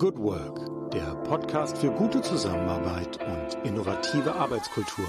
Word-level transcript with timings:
Good 0.00 0.16
Work, 0.16 0.90
der 0.92 1.14
Podcast 1.24 1.76
für 1.76 1.90
gute 1.90 2.22
Zusammenarbeit 2.22 3.18
und 3.22 3.68
innovative 3.68 4.34
Arbeitskultur. 4.34 5.04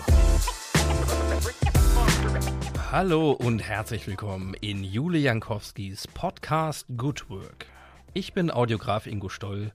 Hallo 2.91 3.31
und 3.31 3.59
herzlich 3.59 4.05
willkommen 4.05 4.53
in 4.59 4.83
Jule 4.83 5.17
Jankowskis 5.17 6.09
Podcast 6.09 6.87
Good 6.97 7.29
Work. 7.29 7.67
Ich 8.13 8.33
bin 8.33 8.51
Audiograf 8.51 9.07
Ingo 9.07 9.29
Stoll 9.29 9.71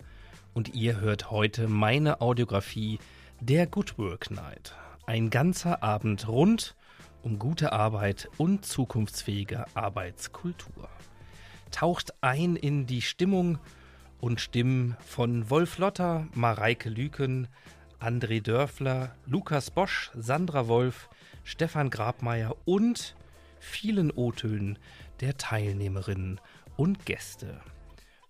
und 0.52 0.74
ihr 0.74 1.00
hört 1.00 1.30
heute 1.30 1.66
meine 1.66 2.20
Audiografie 2.20 2.98
der 3.40 3.66
Good 3.66 3.96
Work 3.96 4.30
Night. 4.30 4.74
Ein 5.06 5.30
ganzer 5.30 5.82
Abend 5.82 6.28
rund 6.28 6.76
um 7.22 7.38
gute 7.38 7.72
Arbeit 7.72 8.28
und 8.36 8.66
zukunftsfähige 8.66 9.64
Arbeitskultur. 9.72 10.90
Taucht 11.70 12.12
ein 12.20 12.54
in 12.54 12.84
die 12.86 13.00
Stimmung 13.00 13.58
und 14.20 14.40
Stimmen 14.40 14.96
von 15.06 15.50
Wolf 15.50 15.78
Lotter, 15.78 16.26
Mareike 16.34 16.88
Lüken, 16.88 17.48
André 18.00 18.42
Dörfler, 18.42 19.14
Lukas 19.26 19.70
Bosch, 19.70 20.10
Sandra 20.14 20.68
Wolf, 20.68 21.08
Stefan 21.44 21.90
Grabmeier 21.90 22.56
und 22.64 23.14
vielen 23.58 24.10
O-Tönen 24.10 24.78
der 25.20 25.36
Teilnehmerinnen 25.36 26.40
und 26.76 27.06
Gäste. 27.06 27.60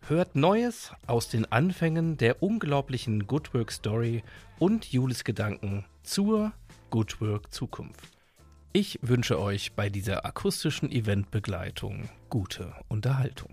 Hört 0.08 0.36
Neues 0.36 0.92
aus 1.06 1.28
den 1.28 1.50
Anfängen 1.50 2.16
der 2.16 2.42
unglaublichen 2.42 3.26
Good 3.26 3.54
Work 3.54 3.72
Story 3.72 4.22
und 4.58 4.92
Julis 4.92 5.24
Gedanken 5.24 5.84
zur 6.04 6.52
Good 6.90 7.20
Work 7.20 7.52
Zukunft. 7.52 8.16
Ich 8.72 9.00
wünsche 9.02 9.40
euch 9.40 9.72
bei 9.72 9.88
dieser 9.88 10.24
akustischen 10.24 10.92
Eventbegleitung 10.92 12.08
gute 12.28 12.72
Unterhaltung. 12.88 13.52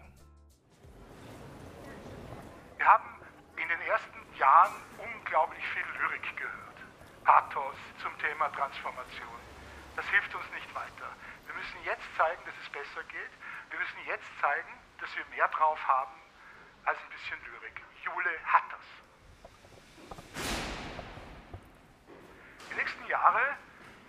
Jahren 4.44 4.76
unglaublich 4.98 5.64
viel 5.70 5.86
Lyrik 5.98 6.36
gehört. 6.36 6.78
Pathos 7.24 7.78
zum 8.02 8.12
Thema 8.20 8.52
Transformation. 8.52 9.40
Das 9.96 10.06
hilft 10.10 10.36
uns 10.36 10.44
nicht 10.52 10.68
weiter. 10.76 11.16
Wir 11.46 11.56
müssen 11.56 11.80
jetzt 11.86 12.04
zeigen, 12.18 12.44
dass 12.44 12.54
es 12.62 12.70
besser 12.70 13.04
geht. 13.08 13.32
Wir 13.70 13.80
müssen 13.80 14.00
jetzt 14.06 14.28
zeigen, 14.42 14.74
dass 15.00 15.16
wir 15.16 15.24
mehr 15.32 15.48
drauf 15.48 15.80
haben 15.88 16.12
als 16.84 17.00
ein 17.00 17.10
bisschen 17.16 17.40
Lyrik. 17.46 17.80
Jule 18.04 18.36
hat 18.44 18.68
das. 18.68 18.86
Die 22.70 22.76
nächsten 22.76 23.06
Jahre 23.08 23.56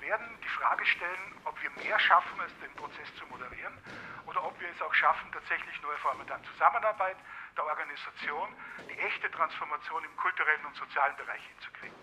werden 0.01 0.27
die 0.43 0.49
Frage 0.49 0.85
stellen, 0.85 1.39
ob 1.45 1.55
wir 1.63 1.71
mehr 1.79 1.99
schaffen, 2.01 2.41
als 2.41 2.59
den 2.59 2.75
Prozess 2.75 3.15
zu 3.15 3.25
moderieren, 3.27 3.79
oder 4.27 4.43
ob 4.43 4.59
wir 4.59 4.69
es 4.69 4.83
auch 4.83 4.95
schaffen, 4.95 5.31
tatsächlich 5.31 5.81
neue 5.83 5.99
Formen 5.99 6.27
der 6.27 6.43
Zusammenarbeit, 6.43 7.19
der 7.57 7.65
Organisation, 7.65 8.49
die 8.89 8.99
echte 8.99 9.31
Transformation 9.31 10.03
im 10.05 10.17
kulturellen 10.17 10.65
und 10.67 10.77
sozialen 10.77 11.17
Bereich 11.17 11.43
hinzukriegen. 11.55 11.97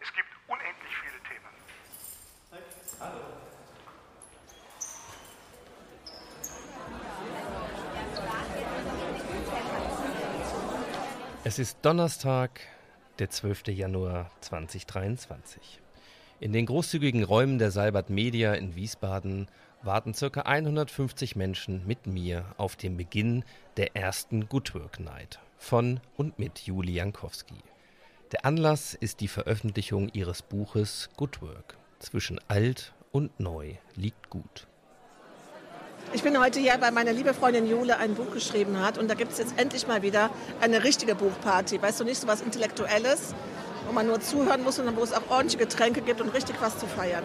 Es 0.00 0.12
gibt 0.12 0.28
unendlich 0.48 0.96
viele 0.96 1.20
Themen. 1.28 1.52
Hallo. 3.00 3.52
Es 11.44 11.58
ist 11.58 11.84
Donnerstag, 11.84 12.60
der 13.18 13.28
12. 13.28 13.68
Januar 13.68 14.30
2023. 14.42 15.80
In 16.38 16.52
den 16.52 16.66
großzügigen 16.66 17.24
Räumen 17.24 17.58
der 17.58 17.72
Salbert 17.72 18.10
Media 18.10 18.54
in 18.54 18.76
Wiesbaden 18.76 19.48
warten 19.84 20.12
ca. 20.12 20.40
150 20.40 21.36
Menschen 21.36 21.86
mit 21.86 22.06
mir 22.06 22.44
auf 22.56 22.76
den 22.76 22.96
Beginn 22.96 23.44
der 23.76 23.96
ersten 23.96 24.48
Good 24.48 24.74
Work 24.74 25.00
Night 25.00 25.40
von 25.58 26.00
und 26.16 26.38
mit 26.38 26.60
Juli 26.60 26.94
Jankowski. 26.94 27.56
Der 28.32 28.44
Anlass 28.44 28.94
ist 28.94 29.20
die 29.20 29.28
Veröffentlichung 29.28 30.08
ihres 30.12 30.42
Buches 30.42 31.10
Good 31.16 31.42
Work. 31.42 31.76
Zwischen 31.98 32.40
alt 32.48 32.94
und 33.12 33.38
neu 33.38 33.74
liegt 33.94 34.30
gut. 34.30 34.66
Ich 36.12 36.22
bin 36.22 36.38
heute 36.38 36.60
hier, 36.60 36.80
weil 36.80 36.92
meine 36.92 37.12
liebe 37.12 37.32
Freundin 37.32 37.66
Jule 37.66 37.96
ein 37.98 38.14
Buch 38.14 38.32
geschrieben 38.32 38.80
hat 38.80 38.98
und 38.98 39.08
da 39.08 39.14
gibt 39.14 39.32
es 39.32 39.38
jetzt 39.38 39.58
endlich 39.58 39.86
mal 39.86 40.02
wieder 40.02 40.30
eine 40.60 40.84
richtige 40.84 41.14
Buchparty. 41.14 41.80
Weißt 41.80 42.00
du, 42.00 42.04
nicht 42.04 42.20
so 42.20 42.26
was 42.26 42.40
Intellektuelles, 42.40 43.34
wo 43.86 43.92
man 43.92 44.06
nur 44.06 44.20
zuhören 44.20 44.62
muss, 44.62 44.76
sondern 44.76 44.96
wo 44.96 45.02
es 45.02 45.12
auch 45.12 45.30
ordentliche 45.30 45.58
Getränke 45.58 46.02
gibt 46.02 46.20
und 46.20 46.30
richtig 46.30 46.56
was 46.60 46.78
zu 46.78 46.86
feiern. 46.86 47.24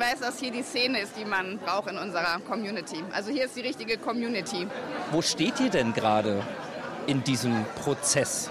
Ich 0.00 0.06
weiß, 0.06 0.20
dass 0.20 0.38
hier 0.38 0.50
die 0.50 0.62
Szene 0.62 0.98
ist, 1.00 1.12
die 1.18 1.26
man 1.26 1.58
braucht 1.58 1.90
in 1.90 1.98
unserer 1.98 2.40
Community. 2.48 3.04
Also 3.12 3.30
hier 3.30 3.44
ist 3.44 3.54
die 3.54 3.60
richtige 3.60 3.98
Community. 3.98 4.66
Wo 5.10 5.20
steht 5.20 5.60
ihr 5.60 5.68
denn 5.68 5.92
gerade 5.92 6.42
in 7.06 7.22
diesem 7.22 7.66
Prozess? 7.82 8.50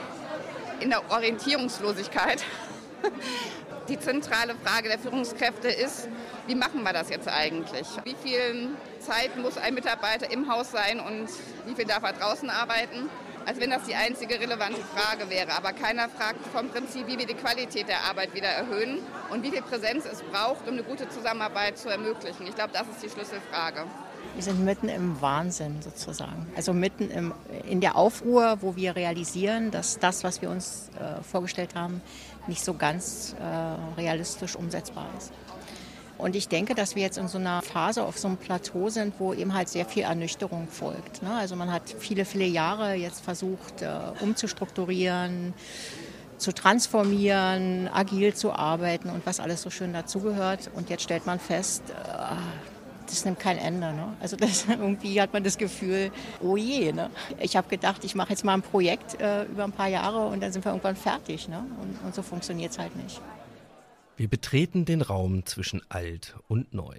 In 0.79 0.91
der 0.91 1.01
Orientierungslosigkeit. 1.09 2.43
Die 3.89 3.97
zentrale 3.97 4.53
Frage 4.63 4.89
der 4.89 4.99
Führungskräfte 4.99 5.69
ist, 5.69 6.07
wie 6.45 6.53
machen 6.53 6.83
wir 6.83 6.93
das 6.93 7.09
jetzt 7.09 7.27
eigentlich? 7.27 7.88
Wie 8.03 8.15
viel 8.21 8.67
Zeit 8.99 9.35
muss 9.35 9.57
ein 9.57 9.73
Mitarbeiter 9.73 10.31
im 10.31 10.47
Haus 10.51 10.69
sein 10.69 10.99
und 10.99 11.27
wie 11.65 11.73
viel 11.73 11.85
darf 11.85 12.03
er 12.03 12.13
draußen 12.13 12.51
arbeiten? 12.51 13.09
Als 13.49 13.59
wenn 13.59 13.71
das 13.71 13.81
die 13.85 13.95
einzige 13.95 14.39
relevante 14.39 14.79
Frage 14.93 15.27
wäre. 15.27 15.53
Aber 15.57 15.73
keiner 15.73 16.07
fragt 16.07 16.45
vom 16.53 16.69
Prinzip, 16.69 17.07
wie 17.07 17.17
wir 17.17 17.25
die 17.25 17.33
Qualität 17.33 17.87
der 17.87 18.03
Arbeit 18.03 18.35
wieder 18.35 18.47
erhöhen 18.47 18.99
und 19.31 19.41
wie 19.41 19.49
viel 19.49 19.63
Präsenz 19.63 20.05
es 20.05 20.21
braucht, 20.21 20.67
um 20.67 20.73
eine 20.73 20.83
gute 20.83 21.09
Zusammenarbeit 21.09 21.75
zu 21.75 21.89
ermöglichen. 21.89 22.45
Ich 22.45 22.53
glaube, 22.53 22.69
das 22.73 22.83
ist 22.83 23.01
die 23.01 23.09
Schlüsselfrage. 23.09 23.85
Wir 24.35 24.43
sind 24.43 24.63
mitten 24.63 24.88
im 24.88 25.19
Wahnsinn 25.19 25.81
sozusagen. 25.81 26.45
Also 26.55 26.73
mitten 26.73 27.09
im, 27.09 27.33
in 27.67 27.81
der 27.81 27.95
Aufruhr, 27.95 28.59
wo 28.61 28.75
wir 28.75 28.95
realisieren, 28.95 29.71
dass 29.71 29.97
das, 29.97 30.23
was 30.23 30.43
wir 30.43 30.51
uns 30.51 30.91
äh, 30.99 31.23
vorgestellt 31.23 31.73
haben, 31.73 32.03
nicht 32.45 32.63
so 32.63 32.75
ganz 32.75 33.35
äh, 33.39 33.99
realistisch 33.99 34.55
umsetzbar 34.55 35.07
ist. 35.17 35.31
Und 36.19 36.35
ich 36.35 36.50
denke, 36.50 36.75
dass 36.75 36.96
wir 36.96 37.02
jetzt 37.02 37.18
in 37.18 37.30
so 37.30 37.38
einer 37.38 37.62
Phase 37.62 38.03
auf 38.03 38.18
so 38.19 38.28
einem 38.28 38.35
Plateau 38.35 38.90
sind, 38.90 39.13
wo 39.19 39.34
eben 39.34 39.53
halt 39.53 39.69
sehr 39.69 39.85
viel 39.85 40.03
Ernüchterung 40.03 40.68
folgt. 40.68 41.24
Ne? 41.24 41.34
Also 41.34 41.56
man 41.56 41.72
hat 41.72 41.84
viele, 41.97 42.25
viele 42.25 42.46
Jahre 42.46 42.94
jetzt 42.94 43.24
versucht, 43.24 43.81
äh, 43.81 43.90
umzustrukturieren, 44.19 45.53
zu 46.38 46.53
transformieren, 46.53 47.88
agil 47.88 48.34
zu 48.34 48.52
arbeiten 48.52 49.09
und 49.09 49.25
was 49.25 49.40
alles 49.40 49.62
so 49.62 49.69
schön 49.69 49.94
dazugehört. 49.94 50.69
Und 50.75 50.90
jetzt 50.90 51.03
stellt 51.03 51.25
man 51.25 51.40
fest, 51.40 51.84
äh, 51.90 51.94
das 53.07 53.24
nimmt 53.24 53.40
kein 53.40 53.57
Ende. 53.57 53.94
Ne? 53.94 54.13
Also 54.19 54.36
das, 54.36 54.66
irgendwie 54.69 55.22
hat 55.22 55.31
man 55.31 55.46
das 55.46 55.57
Gefühl, 55.57 56.12
oh 56.41 56.57
je. 56.57 56.91
Ne? 56.91 57.09
Ich 57.40 57.56
habe 57.56 57.69
gedacht, 57.69 58.03
ich 58.03 58.13
mache 58.13 58.31
jetzt 58.31 58.44
mal 58.44 58.56
ein 58.56 58.62
Projekt 58.62 59.22
äh, 59.22 59.46
über 59.46 59.63
ein 59.63 59.72
paar 59.72 59.88
Jahre 59.88 60.28
und 60.28 60.41
dann 60.44 60.51
sind 60.51 60.66
wir 60.66 60.74
irgendwann 60.74 60.97
fertig. 60.97 61.47
Ne? 61.47 61.66
Und, 61.81 62.06
und 62.06 62.13
so 62.13 62.22
funktioniert 62.24 62.74
es 62.74 62.78
halt 62.78 62.94
nicht. 62.97 63.22
Wir 64.19 64.28
betreten 64.28 64.84
den 64.84 65.02
Raum 65.02 65.46
zwischen 65.46 65.81
alt 65.88 66.35
und 66.50 66.74
neu. 66.74 66.97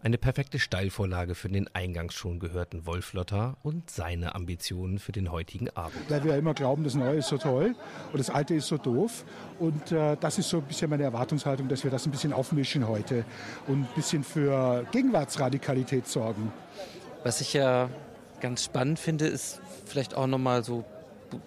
Eine 0.00 0.16
perfekte 0.16 0.60
Steilvorlage 0.60 1.34
für 1.34 1.48
den 1.48 1.66
eingangs 1.74 2.14
schon 2.14 2.38
gehörten 2.38 2.86
Wolflotter 2.86 3.56
und 3.64 3.90
seine 3.90 4.36
Ambitionen 4.36 5.00
für 5.00 5.10
den 5.10 5.32
heutigen 5.32 5.70
Abend. 5.70 6.08
Weil 6.08 6.22
wir 6.22 6.34
ja 6.34 6.38
immer 6.38 6.54
glauben, 6.54 6.84
das 6.84 6.94
Neue 6.94 7.16
ist 7.16 7.26
so 7.26 7.36
toll 7.36 7.74
und 8.12 8.18
das 8.20 8.30
Alte 8.30 8.54
ist 8.54 8.68
so 8.68 8.78
doof. 8.78 9.24
Und 9.58 9.90
äh, 9.90 10.16
das 10.20 10.38
ist 10.38 10.50
so 10.50 10.58
ein 10.58 10.62
bisschen 10.62 10.88
meine 10.88 11.02
Erwartungshaltung, 11.02 11.66
dass 11.66 11.82
wir 11.82 11.90
das 11.90 12.06
ein 12.06 12.12
bisschen 12.12 12.32
aufmischen 12.32 12.86
heute 12.86 13.24
und 13.66 13.80
ein 13.80 13.88
bisschen 13.96 14.22
für 14.22 14.86
Gegenwartsradikalität 14.92 16.06
sorgen. 16.06 16.52
Was 17.24 17.40
ich 17.40 17.54
ja 17.54 17.90
ganz 18.40 18.62
spannend 18.62 19.00
finde, 19.00 19.26
ist 19.26 19.60
vielleicht 19.84 20.14
auch 20.14 20.28
nochmal 20.28 20.62
so 20.62 20.84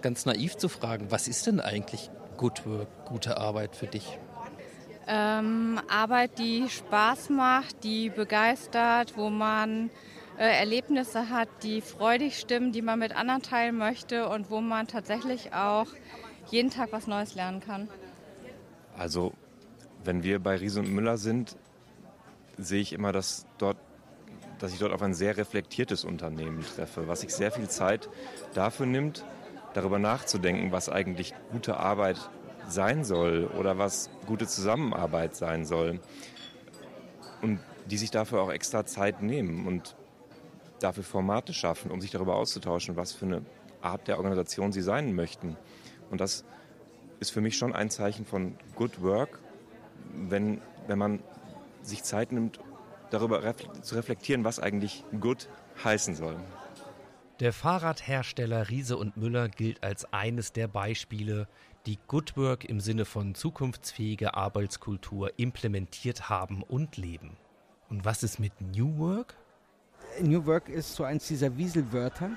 ganz 0.01 0.25
naiv 0.25 0.57
zu 0.57 0.67
fragen, 0.67 1.09
was 1.09 1.29
ist 1.29 1.47
denn 1.47 1.61
eigentlich 1.61 2.09
Good 2.35 2.65
Work, 2.65 3.05
gute 3.05 3.37
Arbeit 3.37 3.77
für 3.77 3.87
dich? 3.87 4.19
Ähm, 5.07 5.79
Arbeit, 5.87 6.39
die 6.39 6.67
Spaß 6.67 7.29
macht, 7.29 7.83
die 7.83 8.09
begeistert, 8.09 9.15
wo 9.15 9.29
man 9.29 9.91
äh, 10.37 10.59
Erlebnisse 10.59 11.29
hat, 11.29 11.47
die 11.61 11.81
freudig 11.81 12.39
stimmen, 12.39 12.71
die 12.71 12.81
man 12.81 12.99
mit 12.99 13.15
anderen 13.15 13.41
teilen 13.41 13.77
möchte 13.77 14.27
und 14.27 14.49
wo 14.49 14.61
man 14.61 14.87
tatsächlich 14.87 15.53
auch 15.53 15.87
jeden 16.49 16.71
Tag 16.71 16.91
was 16.91 17.07
Neues 17.07 17.35
lernen 17.35 17.59
kann. 17.59 17.87
Also, 18.97 19.33
wenn 20.03 20.23
wir 20.23 20.39
bei 20.39 20.55
Riese 20.55 20.79
und 20.79 20.91
Müller 20.91 21.17
sind, 21.17 21.55
sehe 22.57 22.81
ich 22.81 22.93
immer, 22.93 23.11
dass, 23.11 23.45
dort, 23.57 23.77
dass 24.59 24.73
ich 24.73 24.79
dort 24.79 24.93
auf 24.93 25.01
ein 25.01 25.13
sehr 25.13 25.37
reflektiertes 25.37 26.03
Unternehmen 26.03 26.63
treffe, 26.75 27.07
was 27.07 27.21
sich 27.21 27.33
sehr 27.33 27.51
viel 27.51 27.69
Zeit 27.69 28.09
dafür 28.53 28.85
nimmt, 28.85 29.25
darüber 29.73 29.99
nachzudenken, 29.99 30.71
was 30.71 30.89
eigentlich 30.89 31.33
gute 31.51 31.77
Arbeit 31.77 32.17
sein 32.67 33.03
soll 33.03 33.45
oder 33.57 33.77
was 33.77 34.09
gute 34.25 34.47
Zusammenarbeit 34.47 35.35
sein 35.35 35.65
soll. 35.65 35.99
Und 37.41 37.59
die 37.85 37.97
sich 37.97 38.11
dafür 38.11 38.41
auch 38.41 38.51
extra 38.51 38.85
Zeit 38.85 39.21
nehmen 39.21 39.67
und 39.67 39.95
dafür 40.79 41.03
Formate 41.03 41.53
schaffen, 41.53 41.91
um 41.91 42.01
sich 42.01 42.11
darüber 42.11 42.35
auszutauschen, 42.35 42.95
was 42.95 43.13
für 43.13 43.25
eine 43.25 43.41
Art 43.81 44.07
der 44.07 44.17
Organisation 44.17 44.71
sie 44.71 44.81
sein 44.81 45.13
möchten. 45.13 45.55
Und 46.09 46.21
das 46.21 46.43
ist 47.19 47.31
für 47.31 47.41
mich 47.41 47.57
schon 47.57 47.73
ein 47.73 47.89
Zeichen 47.89 48.25
von 48.25 48.57
Good 48.75 49.01
Work, 49.01 49.39
wenn, 50.13 50.61
wenn 50.87 50.97
man 50.97 51.19
sich 51.81 52.03
Zeit 52.03 52.31
nimmt, 52.31 52.59
darüber 53.11 53.55
zu 53.81 53.95
reflektieren, 53.95 54.43
was 54.43 54.59
eigentlich 54.59 55.03
Good 55.19 55.47
heißen 55.83 56.15
soll. 56.15 56.37
Der 57.39 57.53
Fahrradhersteller 57.53 58.69
Riese 58.69 58.97
und 58.97 59.17
Müller 59.17 59.49
gilt 59.49 59.83
als 59.83 60.11
eines 60.13 60.53
der 60.53 60.67
Beispiele, 60.67 61.47
die 61.85 61.99
Good 62.07 62.35
Work 62.37 62.65
im 62.65 62.79
Sinne 62.79 63.05
von 63.05 63.35
zukunftsfähiger 63.35 64.35
Arbeitskultur 64.35 65.31
implementiert 65.37 66.29
haben 66.29 66.63
und 66.63 66.97
leben. 66.97 67.37
Und 67.89 68.05
was 68.05 68.23
ist 68.23 68.39
mit 68.39 68.53
New 68.59 68.97
Work? 68.97 69.35
New 70.21 70.45
Work 70.45 70.69
ist 70.69 70.95
so 70.95 71.03
eins 71.03 71.27
dieser 71.27 71.57
Wieselwörter, 71.57 72.31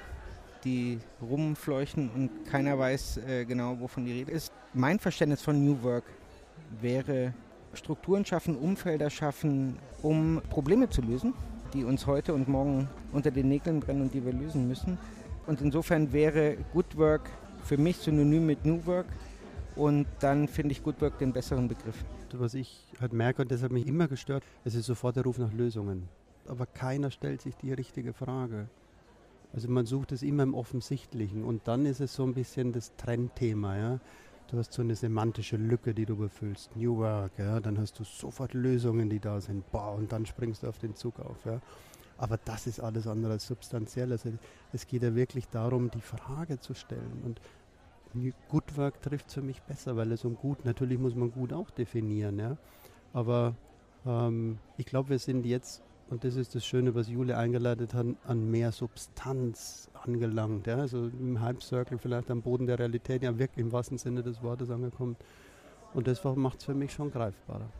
die 0.65 0.99
rumfleuchen 1.21 2.11
und 2.11 2.45
keiner 2.47 2.79
weiß 2.79 3.19
äh, 3.19 3.45
genau, 3.45 3.79
wovon 3.81 4.05
die 4.05 4.13
Rede 4.13 4.33
ist. 4.33 4.53
Mein 4.75 4.99
Verständnis 4.99 5.43
von 5.43 5.65
New 5.65 5.83
Work 5.83 6.05
wäre 6.81 7.33
Strukturen 7.73 8.25
schaffen, 8.25 8.57
Umfelder 8.57 9.11
schaffen, 9.11 9.79
um 10.03 10.43
Probleme 10.51 10.89
zu 10.91 11.01
lösen 11.03 11.35
die 11.73 11.85
uns 11.85 12.07
heute 12.07 12.35
und 12.35 12.49
morgen 12.49 12.89
unter 13.13 13.31
den 13.31 13.49
Nägeln 13.49 13.81
brennen 13.81 14.03
und 14.03 14.15
die 14.15 14.25
wir 14.25 14.33
lösen 14.33 14.69
müssen. 14.69 14.99
Und 15.47 15.61
insofern 15.61 16.13
wäre 16.13 16.57
Good 16.73 16.97
Work 16.97 17.31
für 17.65 17.77
mich 17.77 17.97
synonym 17.97 18.47
mit 18.47 18.65
New 18.65 18.85
Work 18.87 19.07
und 19.79 20.07
dann 20.21 20.49
finde 20.49 20.73
ich 20.73 20.83
Good 20.83 21.01
Work 21.01 21.19
den 21.19 21.33
besseren 21.33 21.69
Begriff. 21.69 22.05
Was 22.33 22.55
ich 22.55 22.85
halt 23.01 23.13
merke 23.13 23.43
und 23.43 23.51
das 23.51 23.63
hat 23.63 23.73
mich 23.73 23.87
immer 23.87 24.09
gestört, 24.09 24.45
es 24.65 24.75
ist 24.75 24.87
sofort 24.87 25.17
der 25.17 25.23
Ruf 25.23 25.39
nach 25.39 25.53
Lösungen. 25.53 26.09
Aber 26.47 26.67
keiner 26.67 27.11
stellt 27.11 27.41
sich 27.41 27.57
die 27.57 27.73
richtige 27.73 28.13
Frage. 28.13 28.69
Also 29.53 29.69
man 29.69 29.87
sucht 29.87 30.13
es 30.13 30.23
immer 30.23 30.43
im 30.43 30.55
Offensichtlichen 30.55 31.45
und 31.45 31.69
dann 31.69 31.87
ist 31.87 32.01
es 32.01 32.15
so 32.15 32.25
ein 32.25 32.35
bisschen 32.35 32.73
das 32.73 32.95
Trendthema. 32.97 33.79
Ja? 33.79 34.01
Du 34.51 34.59
hast 34.59 34.73
so 34.73 34.83
eine 34.83 34.97
semantische 34.97 35.57
Lücke, 35.57 35.95
die 35.95 36.07
du 36.07 36.17
befüllst. 36.17 36.75
New 36.75 36.99
Work, 36.99 37.39
ja, 37.39 37.61
dann 37.61 37.79
hast 37.79 37.99
du 37.99 38.05
sofort 38.05 38.55
Lösungen, 38.55 39.09
die 39.09 39.21
da 39.21 39.41
sind. 39.41 39.71
Boah, 39.71 39.95
und 39.95 40.11
dann 40.11 40.27
springst 40.27 40.63
du 40.63 40.69
auf 40.69 40.79
den 40.79 40.95
Zug 40.97 41.21
auf. 41.21 41.45
Ja. 41.45 41.61
Aber 42.17 42.37
das 42.37 42.67
ist 42.67 42.81
alles 42.81 43.07
andere 43.07 43.33
als 43.33 43.47
substanziell. 43.47 44.11
Also 44.11 44.31
es 44.73 44.87
geht 44.87 45.03
ja 45.03 45.15
wirklich 45.15 45.49
darum, 45.49 45.91
die 45.91 46.01
Frage 46.01 46.59
zu 46.59 46.75
stellen. 46.75 47.23
Und 47.25 47.41
Good 48.49 48.77
Work 48.77 49.03
trifft 49.03 49.33
für 49.33 49.43
mich 49.43 49.63
besser, 49.63 49.97
weil 49.97 50.13
es 50.13 50.25
um 50.25 50.37
gut, 50.37 50.65
natürlich 50.65 50.99
muss 50.99 51.15
man 51.15 51.31
gut 51.31 51.53
auch 51.53 51.71
definieren, 51.71 52.39
ja. 52.39 52.57
Aber 53.13 53.55
ähm, 54.07 54.59
ich 54.77 54.87
glaube, 54.87 55.11
wir 55.11 55.19
sind 55.19 55.47
jetzt 55.47 55.83
und 56.11 56.25
das 56.25 56.37
ist 56.37 56.55
das 56.55 56.65
Schöne, 56.65 56.95
was 56.95 57.09
Jule 57.09 57.37
eingeleitet 57.37 57.93
hat, 57.93 58.07
an 58.25 58.51
mehr 58.51 58.73
Substanz 58.73 59.91
angelangt. 59.93 60.67
Ja? 60.67 60.77
Also 60.77 61.07
im 61.07 61.41
Hype 61.41 61.63
Circle 61.63 61.99
vielleicht 61.99 62.31
am 62.31 62.41
Boden 62.41 62.67
der 62.67 62.79
Realität, 62.79 63.23
ja 63.23 63.39
wirklich 63.39 63.65
im 63.65 63.73
wahrsten 63.73 63.99
Sinne 63.99 64.23
des 64.23 64.43
Wortes 64.43 64.71
angekommen. 64.71 65.17
Und 65.93 66.07
das 66.07 66.25
macht 66.25 66.61
es 66.61 66.65
für 66.65 66.75
mich 66.75 66.93
schon 66.93 67.11
greifbarer. 67.11 67.71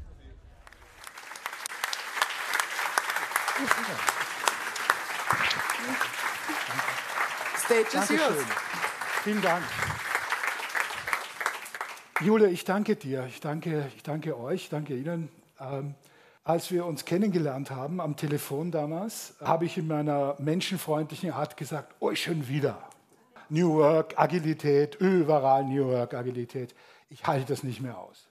Stage 7.57 7.99
is 7.99 8.09
yours. 8.11 8.45
Vielen 9.25 9.43
Dank. 9.43 9.63
Jule, 12.21 12.51
ich 12.51 12.65
danke 12.65 12.97
dir. 12.97 13.27
Ich 13.27 13.39
danke, 13.39 13.93
ich 13.95 14.03
danke 14.03 14.37
euch, 14.37 14.69
danke 14.69 14.97
Ihnen. 14.97 15.29
Ähm, 15.61 15.95
als 16.43 16.73
wir 16.73 16.85
uns 16.85 17.05
kennengelernt 17.05 17.71
haben 17.71 18.01
am 18.01 18.17
Telefon 18.17 18.73
damals, 18.73 19.37
habe 19.41 19.67
ich 19.67 19.79
in 19.79 19.87
meiner 19.87 20.35
menschenfreundlichen 20.41 21.31
Art 21.31 21.57
gesagt, 21.57 21.95
oh, 22.01 22.13
schon 22.17 22.49
wieder. 22.49 22.89
New 23.51 23.77
Work, 23.77 24.19
Agilität, 24.19 24.97
überall 24.97 25.65
New 25.65 25.87
Work, 25.87 26.15
Agilität. 26.15 26.75
Ich 27.09 27.25
halte 27.25 27.47
das 27.47 27.63
nicht 27.63 27.81
mehr 27.81 27.97
aus. 27.97 28.27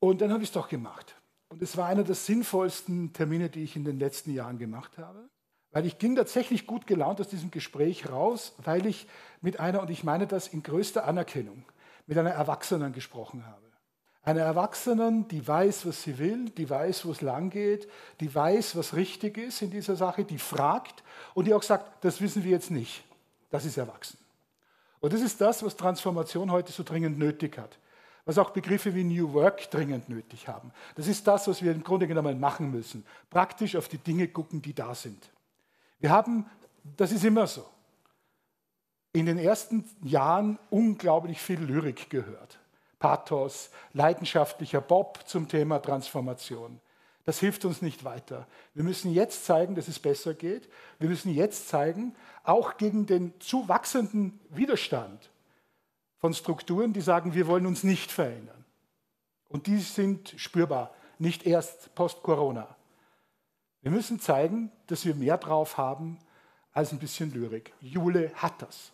Und 0.00 0.20
dann 0.20 0.32
habe 0.32 0.42
ich 0.42 0.48
es 0.48 0.52
doch 0.52 0.68
gemacht. 0.68 1.14
Und 1.50 1.62
es 1.62 1.76
war 1.76 1.86
einer 1.86 2.02
der 2.02 2.16
sinnvollsten 2.16 3.12
Termine, 3.12 3.50
die 3.50 3.62
ich 3.62 3.76
in 3.76 3.84
den 3.84 4.00
letzten 4.00 4.32
Jahren 4.32 4.58
gemacht 4.58 4.98
habe. 4.98 5.28
Weil 5.70 5.86
ich 5.86 5.98
ging 5.98 6.16
tatsächlich 6.16 6.66
gut 6.66 6.88
gelaunt 6.88 7.20
aus 7.20 7.28
diesem 7.28 7.52
Gespräch 7.52 8.10
raus, 8.10 8.56
weil 8.64 8.84
ich 8.86 9.06
mit 9.42 9.60
einer, 9.60 9.80
und 9.80 9.90
ich 9.90 10.02
meine 10.02 10.26
das 10.26 10.48
in 10.48 10.64
größter 10.64 11.06
Anerkennung, 11.06 11.62
mit 12.08 12.18
einer 12.18 12.30
Erwachsenen 12.30 12.92
gesprochen 12.92 13.46
habe. 13.46 13.62
Eine 14.22 14.40
Erwachsenen, 14.40 15.28
die 15.28 15.46
weiß, 15.46 15.86
was 15.86 16.02
sie 16.02 16.18
will, 16.18 16.50
die 16.50 16.68
weiß, 16.68 17.06
wo 17.06 17.12
es 17.12 17.20
lang 17.20 17.50
geht, 17.50 17.88
die 18.20 18.34
weiß, 18.34 18.76
was 18.76 18.94
richtig 18.94 19.38
ist 19.38 19.62
in 19.62 19.70
dieser 19.70 19.94
Sache, 19.94 20.24
die 20.24 20.38
fragt 20.38 21.04
und 21.34 21.44
die 21.46 21.54
auch 21.54 21.62
sagt, 21.62 22.04
das 22.04 22.20
wissen 22.20 22.44
wir 22.44 22.50
jetzt 22.50 22.70
nicht. 22.70 23.04
Das 23.50 23.64
ist 23.64 23.76
erwachsen. 23.76 24.18
Und 25.00 25.12
das 25.12 25.20
ist 25.20 25.40
das, 25.40 25.62
was 25.62 25.76
Transformation 25.76 26.50
heute 26.50 26.72
so 26.72 26.82
dringend 26.82 27.18
nötig 27.18 27.56
hat. 27.56 27.78
Was 28.24 28.36
auch 28.36 28.50
Begriffe 28.50 28.94
wie 28.94 29.04
New 29.04 29.32
Work 29.32 29.70
dringend 29.70 30.08
nötig 30.08 30.48
haben. 30.48 30.72
Das 30.96 31.06
ist 31.06 31.26
das, 31.26 31.46
was 31.46 31.62
wir 31.62 31.72
im 31.72 31.82
Grunde 31.82 32.06
genommen 32.06 32.40
machen 32.40 32.70
müssen. 32.70 33.06
Praktisch 33.30 33.76
auf 33.76 33.88
die 33.88 33.98
Dinge 33.98 34.28
gucken, 34.28 34.60
die 34.60 34.74
da 34.74 34.94
sind. 34.94 35.30
Wir 36.00 36.10
haben, 36.10 36.46
das 36.96 37.12
ist 37.12 37.24
immer 37.24 37.46
so, 37.46 37.64
in 39.12 39.26
den 39.26 39.38
ersten 39.38 39.84
Jahren 40.02 40.58
unglaublich 40.70 41.40
viel 41.40 41.60
Lyrik 41.60 42.10
gehört. 42.10 42.58
Pathos, 42.98 43.70
leidenschaftlicher 43.92 44.80
Bob 44.80 45.26
zum 45.26 45.48
Thema 45.48 45.78
Transformation. 45.78 46.80
Das 47.24 47.40
hilft 47.40 47.64
uns 47.64 47.82
nicht 47.82 48.04
weiter. 48.04 48.46
Wir 48.74 48.84
müssen 48.84 49.12
jetzt 49.12 49.44
zeigen, 49.44 49.74
dass 49.74 49.86
es 49.86 49.98
besser 49.98 50.34
geht. 50.34 50.68
Wir 50.98 51.08
müssen 51.08 51.32
jetzt 51.32 51.68
zeigen, 51.68 52.14
auch 52.42 52.76
gegen 52.76 53.06
den 53.06 53.38
zu 53.40 53.68
wachsenden 53.68 54.40
Widerstand 54.48 55.30
von 56.18 56.34
Strukturen, 56.34 56.92
die 56.92 57.00
sagen, 57.00 57.34
wir 57.34 57.46
wollen 57.46 57.66
uns 57.66 57.84
nicht 57.84 58.10
verändern. 58.10 58.64
Und 59.48 59.66
die 59.66 59.78
sind 59.78 60.34
spürbar, 60.36 60.94
nicht 61.18 61.46
erst 61.46 61.94
post-Corona. 61.94 62.76
Wir 63.82 63.90
müssen 63.90 64.20
zeigen, 64.20 64.72
dass 64.86 65.04
wir 65.04 65.14
mehr 65.14 65.38
drauf 65.38 65.76
haben 65.76 66.18
als 66.72 66.92
ein 66.92 66.98
bisschen 66.98 67.32
Lyrik. 67.32 67.72
Jule 67.80 68.32
hat 68.34 68.60
das. 68.60 68.92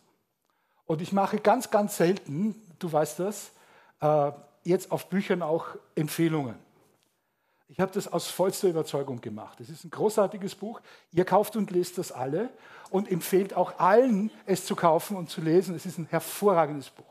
Und 0.86 1.00
ich 1.00 1.12
mache 1.12 1.38
ganz, 1.38 1.70
ganz 1.70 1.96
selten, 1.96 2.54
du 2.78 2.92
weißt 2.92 3.20
das, 3.20 3.52
äh, 4.00 4.32
jetzt 4.64 4.90
auf 4.90 5.08
Büchern 5.08 5.42
auch 5.42 5.66
Empfehlungen. 5.94 6.56
Ich 7.68 7.80
habe 7.80 7.92
das 7.92 8.12
aus 8.12 8.28
vollster 8.28 8.68
Überzeugung 8.68 9.20
gemacht. 9.20 9.60
Es 9.60 9.70
ist 9.70 9.84
ein 9.84 9.90
großartiges 9.90 10.54
Buch. 10.54 10.80
Ihr 11.12 11.24
kauft 11.24 11.56
und 11.56 11.70
lest 11.70 11.98
das 11.98 12.12
alle 12.12 12.50
und 12.90 13.10
empfehlt 13.10 13.54
auch 13.54 13.78
allen, 13.78 14.30
es 14.46 14.66
zu 14.66 14.76
kaufen 14.76 15.16
und 15.16 15.30
zu 15.30 15.40
lesen. 15.40 15.74
Es 15.74 15.86
ist 15.86 15.98
ein 15.98 16.06
hervorragendes 16.06 16.90
Buch. 16.90 17.04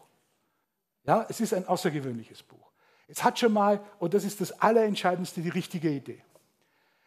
Ja, 1.05 1.25
es 1.27 1.41
ist 1.41 1.53
ein 1.53 1.67
außergewöhnliches 1.67 2.43
Buch. 2.43 2.71
Es 3.07 3.23
hat 3.23 3.37
schon 3.39 3.51
mal, 3.51 3.81
und 3.99 4.13
das 4.13 4.23
ist 4.23 4.39
das 4.39 4.61
Allerentscheidendste, 4.61 5.41
die 5.41 5.49
richtige 5.49 5.89
Idee. 5.89 6.23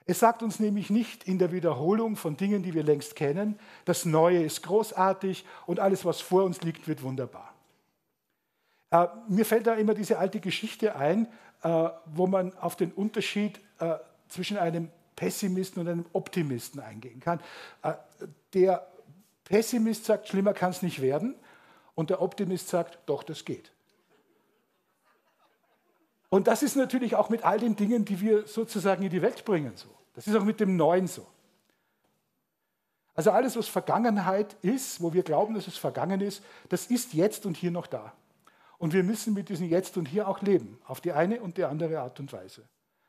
Es 0.07 0.21
sagt 0.21 0.43
uns 0.43 0.61
nämlich 0.61 0.89
nicht 0.89 1.25
in 1.25 1.39
der 1.39 1.51
Wiederholung 1.51 2.15
von 2.15 2.37
Dingen, 2.37 2.63
die 2.63 2.75
wir 2.75 2.85
längst 2.85 3.17
kennen, 3.17 3.59
das 3.85 4.05
Neue 4.05 4.43
ist 4.43 4.63
großartig 4.63 5.45
und 5.67 5.81
alles, 5.81 6.05
was 6.05 6.21
vor 6.21 6.45
uns 6.45 6.63
liegt, 6.63 6.87
wird 6.87 7.03
wunderbar. 7.03 7.53
Äh, 8.91 9.09
mir 9.29 9.45
fällt 9.45 9.67
da 9.67 9.75
immer 9.75 9.95
diese 9.95 10.19
alte 10.19 10.39
Geschichte 10.39 10.95
ein, 10.95 11.27
äh, 11.63 11.89
wo 12.07 12.29
man 12.29 12.57
auf 12.59 12.77
den 12.77 12.93
Unterschied 12.93 13.61
äh, 13.81 13.97
zwischen 14.29 14.59
einem 14.59 14.91
Pessimisten 15.17 15.81
und 15.81 15.89
einem 15.89 16.07
Optimisten 16.13 16.81
eingehen 16.81 17.19
kann. 17.19 17.41
Äh, 17.83 17.95
der 18.55 18.87
Pessimist 19.45 20.05
sagt, 20.05 20.29
schlimmer 20.29 20.53
kann 20.53 20.71
es 20.71 20.83
nicht 20.83 21.03
werden, 21.03 21.35
und 21.97 22.11
der 22.11 22.21
Optimist 22.23 22.69
sagt, 22.69 22.99
doch, 23.07 23.25
das 23.25 23.45
geht. 23.45 23.73
Und 26.29 26.49
das 26.49 26.63
ist 26.63 26.77
natürlich 26.77 27.15
auch 27.15 27.31
mit 27.31 27.45
all 27.45 27.59
den 27.59 27.77
Dingen, 27.77 28.05
die 28.05 28.21
wir 28.21 28.47
sozusagen 28.47 29.03
in 29.03 29.11
die 29.11 29.23
Welt 29.23 29.45
bringen, 29.45 29.73
so. 29.77 29.89
Das 30.15 30.27
ist 30.27 30.35
auch 30.35 30.45
mit 30.45 30.61
dem 30.61 30.77
Neuen 30.77 31.07
so. 31.07 31.27
Also 33.15 33.31
alles, 33.31 33.57
was 33.57 33.69
Vergangenheit 33.69 34.57
ist, 34.63 35.03
wo 35.03 35.13
wir 35.13 35.23
glauben, 35.23 35.55
dass 35.55 35.67
es 35.67 35.77
vergangen 35.77 36.21
ist, 36.21 36.43
das 36.69 36.87
ist 36.87 37.15
jetzt 37.15 37.47
und 37.47 37.57
hier 37.57 37.71
noch 37.71 37.87
da. 37.87 38.13
Und 38.79 38.93
wir 38.93 39.03
müssen 39.03 39.33
mit 39.33 39.49
diesem 39.49 39.69
Jetzt 39.69 39.97
und 39.97 40.07
Hier 40.07 40.29
auch 40.29 40.43
leben, 40.43 40.79
auf 40.87 41.01
die 41.01 41.13
eine 41.13 41.41
und 41.41 41.57
die 41.57 41.65
andere 41.65 42.01
Art 42.01 42.21
und 42.21 42.33
Weise. 42.33 42.63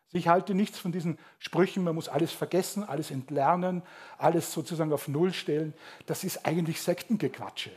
Also 0.08 0.18
ich 0.18 0.30
halte 0.30 0.54
nichts 0.56 0.80
von 0.80 0.94
diesen 0.94 1.20
Sprüchen, 1.40 1.84
man 1.84 1.96
muss 1.96 2.08
alles 2.08 2.32
vergessen, 2.32 2.86
alles 2.86 3.12
entlernen, 3.12 3.84
alles 4.18 4.54
sozusagen 4.54 4.94
auf 4.94 5.10
Null 5.10 5.34
stellen. 5.34 5.74
Das 6.06 6.24
ist 6.24 6.46
eigentlich 6.46 6.82
Sektengequatsche. 6.82 7.72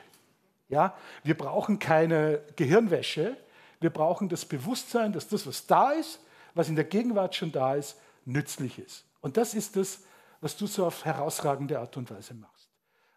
Ja? 0.68 0.94
Wir 1.24 1.36
brauchen 1.36 1.80
keine 1.80 2.40
Gehirnwäsche, 2.54 3.36
wir 3.80 3.90
brauchen 3.90 4.28
das 4.28 4.44
Bewusstsein, 4.44 5.12
dass 5.12 5.28
das, 5.28 5.46
was 5.46 5.66
da 5.66 5.90
ist, 5.92 6.20
was 6.54 6.68
in 6.68 6.76
der 6.76 6.84
Gegenwart 6.84 7.34
schon 7.34 7.52
da 7.52 7.74
ist, 7.74 7.96
nützlich 8.24 8.78
ist. 8.78 9.04
Und 9.20 9.36
das 9.36 9.54
ist 9.54 9.76
das, 9.76 10.00
was 10.40 10.56
du 10.56 10.66
so 10.66 10.86
auf 10.86 11.04
herausragende 11.04 11.78
Art 11.78 11.96
und 11.96 12.10
Weise 12.10 12.34
machst. 12.34 12.68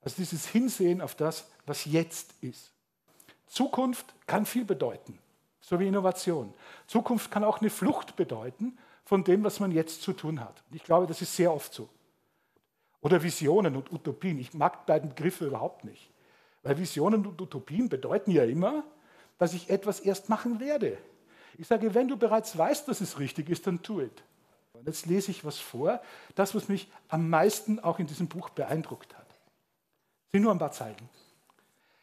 Also 0.02 0.18
dieses 0.18 0.48
Hinsehen 0.48 1.02
auf 1.02 1.16
das, 1.16 1.50
was 1.66 1.86
jetzt 1.86 2.34
ist. 2.42 2.72
Zukunft 3.48 4.14
kann 4.28 4.46
viel 4.46 4.66
bedeuten, 4.66 5.20
so 5.62 5.80
wie 5.80 5.88
Innovation. 5.88 6.54
Zukunft 6.88 7.32
kann 7.32 7.44
auch 7.44 7.62
eine 7.62 7.70
Flucht 7.70 8.16
bedeuten 8.16 8.78
von 9.06 9.24
dem, 9.24 9.44
was 9.44 9.60
man 9.60 9.72
jetzt 9.72 10.02
zu 10.02 10.14
tun 10.14 10.40
hat. 10.40 10.64
ich 10.72 10.84
glaube, 10.84 11.08
das 11.08 11.22
ist 11.22 11.36
sehr 11.36 11.54
oft 11.54 11.74
so. 11.74 11.90
Oder 13.02 13.22
Visionen 13.22 13.76
und 13.76 13.92
Utopien. 13.92 14.40
Ich 14.40 14.54
mag 14.54 14.86
beiden 14.86 15.10
Begriffe 15.10 15.46
überhaupt 15.46 15.84
nicht. 15.84 16.10
Weil 16.64 16.78
Visionen 16.78 17.26
und 17.26 17.40
Utopien 17.42 17.90
bedeuten 17.90 18.32
ja 18.32 18.46
immer, 18.46 18.86
dass 19.44 19.54
ich 19.54 19.70
etwas 19.70 20.00
erst 20.00 20.30
machen 20.30 20.62
werde. 20.62 20.98
Ich 21.58 21.68
sage, 21.68 21.94
wenn 21.94 22.08
du 22.08 22.16
bereits 22.16 22.58
weißt, 22.58 22.88
dass 22.88 23.02
es 23.02 23.20
richtig 23.20 23.50
ist, 23.50 23.68
dann 23.68 23.84
tu 23.84 24.00
es. 24.00 24.10
Jetzt 24.86 25.06
lese 25.06 25.32
ich 25.32 25.44
was 25.44 25.60
vor, 25.60 26.02
das, 26.36 26.56
was 26.56 26.70
mich 26.70 26.90
am 27.10 27.30
meisten 27.30 27.78
auch 27.82 28.00
in 28.00 28.08
diesem 28.08 28.30
Buch 28.30 28.52
beeindruckt 28.52 29.14
hat. 29.18 29.28
sind 30.32 30.44
nur 30.44 30.54
ein 30.54 30.60
paar 30.60 30.72
Zeilen. 30.72 31.10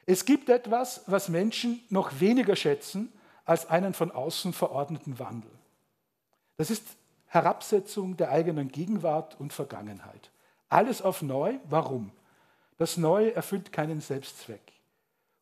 Es 0.05 0.27
gibt 0.27 0.51
etwas, 0.51 1.03
was 1.07 1.31
Menschen 1.31 1.81
noch 1.89 2.21
weniger 2.21 2.57
schätzen 2.57 3.11
als 3.47 3.71
einen 3.71 3.95
von 3.95 4.11
außen 4.11 4.53
verordneten 4.53 5.19
Wandel. 5.19 5.51
Das 6.59 6.71
ist 6.71 6.85
Herabsetzung 7.25 8.19
der 8.19 8.33
eigenen 8.33 8.69
Gegenwart 8.69 9.41
und 9.41 9.55
Vergangenheit. 9.55 10.31
Alles 10.69 11.01
auf 11.01 11.23
neu. 11.23 11.55
Warum? 11.71 12.13
Das 12.77 12.99
Neue 12.99 13.35
erfüllt 13.35 13.73
keinen 13.73 14.03
Selbstzweck. 14.03 14.70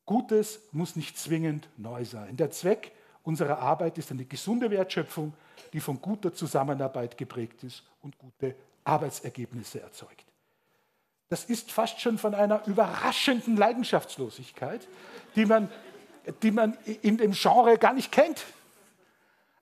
Gutes 0.08 0.62
muss 0.72 0.96
nicht 0.96 1.18
zwingend 1.18 1.68
neu 1.76 2.02
sein. 2.02 2.34
Der 2.38 2.50
Zweck 2.50 2.92
unserer 3.24 3.58
Arbeit 3.58 3.98
ist 3.98 4.10
eine 4.10 4.24
gesunde 4.24 4.70
Wertschöpfung, 4.70 5.34
die 5.74 5.80
von 5.80 6.00
guter 6.00 6.32
Zusammenarbeit 6.32 7.18
geprägt 7.18 7.62
ist 7.62 7.82
und 8.00 8.16
gute 8.16 8.54
Arbeitsergebnisse 8.84 9.82
erzeugt. 9.82 10.24
Das 11.28 11.44
ist 11.44 11.70
fast 11.70 12.00
schon 12.00 12.16
von 12.16 12.34
einer 12.34 12.66
überraschenden 12.66 13.58
Leidenschaftslosigkeit, 13.58 14.88
die 15.36 15.44
man, 15.44 15.68
die 16.42 16.52
man 16.52 16.78
in 17.02 17.18
dem 17.18 17.32
Genre 17.32 17.76
gar 17.76 17.92
nicht 17.92 18.10
kennt. 18.10 18.46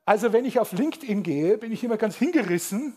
Also 0.05 0.33
wenn 0.33 0.45
ich 0.45 0.61
auf 0.61 0.71
LinkedIn 0.71 1.25
gehe, 1.25 1.59
bin 1.59 1.73
ich 1.73 1.83
immer 1.83 1.97
ganz 1.97 2.15
hingerissen 2.15 2.95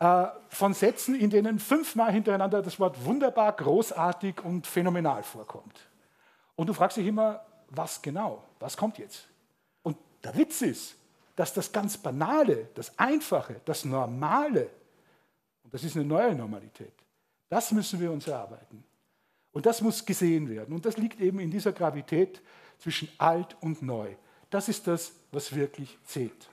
äh, 0.00 0.26
von 0.48 0.74
Sätzen, 0.74 1.14
in 1.14 1.30
denen 1.30 1.60
fünfmal 1.60 2.10
hintereinander 2.10 2.60
das 2.60 2.80
Wort 2.80 3.04
wunderbar, 3.04 3.52
großartig 3.52 4.44
und 4.44 4.66
phänomenal 4.66 5.22
vorkommt. 5.22 5.86
Und 6.56 6.66
du 6.66 6.72
fragst 6.72 6.96
dich 6.96 7.06
immer, 7.06 7.44
was 7.68 8.00
genau? 8.00 8.42
Was 8.58 8.76
kommt 8.76 8.98
jetzt? 8.98 9.28
Und 9.82 9.96
der 10.24 10.36
Witz 10.36 10.62
ist, 10.62 10.96
dass 11.36 11.52
das 11.52 11.70
ganz 11.70 11.96
Banale, 11.96 12.68
das 12.74 12.98
Einfache, 12.98 13.60
das 13.64 13.84
Normale, 13.84 14.70
und 15.62 15.72
das 15.72 15.84
ist 15.84 15.96
eine 15.96 16.04
neue 16.04 16.34
Normalität, 16.34 16.94
das 17.48 17.70
müssen 17.72 18.00
wir 18.00 18.10
uns 18.10 18.26
erarbeiten. 18.26 18.82
Und 19.52 19.64
das 19.66 19.80
muss 19.80 20.04
gesehen 20.04 20.48
werden. 20.48 20.74
Und 20.74 20.84
das 20.84 20.96
liegt 20.96 21.20
eben 21.20 21.38
in 21.38 21.50
dieser 21.50 21.72
Gravität 21.72 22.42
zwischen 22.78 23.08
alt 23.18 23.56
und 23.60 23.80
neu. 23.82 24.14
Das 24.50 24.68
ist 24.68 24.86
das, 24.86 25.12
was 25.32 25.54
wirklich 25.54 25.98
zählt. 26.04 26.48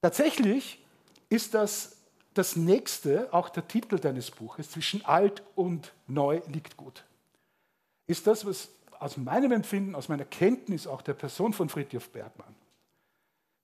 Tatsächlich 0.00 0.84
ist 1.28 1.54
das 1.54 1.96
das 2.34 2.56
nächste, 2.56 3.32
auch 3.32 3.48
der 3.48 3.66
Titel 3.66 3.98
deines 3.98 4.30
Buches, 4.30 4.70
zwischen 4.70 5.04
alt 5.04 5.42
und 5.56 5.92
neu 6.06 6.40
liegt 6.46 6.76
gut. 6.76 7.04
Ist 8.10 8.26
das, 8.26 8.44
was 8.44 8.70
aus 8.98 9.16
meinem 9.16 9.52
Empfinden, 9.52 9.94
aus 9.94 10.08
meiner 10.08 10.24
Kenntnis 10.24 10.88
auch 10.88 11.00
der 11.00 11.14
Person 11.14 11.52
von 11.52 11.68
Friedrich 11.68 12.10
Bergmann, 12.10 12.56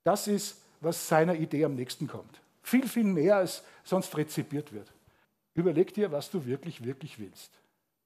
das 0.04 0.28
ist, 0.28 0.62
was 0.80 1.08
seiner 1.08 1.34
Idee 1.34 1.64
am 1.64 1.74
nächsten 1.74 2.06
kommt. 2.06 2.40
Viel, 2.62 2.86
viel 2.86 3.02
mehr, 3.02 3.38
als 3.38 3.64
sonst 3.82 4.16
rezipiert 4.16 4.72
wird. 4.72 4.92
Überleg 5.54 5.92
dir, 5.94 6.12
was 6.12 6.30
du 6.30 6.46
wirklich, 6.46 6.84
wirklich 6.84 7.18
willst. 7.18 7.50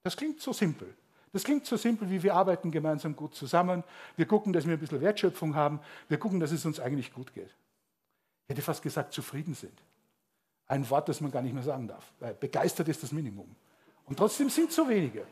Das 0.02 0.16
klingt 0.16 0.40
so 0.40 0.54
simpel. 0.54 0.88
Das 1.34 1.44
klingt 1.44 1.66
so 1.66 1.76
simpel, 1.76 2.08
wie 2.08 2.22
wir 2.22 2.34
arbeiten 2.34 2.70
gemeinsam 2.70 3.14
gut 3.14 3.34
zusammen. 3.34 3.84
Wir 4.16 4.24
gucken, 4.24 4.54
dass 4.54 4.64
wir 4.64 4.72
ein 4.72 4.80
bisschen 4.80 5.02
Wertschöpfung 5.02 5.54
haben. 5.54 5.78
Wir 6.08 6.18
gucken, 6.18 6.40
dass 6.40 6.52
es 6.52 6.64
uns 6.64 6.80
eigentlich 6.80 7.12
gut 7.12 7.34
geht. 7.34 7.54
Ich 8.46 8.52
hätte 8.54 8.62
fast 8.62 8.80
gesagt, 8.80 9.12
zufrieden 9.12 9.52
sind. 9.52 9.78
Ein 10.68 10.88
Wort, 10.88 11.10
das 11.10 11.20
man 11.20 11.32
gar 11.32 11.42
nicht 11.42 11.52
mehr 11.52 11.64
sagen 11.64 11.86
darf, 11.86 12.10
weil 12.18 12.32
begeistert 12.32 12.88
ist 12.88 13.02
das 13.02 13.12
Minimum. 13.12 13.54
Und 14.06 14.16
trotzdem 14.16 14.48
sind 14.48 14.72
so 14.72 14.88
wenige. 14.88 15.26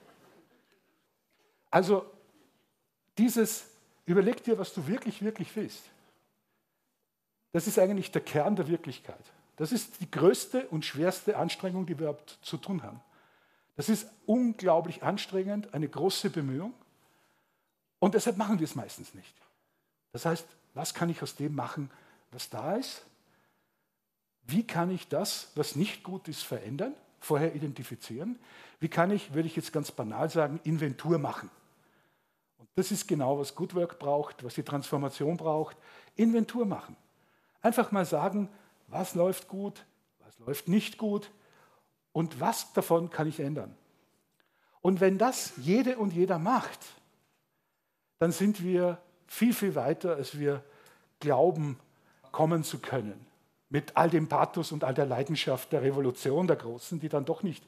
Also 1.71 2.11
dieses, 3.17 3.67
überleg 4.07 4.43
dir, 4.45 4.59
was 4.59 4.73
du 4.73 4.87
wirklich, 4.87 5.23
wirklich 5.23 5.55
willst. 5.57 5.83
Das 7.53 7.67
ist 7.67 7.79
eigentlich 7.79 8.11
der 8.11 8.23
Kern 8.23 8.57
der 8.57 8.69
Wirklichkeit. 8.69 9.25
Das 9.57 9.73
ist 9.73 10.01
die 10.01 10.11
größte 10.11 10.69
und 10.69 10.85
schwerste 10.85 11.37
Anstrengung, 11.37 11.87
die 11.87 11.99
wir 11.99 12.09
überhaupt 12.09 12.39
zu 12.43 12.57
tun 12.57 12.83
haben. 12.83 13.01
Das 13.77 13.89
ist 13.89 14.09
unglaublich 14.27 15.03
anstrengend, 15.03 15.75
eine 15.75 15.89
große 15.89 16.31
Bemühung. 16.31 16.75
Und 17.99 18.15
deshalb 18.15 18.37
machen 18.37 18.59
wir 18.59 18.65
es 18.65 18.75
meistens 18.75 19.15
nicht. 19.15 19.35
Das 20.13 20.25
heißt, 20.25 20.47
was 20.75 20.95
kann 20.95 21.11
ich 21.11 21.23
aus 21.23 21.35
dem 21.35 21.55
machen, 21.55 21.91
was 22.31 22.51
da 22.51 22.77
ist? 22.77 23.05
Wie 24.47 24.65
kann 24.65 24.91
ich 24.91 25.09
das, 25.09 25.51
was 25.55 25.77
nicht 25.77 26.03
gut 26.03 26.29
ist, 26.29 26.43
verändern? 26.43 26.95
Vorher 27.21 27.55
identifizieren. 27.55 28.39
Wie 28.81 28.89
kann 28.89 29.11
ich, 29.11 29.35
würde 29.35 29.49
ich 29.49 29.57
jetzt 29.57 29.73
ganz 29.73 29.91
banal 29.91 30.31
sagen, 30.31 30.61
Inventur 30.65 31.19
machen? 31.19 31.51
Das 32.79 32.93
ist 32.93 33.09
genau, 33.09 33.41
was 33.41 33.57
Good 33.57 33.75
Work 33.75 33.99
braucht, 33.99 34.45
was 34.45 34.55
die 34.55 34.63
Transformation 34.63 35.37
braucht. 35.37 35.77
Inventur 36.15 36.65
machen. 36.65 36.95
Einfach 37.61 37.91
mal 37.91 38.05
sagen, 38.05 38.49
was 38.87 39.17
läuft 39.17 39.49
gut, 39.49 39.85
was 40.25 40.39
läuft 40.39 40.69
nicht 40.69 40.97
gut, 40.97 41.29
und 42.13 42.39
was 42.39 42.73
davon 42.75 43.11
kann 43.11 43.27
ich 43.27 43.41
ändern? 43.41 43.75
Und 44.81 45.01
wenn 45.01 45.19
das 45.19 45.55
jede 45.57 45.99
und 45.99 46.13
jeder 46.13 46.39
macht, 46.39 46.79
dann 48.21 48.31
sind 48.31 48.63
wir 48.63 48.99
viel, 49.27 49.53
viel 49.55 49.75
weiter, 49.75 50.15
als 50.15 50.39
wir 50.39 50.63
glauben, 51.19 51.81
kommen 52.31 52.63
zu 52.63 52.79
können. 52.79 53.27
Mit 53.71 53.97
all 53.97 54.09
dem 54.09 54.29
Pathos 54.29 54.71
und 54.71 54.85
all 54.85 54.95
der 54.95 55.07
Leidenschaft 55.07 55.73
der 55.73 55.83
Revolution 55.83 56.47
der 56.47 56.55
Großen, 56.55 57.01
die 57.01 57.09
dann 57.09 57.25
doch 57.25 57.43
nicht 57.43 57.65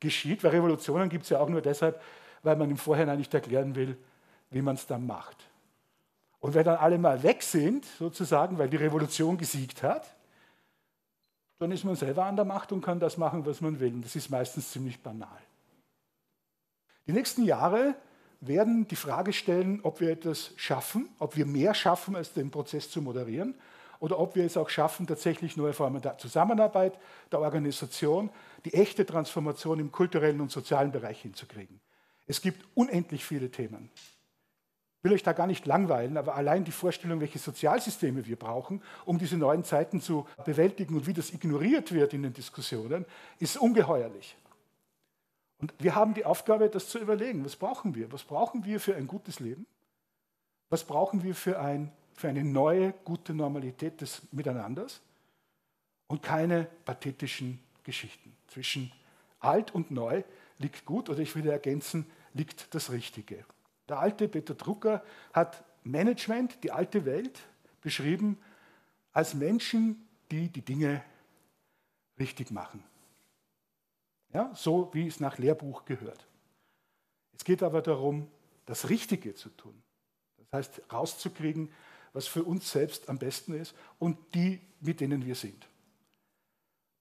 geschieht. 0.00 0.42
Weil 0.42 0.52
Revolutionen 0.52 1.10
gibt 1.10 1.24
es 1.24 1.28
ja 1.28 1.40
auch 1.40 1.50
nur 1.50 1.60
deshalb, 1.60 2.00
weil 2.42 2.56
man 2.56 2.70
im 2.70 2.78
Vorhinein 2.78 3.18
nicht 3.18 3.34
erklären 3.34 3.74
will, 3.74 3.98
wie 4.54 4.62
man 4.62 4.76
es 4.76 4.86
dann 4.86 5.06
macht. 5.06 5.36
Und 6.38 6.54
wenn 6.54 6.64
dann 6.64 6.76
alle 6.76 6.96
mal 6.96 7.22
weg 7.22 7.42
sind, 7.42 7.84
sozusagen, 7.98 8.56
weil 8.56 8.68
die 8.68 8.76
Revolution 8.76 9.36
gesiegt 9.36 9.82
hat, 9.82 10.14
dann 11.58 11.72
ist 11.72 11.84
man 11.84 11.96
selber 11.96 12.24
an 12.24 12.36
der 12.36 12.44
Macht 12.44 12.70
und 12.70 12.80
kann 12.80 13.00
das 13.00 13.16
machen, 13.16 13.44
was 13.46 13.60
man 13.60 13.80
will. 13.80 13.94
Und 13.94 14.04
das 14.04 14.14
ist 14.14 14.30
meistens 14.30 14.70
ziemlich 14.70 15.02
banal. 15.02 15.38
Die 17.06 17.12
nächsten 17.12 17.44
Jahre 17.44 17.96
werden 18.40 18.86
die 18.86 18.96
Frage 18.96 19.32
stellen, 19.32 19.80
ob 19.82 20.00
wir 20.00 20.10
etwas 20.10 20.52
schaffen, 20.56 21.08
ob 21.18 21.36
wir 21.36 21.46
mehr 21.46 21.74
schaffen, 21.74 22.14
als 22.14 22.32
den 22.32 22.50
Prozess 22.50 22.90
zu 22.90 23.02
moderieren, 23.02 23.54
oder 24.00 24.18
ob 24.18 24.36
wir 24.36 24.44
es 24.44 24.56
auch 24.56 24.68
schaffen, 24.68 25.06
tatsächlich 25.06 25.56
neue 25.56 25.72
Formen 25.72 26.02
der 26.02 26.18
Zusammenarbeit, 26.18 26.98
der 27.32 27.40
Organisation, 27.40 28.30
die 28.64 28.74
echte 28.74 29.06
Transformation 29.06 29.80
im 29.80 29.90
kulturellen 29.90 30.40
und 30.40 30.50
sozialen 30.50 30.92
Bereich 30.92 31.22
hinzukriegen. 31.22 31.80
Es 32.26 32.42
gibt 32.42 32.66
unendlich 32.74 33.24
viele 33.24 33.50
Themen 33.50 33.90
will 35.04 35.12
euch 35.12 35.22
da 35.22 35.34
gar 35.34 35.46
nicht 35.46 35.66
langweilen, 35.66 36.16
aber 36.16 36.34
allein 36.34 36.64
die 36.64 36.72
Vorstellung, 36.72 37.20
welche 37.20 37.38
Sozialsysteme 37.38 38.26
wir 38.26 38.36
brauchen, 38.36 38.82
um 39.04 39.18
diese 39.18 39.36
neuen 39.36 39.62
Zeiten 39.62 40.00
zu 40.00 40.26
bewältigen 40.46 40.96
und 40.96 41.06
wie 41.06 41.12
das 41.12 41.30
ignoriert 41.30 41.92
wird 41.92 42.14
in 42.14 42.22
den 42.22 42.32
Diskussionen, 42.32 43.04
ist 43.38 43.58
ungeheuerlich. 43.58 44.34
Und 45.58 45.74
wir 45.78 45.94
haben 45.94 46.14
die 46.14 46.24
Aufgabe, 46.24 46.70
das 46.70 46.88
zu 46.88 46.98
überlegen. 46.98 47.44
Was 47.44 47.54
brauchen 47.54 47.94
wir? 47.94 48.10
Was 48.12 48.24
brauchen 48.24 48.64
wir 48.64 48.80
für 48.80 48.96
ein 48.96 49.06
gutes 49.06 49.40
Leben? 49.40 49.66
Was 50.70 50.84
brauchen 50.84 51.22
wir 51.22 51.34
für, 51.34 51.60
ein, 51.60 51.92
für 52.14 52.28
eine 52.28 52.42
neue, 52.42 52.92
gute 53.04 53.34
Normalität 53.34 54.00
des 54.00 54.22
Miteinanders? 54.32 55.02
Und 56.06 56.22
keine 56.22 56.66
pathetischen 56.86 57.60
Geschichten. 57.82 58.34
Zwischen 58.48 58.90
alt 59.38 59.74
und 59.74 59.90
neu 59.90 60.22
liegt 60.58 60.86
gut, 60.86 61.10
oder 61.10 61.20
ich 61.20 61.34
würde 61.34 61.52
ergänzen, 61.52 62.06
liegt 62.32 62.74
das 62.74 62.90
Richtige. 62.90 63.44
Der 63.88 63.98
alte 63.98 64.28
Peter 64.28 64.54
Drucker 64.54 65.04
hat 65.32 65.64
Management, 65.82 66.62
die 66.64 66.72
alte 66.72 67.04
Welt, 67.04 67.40
beschrieben 67.80 68.38
als 69.12 69.34
Menschen, 69.34 70.08
die 70.30 70.48
die 70.48 70.62
Dinge 70.62 71.02
richtig 72.18 72.50
machen. 72.50 72.82
Ja, 74.32 74.52
so 74.54 74.90
wie 74.92 75.06
es 75.06 75.20
nach 75.20 75.38
Lehrbuch 75.38 75.84
gehört. 75.84 76.26
Es 77.36 77.44
geht 77.44 77.62
aber 77.62 77.82
darum, 77.82 78.28
das 78.66 78.88
Richtige 78.88 79.34
zu 79.34 79.50
tun. 79.50 79.74
Das 80.38 80.52
heißt, 80.52 80.92
rauszukriegen, 80.92 81.70
was 82.12 82.26
für 82.26 82.42
uns 82.42 82.70
selbst 82.70 83.08
am 83.08 83.18
besten 83.18 83.54
ist 83.54 83.74
und 83.98 84.16
die, 84.34 84.60
mit 84.80 85.00
denen 85.00 85.24
wir 85.26 85.34
sind. 85.34 85.68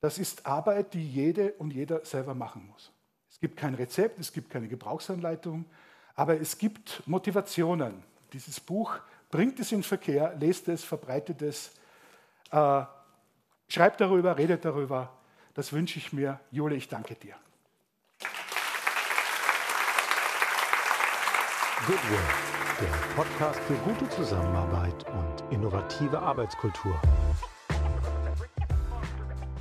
Das 0.02 0.18
ist 0.18 0.46
Arbeit, 0.46 0.94
die 0.94 1.08
jede 1.08 1.54
und 1.54 1.72
jeder 1.72 2.04
selber 2.04 2.36
machen 2.36 2.68
muss. 2.68 2.92
Es 3.30 3.40
gibt 3.40 3.56
kein 3.56 3.74
Rezept, 3.74 4.20
es 4.20 4.34
gibt 4.34 4.50
keine 4.50 4.68
Gebrauchsanleitung, 4.68 5.66
aber 6.16 6.40
es 6.40 6.58
gibt 6.58 7.02
Motivationen. 7.08 8.04
Dieses 8.34 8.60
Buch 8.60 8.96
bringt 9.30 9.60
es 9.60 9.72
in 9.72 9.84
Verkehr, 9.84 10.36
lest 10.40 10.68
es, 10.68 10.84
verbreitet 10.84 11.42
es, 11.42 11.72
äh, 12.52 12.84
schreibt 13.68 14.02
darüber, 14.02 14.38
redet 14.38 14.66
darüber. 14.66 15.12
Das 15.54 15.74
wünsche 15.74 16.00
ich 16.00 16.14
mir. 16.14 16.40
Jule, 16.52 16.76
ich 16.76 16.88
danke 16.88 17.16
dir. 17.16 17.36
Good 21.86 22.12
Work, 22.12 22.80
der 22.80 23.16
Podcast 23.16 23.60
für 23.62 23.74
gute 23.76 24.10
Zusammenarbeit 24.10 25.06
und 25.12 25.52
innovative 25.52 26.18
Arbeitskultur. 26.18 27.00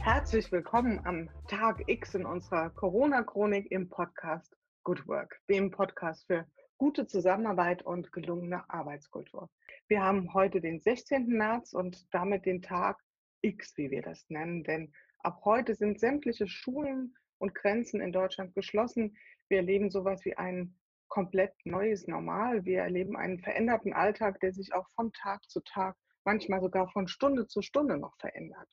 Herzlich 0.00 0.50
willkommen 0.52 1.00
am 1.04 1.28
Tag 1.48 1.82
X 1.88 2.14
in 2.14 2.24
unserer 2.24 2.70
Corona-Chronik 2.70 3.70
im 3.70 3.88
Podcast 3.88 4.56
Good 4.84 5.06
Work, 5.06 5.40
dem 5.48 5.70
Podcast 5.70 6.26
für 6.26 6.44
gute 6.76 7.06
Zusammenarbeit 7.06 7.82
und 7.82 8.10
gelungene 8.10 8.68
Arbeitskultur. 8.68 9.48
Wir 9.86 10.02
haben 10.02 10.34
heute 10.34 10.60
den 10.60 10.80
16. 10.80 11.28
März 11.28 11.72
und 11.72 12.12
damit 12.12 12.46
den 12.46 12.62
Tag 12.62 12.98
X, 13.42 13.76
wie 13.76 13.92
wir 13.92 14.02
das 14.02 14.28
nennen, 14.28 14.64
denn 14.64 14.92
ab 15.20 15.40
heute 15.44 15.76
sind 15.76 16.00
sämtliche 16.00 16.48
Schulen 16.48 17.14
und 17.38 17.54
Grenzen 17.54 18.00
in 18.00 18.10
Deutschland 18.10 18.56
geschlossen. 18.56 19.16
Wir 19.48 19.58
erleben 19.58 19.90
sowas 19.90 20.24
wie 20.24 20.36
ein 20.36 20.76
komplett 21.06 21.54
neues 21.64 22.08
Normal. 22.08 22.64
Wir 22.64 22.80
erleben 22.80 23.16
einen 23.16 23.38
veränderten 23.38 23.92
Alltag, 23.92 24.40
der 24.40 24.52
sich 24.52 24.74
auch 24.74 24.88
von 24.96 25.12
Tag 25.12 25.48
zu 25.48 25.60
Tag, 25.60 25.96
manchmal 26.24 26.60
sogar 26.60 26.88
von 26.90 27.06
Stunde 27.06 27.46
zu 27.46 27.62
Stunde 27.62 27.98
noch 27.98 28.16
verändert. 28.18 28.68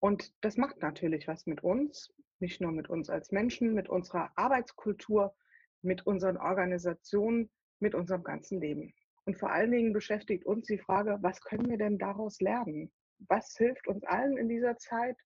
Und 0.00 0.34
das 0.44 0.58
macht 0.58 0.82
natürlich 0.82 1.28
was 1.28 1.46
mit 1.46 1.62
uns, 1.62 2.12
nicht 2.40 2.60
nur 2.60 2.72
mit 2.72 2.88
uns 2.88 3.10
als 3.10 3.32
Menschen, 3.32 3.74
mit 3.74 3.88
unserer 3.88 4.30
Arbeitskultur, 4.36 5.34
mit 5.82 6.06
unseren 6.06 6.36
Organisationen, 6.36 7.50
mit 7.78 7.94
unserem 7.94 8.22
ganzen 8.22 8.60
Leben. 8.60 8.94
Und 9.24 9.38
vor 9.38 9.50
allen 9.52 9.70
Dingen 9.70 9.92
beschäftigt 9.92 10.44
uns 10.44 10.66
die 10.66 10.78
Frage, 10.78 11.18
was 11.20 11.40
können 11.40 11.68
wir 11.68 11.78
denn 11.78 11.98
daraus 11.98 12.40
lernen? 12.40 12.90
Was 13.28 13.56
hilft 13.56 13.86
uns 13.86 14.02
allen 14.04 14.36
in 14.36 14.48
dieser 14.48 14.76
Zeit, 14.76 15.16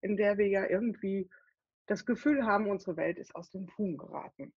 in 0.00 0.16
der 0.16 0.38
wir 0.38 0.48
ja 0.48 0.66
irgendwie 0.68 1.28
das 1.86 2.06
Gefühl 2.06 2.44
haben, 2.44 2.68
unsere 2.68 2.96
Welt 2.96 3.18
ist 3.18 3.34
aus 3.34 3.50
den 3.50 3.68
Fugen 3.68 3.98
geraten? 3.98 4.52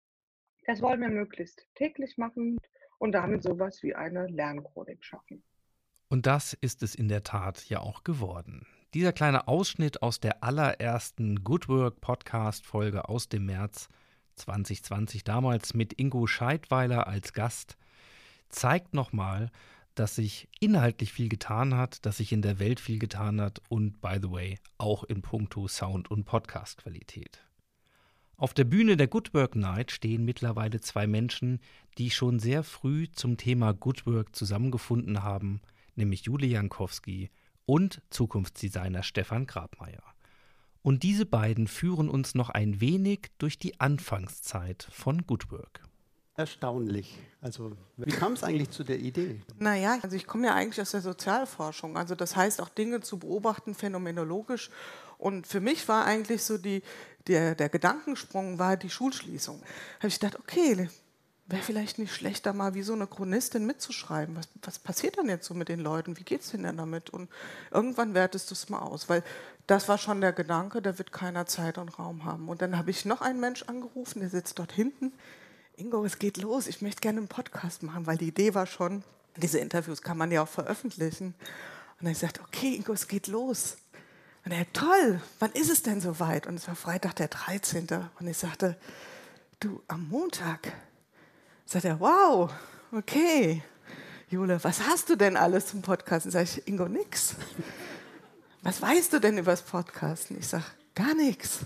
Das 0.67 0.81
wollen 0.83 1.01
wir 1.01 1.09
möglichst 1.09 1.67
täglich 1.75 2.17
machen 2.19 2.59
und 2.99 3.13
damit 3.13 3.43
sowas 3.43 3.83
wie 3.83 3.95
eine 3.95 4.27
Lernchronik 4.29 5.05
schaffen. 5.05 5.43
Und 6.09 6.27
das 6.27 6.53
ist 6.53 6.83
es 6.83 6.95
in 6.95 7.09
der 7.09 7.23
Tat 7.23 7.69
ja 7.69 7.81
auch 7.81 8.05
geworden. 8.05 8.67
Dieser 8.95 9.15
kleine 9.15 9.49
Ausschnitt 9.49 10.03
aus 10.03 10.21
der 10.21 10.45
allerersten 10.45 11.43
Good 11.43 11.67
Work 11.69 12.03
Podcast 12.03 12.67
Folge 12.67 13.09
aus 13.09 13.27
dem 13.27 13.47
März 13.47 13.89
2020 14.35 15.25
damals 15.25 15.73
mit 15.73 15.99
Ingo 15.99 16.27
Scheidweiler 16.27 17.07
als 17.07 17.33
Gast 17.33 17.79
zeigt 18.51 18.93
nochmal, 18.93 19.51
dass 19.95 20.17
sich 20.17 20.47
inhaltlich 20.61 21.11
viel 21.11 21.31
getan 21.31 21.75
hat, 21.75 22.05
dass 22.05 22.19
sich 22.19 22.33
in 22.33 22.43
der 22.43 22.59
Welt 22.59 22.81
viel 22.81 22.99
getan 22.99 23.41
hat 23.41 23.63
und, 23.71 24.03
by 24.03 24.19
the 24.21 24.31
way, 24.31 24.59
auch 24.77 25.05
in 25.05 25.23
puncto 25.23 25.69
Sound- 25.69 26.11
und 26.11 26.25
Podcast-Qualität. 26.25 27.43
Auf 28.37 28.53
der 28.53 28.65
Bühne 28.65 28.99
der 28.99 29.09
Good 29.09 29.33
Work 29.33 29.57
Night 29.57 29.91
stehen 29.91 30.27
mittlerweile 30.27 30.83
zwei 30.83 31.07
Menschen, 31.07 31.61
die 31.97 32.11
schon 32.11 32.39
sehr 32.39 32.63
früh 32.63 33.11
zum 33.11 33.39
Thema 33.39 33.73
Good 33.73 34.05
Work 34.05 34.37
zusammengefunden 34.37 35.23
haben, 35.23 35.63
nämlich 35.97 36.27
Julie 36.27 36.51
Jankowski 36.51 37.31
und 37.67 38.03
Zukunftsdesigner 38.11 39.03
Stefan 39.03 39.47
Grabmeier. 39.47 40.03
Und 40.83 41.05
diese 41.05 41.27
beiden 41.27 41.69
führen 41.69 42.09
uns 42.09 42.35
noch 42.35 42.51
ein 42.51 42.81
wenig 42.81 43.31
durch 43.39 43.59
die 43.59 43.81
Anfangszeit 43.81 44.89
von 44.91 45.27
Goodwork. 45.27 45.83
Erstaunlich. 46.35 47.19
Also, 47.43 47.77
wie 47.99 48.11
kam 48.11 48.33
es 48.33 48.43
eigentlich 48.43 48.71
zu 48.71 48.85
der 48.85 48.99
Idee? 48.99 49.43
Naja, 49.59 49.99
also 50.03 50.17
ich 50.17 50.27
komme 50.27 50.47
ja 50.47 50.55
eigentlich 50.55 50.81
aus 50.81 50.93
der 50.93 51.03
Sozialforschung. 51.03 51.97
Also, 51.97 52.15
das 52.15 52.35
heißt 52.35 52.61
auch 52.63 52.71
Dinge 52.71 53.01
zu 53.01 53.19
beobachten, 53.19 53.75
phänomenologisch. 53.75 54.71
Und 55.19 55.47
für 55.47 55.61
mich 55.61 55.87
war 55.89 56.07
eigentlich 56.07 56.43
so 56.43 56.57
die, 56.57 56.83
der, 57.27 57.55
der 57.55 57.69
Gedankensprung 57.69 58.59
war 58.59 58.77
die 58.79 58.91
Schulschließung. 58.91 59.61
Da 59.61 59.99
habe 59.99 60.09
ich 60.09 60.19
gedacht, 60.19 60.39
okay, 60.41 60.89
wäre 61.53 61.63
vielleicht 61.63 61.99
nicht 61.99 62.15
schlechter, 62.15 62.53
mal 62.53 62.75
wie 62.75 62.83
so 62.83 62.95
eine 62.95 63.07
Chronistin 63.07 63.67
mitzuschreiben. 63.67 64.35
Was, 64.37 64.49
was 64.63 64.79
passiert 64.79 65.19
denn 65.19 65.29
jetzt 65.29 65.47
so 65.47 65.55
mit 65.55 65.69
den 65.69 65.81
Leuten? 65.81 66.19
Wie 66.19 66.25
geht 66.25 66.41
es 66.41 66.51
denn 66.51 66.77
damit? 66.77 67.11
Und 67.11 67.31
irgendwann 67.71 68.15
wertest 68.15 68.51
du 68.51 68.55
es 68.55 68.69
mal 68.69 68.81
aus, 68.81 69.09
weil 69.09 69.23
das 69.67 69.89
war 69.89 69.99
schon 69.99 70.21
der 70.21 70.33
Gedanke, 70.33 70.83
da 70.83 70.99
wird 70.99 71.13
keiner 71.13 71.47
Zeit 71.47 71.79
und 71.79 71.99
Raum 71.99 72.25
haben. 72.25 72.49
Und 72.49 72.63
dann 72.63 72.77
habe 72.77 72.91
ich 72.91 73.05
noch 73.05 73.21
einen 73.21 73.39
Mensch 73.39 73.63
angerufen, 73.65 74.21
der 74.21 74.31
sitzt 74.31 74.59
dort 74.59 74.73
hinten. 74.73 75.13
Ingo, 75.77 76.05
es 76.05 76.19
geht 76.19 76.39
los, 76.39 76.67
ich 76.67 76.83
möchte 76.83 77.01
gerne 77.01 77.19
einen 77.19 77.29
Podcast 77.29 77.83
machen, 77.83 78.07
weil 78.07 78.19
die 78.19 78.29
Idee 78.29 78.55
war 78.55 78.67
schon, 78.67 79.05
diese 79.37 79.59
Interviews 79.59 80.03
kann 80.03 80.19
man 80.19 80.33
ja 80.33 80.43
auch 80.43 80.49
veröffentlichen. 80.49 81.35
Und 81.99 82.07
dann 82.07 82.13
ich 82.13 82.21
gesagt, 82.21 82.41
okay, 82.41 82.75
Ingo, 82.75 82.93
es 82.93 83.09
geht 83.09 83.27
los. 83.27 83.77
Und 84.45 84.53
er, 84.53 84.71
toll, 84.73 85.21
wann 85.39 85.53
ist 85.53 85.71
es 85.71 85.83
denn 85.83 86.01
soweit? 86.01 86.47
Und 86.47 86.57
es 86.57 86.67
war 86.67 86.75
Freitag 86.75 87.17
der 87.17 87.29
13. 87.29 87.87
Und 88.19 88.27
ich 88.27 88.39
sagte, 88.39 88.77
du, 89.61 89.83
am 89.87 90.09
Montag 90.09 90.73
Sagt 91.73 91.87
er, 91.87 91.99
wow, 92.01 92.53
okay. 92.95 93.63
Jule, 94.29 94.63
was 94.63 94.87
hast 94.87 95.09
du 95.09 95.17
denn 95.17 95.39
alles 95.39 95.69
zum 95.69 95.81
Podcasten? 95.81 96.31
Sag 96.31 96.43
ich, 96.43 96.69
Ingo, 96.69 96.87
nix. 96.87 97.35
Was 98.61 98.83
weißt 98.83 99.15
du 99.15 99.19
denn 99.19 99.39
über 99.39 99.53
das 99.53 99.63
Podcasten? 99.63 100.39
Ich 100.39 100.49
sage, 100.49 100.67
gar 100.95 101.15
nichts. 101.15 101.61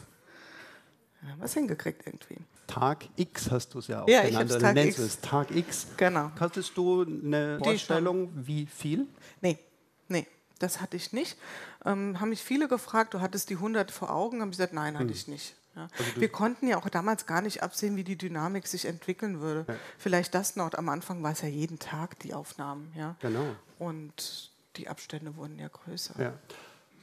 Ja, 1.22 1.30
was 1.38 1.54
hingekriegt 1.54 2.06
irgendwie. 2.06 2.36
Tag 2.68 3.08
X 3.16 3.50
hast 3.50 3.74
du 3.74 3.80
es 3.80 3.88
ja 3.88 4.04
auch 4.04 4.08
ja, 4.08 4.22
genannt. 4.22 4.52
Ich 4.52 4.58
Tag 4.58 4.74
nennst 4.76 4.98
X. 5.00 5.06
es 5.08 5.20
Tag 5.22 5.50
X. 5.50 5.88
Genau. 5.96 6.30
Hattest 6.38 6.76
du 6.76 7.02
eine 7.02 7.58
Vorstellung, 7.58 8.30
wie 8.36 8.66
viel? 8.66 9.08
Nee, 9.40 9.58
nee, 10.06 10.28
das 10.60 10.80
hatte 10.80 10.96
ich 10.96 11.12
nicht. 11.12 11.36
Ähm, 11.84 12.20
haben 12.20 12.28
mich 12.28 12.44
viele 12.44 12.68
gefragt, 12.68 13.14
du 13.14 13.20
hattest 13.20 13.50
die 13.50 13.54
100 13.54 13.90
vor 13.90 14.14
Augen. 14.14 14.40
Haben 14.40 14.50
ich 14.50 14.58
gesagt, 14.58 14.72
nein, 14.72 14.94
hatte 14.94 15.08
hm. 15.08 15.12
ich 15.12 15.26
nicht. 15.26 15.56
Ja. 15.76 15.88
Also 15.98 16.20
wir 16.20 16.28
konnten 16.28 16.66
ja 16.66 16.78
auch 16.78 16.88
damals 16.88 17.26
gar 17.26 17.42
nicht 17.42 17.62
absehen, 17.62 17.96
wie 17.96 18.04
die 18.04 18.16
Dynamik 18.16 18.66
sich 18.66 18.86
entwickeln 18.86 19.40
würde. 19.40 19.66
Ja. 19.68 19.74
Vielleicht 19.98 20.34
das 20.34 20.56
noch. 20.56 20.72
Am 20.74 20.88
Anfang 20.88 21.22
war 21.22 21.32
es 21.32 21.42
ja 21.42 21.48
jeden 21.48 21.78
Tag 21.78 22.18
die 22.20 22.34
Aufnahmen. 22.34 22.92
Ja? 22.96 23.14
Genau. 23.20 23.44
Und 23.78 24.50
die 24.76 24.88
Abstände 24.88 25.36
wurden 25.36 25.58
ja 25.58 25.68
größer. 25.68 26.14
Ja. 26.18 26.32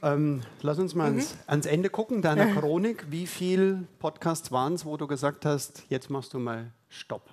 Ähm, 0.02 0.42
lass 0.60 0.78
uns 0.78 0.94
mal 0.94 1.10
mhm. 1.10 1.18
ans, 1.18 1.36
ans, 1.46 1.66
Ende 1.66 1.88
gucken 1.88 2.20
deiner 2.20 2.46
Chronik. 2.60 3.10
Wie 3.10 3.26
viele 3.26 3.84
Podcasts 4.00 4.52
waren 4.52 4.74
es, 4.74 4.84
wo 4.84 4.96
du 4.96 5.06
gesagt 5.06 5.46
hast, 5.46 5.84
jetzt 5.88 6.10
machst 6.10 6.34
du 6.34 6.38
mal 6.38 6.72
Stopp? 6.88 7.30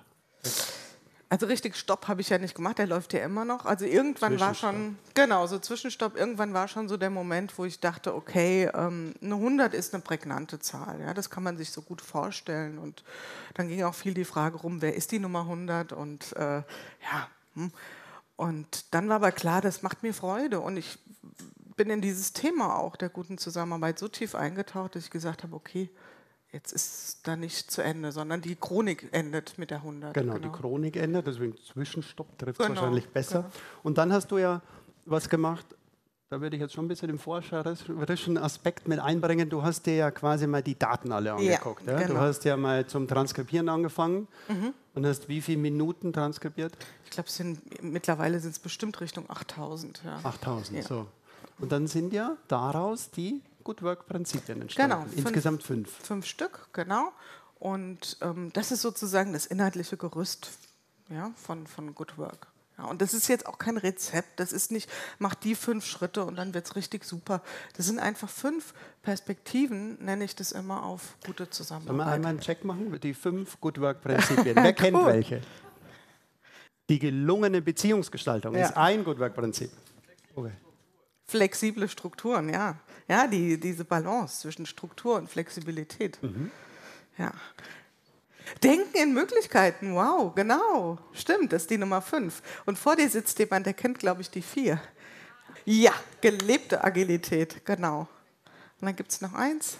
Also 1.32 1.46
richtig 1.46 1.76
Stopp 1.76 2.08
habe 2.08 2.20
ich 2.20 2.28
ja 2.28 2.36
nicht 2.36 2.54
gemacht, 2.54 2.76
der 2.76 2.86
läuft 2.86 3.14
ja 3.14 3.24
immer 3.24 3.46
noch. 3.46 3.64
Also 3.64 3.86
irgendwann 3.86 4.38
war 4.38 4.52
schon, 4.54 4.98
genau, 5.14 5.46
so 5.46 5.58
Zwischenstopp, 5.58 6.14
irgendwann 6.14 6.52
war 6.52 6.68
schon 6.68 6.90
so 6.90 6.98
der 6.98 7.08
Moment, 7.08 7.56
wo 7.56 7.64
ich 7.64 7.80
dachte, 7.80 8.14
okay, 8.14 8.70
ähm, 8.74 9.14
eine 9.22 9.36
100 9.36 9.72
ist 9.72 9.94
eine 9.94 10.02
prägnante 10.02 10.58
Zahl, 10.58 11.00
ja, 11.00 11.14
das 11.14 11.30
kann 11.30 11.42
man 11.42 11.56
sich 11.56 11.70
so 11.70 11.80
gut 11.80 12.02
vorstellen. 12.02 12.76
Und 12.76 13.02
dann 13.54 13.68
ging 13.68 13.82
auch 13.82 13.94
viel 13.94 14.12
die 14.12 14.26
Frage 14.26 14.58
rum, 14.58 14.82
wer 14.82 14.94
ist 14.94 15.10
die 15.10 15.20
Nummer 15.20 15.40
100 15.40 15.94
und 15.94 16.36
äh, 16.36 16.56
ja, 16.58 17.28
hm. 17.54 17.72
und 18.36 18.92
dann 18.94 19.08
war 19.08 19.16
aber 19.16 19.32
klar, 19.32 19.62
das 19.62 19.82
macht 19.82 20.02
mir 20.02 20.12
Freude 20.12 20.60
und 20.60 20.76
ich 20.76 20.98
bin 21.76 21.88
in 21.88 22.02
dieses 22.02 22.34
Thema 22.34 22.78
auch 22.78 22.94
der 22.94 23.08
guten 23.08 23.38
Zusammenarbeit 23.38 23.98
so 23.98 24.06
tief 24.06 24.34
eingetaucht, 24.34 24.96
dass 24.96 25.04
ich 25.04 25.10
gesagt 25.10 25.44
habe, 25.44 25.56
okay, 25.56 25.88
jetzt 26.52 26.72
ist 26.72 27.26
da 27.26 27.36
nicht 27.36 27.70
zu 27.70 27.82
Ende, 27.82 28.12
sondern 28.12 28.40
die 28.42 28.56
Chronik 28.56 29.08
endet 29.12 29.58
mit 29.58 29.70
der 29.70 29.78
100. 29.78 30.14
Genau, 30.14 30.34
genau. 30.34 30.48
die 30.48 30.60
Chronik 30.60 30.96
endet, 30.96 31.26
deswegen 31.26 31.56
Zwischenstopp 31.56 32.38
trifft 32.38 32.60
es 32.60 32.66
genau, 32.66 32.80
wahrscheinlich 32.80 33.08
besser. 33.08 33.42
Genau. 33.42 33.52
Und 33.82 33.98
dann 33.98 34.12
hast 34.12 34.30
du 34.30 34.38
ja 34.38 34.60
was 35.06 35.28
gemacht, 35.28 35.66
da 36.28 36.40
würde 36.40 36.56
ich 36.56 36.62
jetzt 36.62 36.72
schon 36.72 36.86
ein 36.86 36.88
bisschen 36.88 37.08
den 37.08 37.18
forscherischen 37.18 38.38
Aspekt 38.38 38.88
mit 38.88 38.98
einbringen. 38.98 39.50
Du 39.50 39.62
hast 39.62 39.84
dir 39.84 39.96
ja 39.96 40.10
quasi 40.10 40.46
mal 40.46 40.62
die 40.62 40.78
Daten 40.78 41.12
alle 41.12 41.34
angeguckt. 41.34 41.86
Ja, 41.86 41.92
ja? 41.92 42.06
Genau. 42.06 42.14
Du 42.14 42.20
hast 42.20 42.44
ja 42.46 42.56
mal 42.56 42.86
zum 42.86 43.06
Transkribieren 43.06 43.68
angefangen 43.68 44.28
mhm. 44.48 44.72
und 44.94 45.04
hast 45.04 45.28
wie 45.28 45.42
viele 45.42 45.58
Minuten 45.58 46.10
transkribiert? 46.10 46.72
Ich 47.04 47.10
glaube, 47.10 47.28
mittlerweile 47.82 48.40
sind 48.40 48.52
es 48.52 48.58
bestimmt 48.58 48.98
Richtung 49.02 49.28
8000. 49.28 50.02
Ja. 50.06 50.20
8000, 50.22 50.78
ja. 50.78 50.84
so. 50.84 51.06
Und 51.58 51.70
dann 51.70 51.86
sind 51.86 52.14
ja 52.14 52.36
daraus 52.48 53.10
die 53.10 53.42
Good 53.62 53.82
Work-Prinzipien 53.82 54.62
entstanden. 54.62 55.06
Genau. 55.06 55.16
Insgesamt 55.16 55.62
fünf. 55.62 55.90
Fünf 55.90 56.26
Stück, 56.26 56.68
genau. 56.72 57.12
Und 57.58 58.16
ähm, 58.20 58.50
das 58.52 58.72
ist 58.72 58.82
sozusagen 58.82 59.32
das 59.32 59.46
inhaltliche 59.46 59.96
Gerüst 59.96 60.50
ja, 61.08 61.30
von, 61.36 61.66
von 61.66 61.94
Good 61.94 62.18
Work. 62.18 62.48
Ja, 62.78 62.84
und 62.86 63.02
das 63.02 63.14
ist 63.14 63.28
jetzt 63.28 63.46
auch 63.46 63.58
kein 63.58 63.76
Rezept, 63.76 64.40
das 64.40 64.52
ist 64.52 64.72
nicht, 64.72 64.90
mach 65.18 65.34
die 65.34 65.54
fünf 65.54 65.84
Schritte 65.84 66.24
und 66.24 66.36
dann 66.36 66.54
wird 66.54 66.66
es 66.66 66.74
richtig 66.74 67.04
super. 67.04 67.42
Das 67.76 67.86
sind 67.86 67.98
einfach 67.98 68.28
fünf 68.28 68.72
Perspektiven, 69.02 70.02
nenne 70.02 70.24
ich 70.24 70.34
das 70.34 70.52
immer, 70.52 70.84
auf 70.84 71.16
gute 71.26 71.50
Zusammenarbeit. 71.50 71.88
Sollen 71.88 71.98
wir 71.98 72.12
einmal 72.12 72.30
einen 72.30 72.40
Check 72.40 72.64
machen? 72.64 72.98
Die 73.00 73.14
fünf 73.14 73.60
Good 73.60 73.80
Work-Prinzipien. 73.80 74.56
Wer 74.62 74.72
kennt 74.72 74.96
cool. 74.96 75.06
welche? 75.06 75.42
Die 76.88 76.98
gelungene 76.98 77.62
Beziehungsgestaltung 77.62 78.54
ja. 78.54 78.66
ist 78.66 78.76
ein 78.76 79.04
Good 79.04 79.18
Work-Prinzip. 79.18 79.70
Okay. 80.34 80.52
Flexible 81.32 81.88
Strukturen, 81.88 82.50
ja. 82.50 82.76
Ja, 83.08 83.26
die, 83.26 83.58
diese 83.58 83.86
Balance 83.86 84.42
zwischen 84.42 84.66
Struktur 84.66 85.16
und 85.16 85.30
Flexibilität. 85.30 86.22
Mhm. 86.22 86.50
Ja. 87.16 87.32
Denken 88.62 88.94
in 88.94 89.14
Möglichkeiten, 89.14 89.94
wow, 89.94 90.34
genau. 90.34 90.98
Stimmt, 91.14 91.54
das 91.54 91.62
ist 91.62 91.70
die 91.70 91.78
Nummer 91.78 92.02
fünf. 92.02 92.42
Und 92.66 92.78
vor 92.78 92.96
dir 92.96 93.08
sitzt 93.08 93.38
jemand, 93.38 93.64
der 93.64 93.72
kennt, 93.72 93.98
glaube 93.98 94.20
ich, 94.20 94.30
die 94.30 94.42
vier. 94.42 94.78
Ja, 95.64 95.94
gelebte 96.20 96.84
Agilität, 96.84 97.64
genau. 97.64 98.00
Und 98.80 98.86
dann 98.86 98.94
gibt 98.94 99.10
es 99.10 99.22
noch 99.22 99.32
eins. 99.32 99.78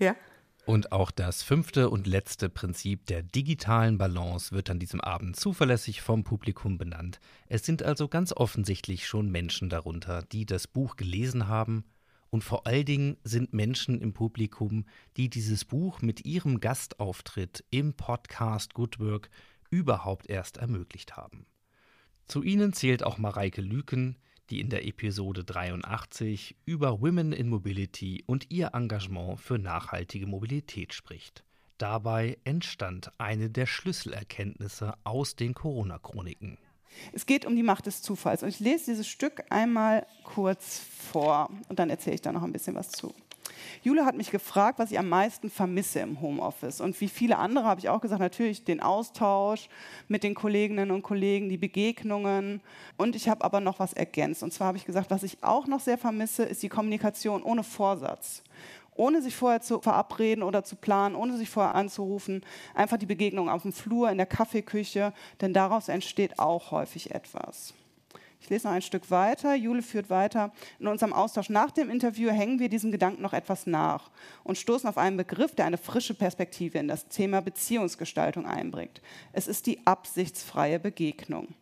Ja. 0.00 0.16
Und 0.64 0.92
auch 0.92 1.10
das 1.10 1.42
fünfte 1.42 1.90
und 1.90 2.06
letzte 2.06 2.48
Prinzip 2.48 3.06
der 3.06 3.22
digitalen 3.22 3.98
Balance 3.98 4.52
wird 4.52 4.70
an 4.70 4.78
diesem 4.78 5.00
Abend 5.00 5.34
zuverlässig 5.34 6.02
vom 6.02 6.22
Publikum 6.22 6.78
benannt. 6.78 7.18
Es 7.48 7.66
sind 7.66 7.82
also 7.82 8.06
ganz 8.06 8.32
offensichtlich 8.32 9.06
schon 9.06 9.30
Menschen 9.30 9.68
darunter, 9.70 10.22
die 10.22 10.46
das 10.46 10.68
Buch 10.68 10.94
gelesen 10.96 11.48
haben 11.48 11.84
und 12.32 12.42
vor 12.42 12.66
allen 12.66 12.86
Dingen 12.86 13.16
sind 13.24 13.52
Menschen 13.52 14.00
im 14.00 14.14
Publikum, 14.14 14.86
die 15.18 15.28
dieses 15.28 15.66
Buch 15.66 16.00
mit 16.00 16.24
ihrem 16.24 16.60
Gastauftritt 16.60 17.62
im 17.70 17.92
Podcast 17.92 18.72
Good 18.72 18.98
Work 19.00 19.28
überhaupt 19.68 20.30
erst 20.30 20.56
ermöglicht 20.56 21.14
haben. 21.14 21.44
Zu 22.26 22.42
ihnen 22.42 22.72
zählt 22.72 23.02
auch 23.02 23.18
Mareike 23.18 23.60
Lüken, 23.60 24.16
die 24.52 24.60
in 24.60 24.68
der 24.68 24.86
Episode 24.86 25.44
83 25.44 26.56
über 26.66 27.00
Women 27.00 27.32
in 27.32 27.48
Mobility 27.48 28.22
und 28.26 28.50
ihr 28.50 28.74
Engagement 28.74 29.40
für 29.40 29.58
nachhaltige 29.58 30.26
Mobilität 30.26 30.92
spricht. 30.92 31.42
dabei 31.78 32.36
entstand 32.44 33.10
eine 33.18 33.48
der 33.48 33.64
Schlüsselerkenntnisse 33.64 34.92
aus 35.04 35.36
den 35.36 35.54
Corona-Chroniken. 35.54 36.58
Es 37.14 37.24
geht 37.24 37.46
um 37.46 37.56
die 37.56 37.62
Macht 37.62 37.86
des 37.86 38.02
Zufalls. 38.02 38.42
Und 38.42 38.50
ich 38.50 38.60
lese 38.60 38.90
dieses 38.90 39.08
Stück 39.08 39.42
einmal 39.48 40.06
kurz 40.22 40.78
vor 40.78 41.48
und 41.70 41.78
dann 41.78 41.88
erzähle 41.88 42.14
ich 42.14 42.20
da 42.20 42.30
noch 42.30 42.42
ein 42.42 42.52
bisschen 42.52 42.76
was 42.76 42.92
zu. 42.92 43.14
Jule 43.82 44.04
hat 44.04 44.16
mich 44.16 44.30
gefragt, 44.30 44.78
was 44.78 44.90
ich 44.90 44.98
am 44.98 45.08
meisten 45.08 45.50
vermisse 45.50 46.00
im 46.00 46.20
Homeoffice. 46.20 46.80
Und 46.80 47.00
wie 47.00 47.08
viele 47.08 47.38
andere 47.38 47.64
habe 47.64 47.80
ich 47.80 47.88
auch 47.88 48.00
gesagt, 48.00 48.20
natürlich 48.20 48.64
den 48.64 48.80
Austausch 48.80 49.68
mit 50.08 50.22
den 50.22 50.34
Kolleginnen 50.34 50.90
und 50.90 51.02
Kollegen, 51.02 51.48
die 51.48 51.58
Begegnungen. 51.58 52.60
Und 52.96 53.16
ich 53.16 53.28
habe 53.28 53.44
aber 53.44 53.60
noch 53.60 53.78
was 53.78 53.92
ergänzt. 53.92 54.42
Und 54.42 54.52
zwar 54.52 54.68
habe 54.68 54.78
ich 54.78 54.84
gesagt, 54.84 55.10
was 55.10 55.22
ich 55.22 55.38
auch 55.42 55.66
noch 55.66 55.80
sehr 55.80 55.98
vermisse, 55.98 56.44
ist 56.44 56.62
die 56.62 56.68
Kommunikation 56.68 57.42
ohne 57.42 57.64
Vorsatz 57.64 58.42
ohne 58.94 59.22
sich 59.22 59.34
vorher 59.34 59.62
zu 59.62 59.80
verabreden 59.80 60.42
oder 60.42 60.64
zu 60.64 60.76
planen, 60.76 61.14
ohne 61.14 61.38
sich 61.38 61.48
vorher 61.48 61.74
anzurufen, 61.74 62.44
einfach 62.74 62.98
die 62.98 63.06
Begegnung 63.06 63.48
auf 63.48 63.62
dem 63.62 63.72
Flur, 63.72 64.10
in 64.10 64.18
der 64.18 64.26
Kaffeeküche, 64.26 65.12
denn 65.40 65.54
daraus 65.54 65.88
entsteht 65.88 66.38
auch 66.38 66.70
häufig 66.70 67.14
etwas. 67.14 67.74
Ich 68.42 68.50
lese 68.50 68.66
noch 68.66 68.74
ein 68.74 68.82
Stück 68.82 69.08
weiter. 69.12 69.54
Jule 69.54 69.82
führt 69.82 70.10
weiter. 70.10 70.52
In 70.80 70.88
unserem 70.88 71.12
Austausch 71.12 71.48
nach 71.48 71.70
dem 71.70 71.88
Interview 71.88 72.28
hängen 72.30 72.58
wir 72.58 72.68
diesem 72.68 72.90
Gedanken 72.90 73.22
noch 73.22 73.34
etwas 73.34 73.66
nach 73.68 74.10
und 74.42 74.58
stoßen 74.58 74.88
auf 74.88 74.98
einen 74.98 75.16
Begriff, 75.16 75.54
der 75.54 75.66
eine 75.66 75.78
frische 75.78 76.12
Perspektive 76.12 76.78
in 76.78 76.88
das 76.88 77.06
Thema 77.06 77.40
Beziehungsgestaltung 77.40 78.44
einbringt. 78.44 79.00
Es 79.32 79.46
ist 79.46 79.66
die 79.66 79.86
absichtsfreie 79.86 80.80
Begegnung. 80.80 81.54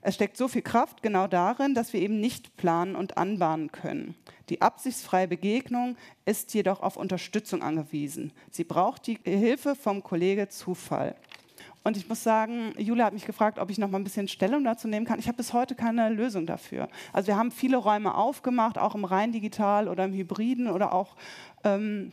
Es 0.00 0.14
steckt 0.14 0.38
so 0.38 0.48
viel 0.48 0.62
Kraft 0.62 1.02
genau 1.02 1.26
darin, 1.26 1.74
dass 1.74 1.92
wir 1.92 2.00
eben 2.00 2.20
nicht 2.20 2.56
planen 2.56 2.96
und 2.96 3.18
anbahnen 3.18 3.70
können. 3.70 4.14
Die 4.48 4.62
absichtsfreie 4.62 5.28
Begegnung 5.28 5.94
ist 6.24 6.54
jedoch 6.54 6.80
auf 6.80 6.96
Unterstützung 6.96 7.62
angewiesen. 7.62 8.32
Sie 8.50 8.64
braucht 8.64 9.06
die 9.06 9.18
Hilfe 9.24 9.74
vom 9.74 10.02
Kollege 10.02 10.48
Zufall. 10.48 11.16
Und 11.84 11.98
ich 11.98 12.08
muss 12.08 12.24
sagen, 12.24 12.72
Julia 12.78 13.04
hat 13.04 13.12
mich 13.12 13.26
gefragt, 13.26 13.58
ob 13.58 13.68
ich 13.68 13.76
noch 13.76 13.90
mal 13.90 13.98
ein 13.98 14.04
bisschen 14.04 14.26
Stellung 14.26 14.64
dazu 14.64 14.88
nehmen 14.88 15.04
kann. 15.04 15.18
Ich 15.18 15.28
habe 15.28 15.36
bis 15.36 15.52
heute 15.52 15.74
keine 15.74 16.08
Lösung 16.08 16.46
dafür. 16.46 16.88
Also 17.12 17.28
wir 17.28 17.36
haben 17.36 17.50
viele 17.50 17.76
Räume 17.76 18.14
aufgemacht, 18.14 18.78
auch 18.78 18.94
im 18.94 19.04
rein 19.04 19.32
digital 19.32 19.88
oder 19.88 20.04
im 20.04 20.14
hybriden 20.14 20.68
oder 20.68 20.94
auch 20.94 21.14
ähm, 21.62 22.12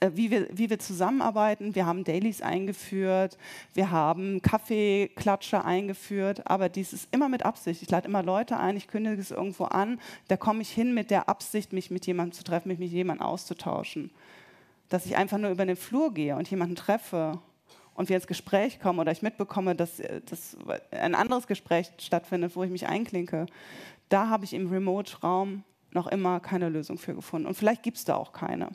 äh, 0.00 0.10
wie 0.14 0.32
wir, 0.32 0.48
wie 0.50 0.68
wir 0.68 0.80
zusammenarbeiten. 0.80 1.76
Wir 1.76 1.86
haben 1.86 2.02
Dailies 2.02 2.42
eingeführt, 2.42 3.38
wir 3.72 3.92
haben 3.92 4.42
Kaffeeklatscher 4.42 5.64
eingeführt, 5.64 6.48
aber 6.48 6.68
dies 6.68 6.92
ist 6.92 7.08
immer 7.12 7.28
mit 7.28 7.44
Absicht. 7.44 7.82
Ich 7.82 7.90
lade 7.90 8.08
immer 8.08 8.24
Leute 8.24 8.56
ein, 8.56 8.76
ich 8.76 8.88
kündige 8.88 9.20
es 9.20 9.30
irgendwo 9.30 9.64
an, 9.64 10.00
da 10.26 10.36
komme 10.36 10.62
ich 10.62 10.70
hin 10.70 10.92
mit 10.92 11.12
der 11.12 11.28
Absicht, 11.28 11.72
mich 11.72 11.90
mit 11.90 12.06
jemandem 12.06 12.32
zu 12.32 12.42
treffen, 12.42 12.68
mich 12.68 12.80
mit 12.80 12.90
jemandem 12.90 13.24
auszutauschen. 13.24 14.10
Dass 14.88 15.06
ich 15.06 15.16
einfach 15.16 15.38
nur 15.38 15.50
über 15.50 15.64
den 15.64 15.76
Flur 15.76 16.12
gehe 16.12 16.36
und 16.36 16.50
jemanden 16.50 16.74
treffe 16.74 17.38
und 17.94 18.08
wir 18.08 18.16
ins 18.16 18.26
Gespräch 18.26 18.80
kommen 18.80 18.98
oder 18.98 19.12
ich 19.12 19.22
mitbekomme, 19.22 19.74
dass, 19.74 20.00
äh, 20.00 20.20
dass 20.22 20.56
ein 20.90 21.14
anderes 21.14 21.46
Gespräch 21.46 21.90
stattfindet, 21.98 22.54
wo 22.56 22.64
ich 22.64 22.70
mich 22.70 22.86
einklinke, 22.86 23.46
da 24.08 24.28
habe 24.28 24.44
ich 24.44 24.52
im 24.52 24.68
Remote-Raum 24.68 25.64
noch 25.92 26.08
immer 26.08 26.40
keine 26.40 26.68
Lösung 26.68 26.98
für 26.98 27.14
gefunden. 27.14 27.46
Und 27.46 27.54
vielleicht 27.54 27.82
gibt 27.82 27.96
es 27.96 28.04
da 28.04 28.16
auch 28.16 28.32
keine. 28.32 28.68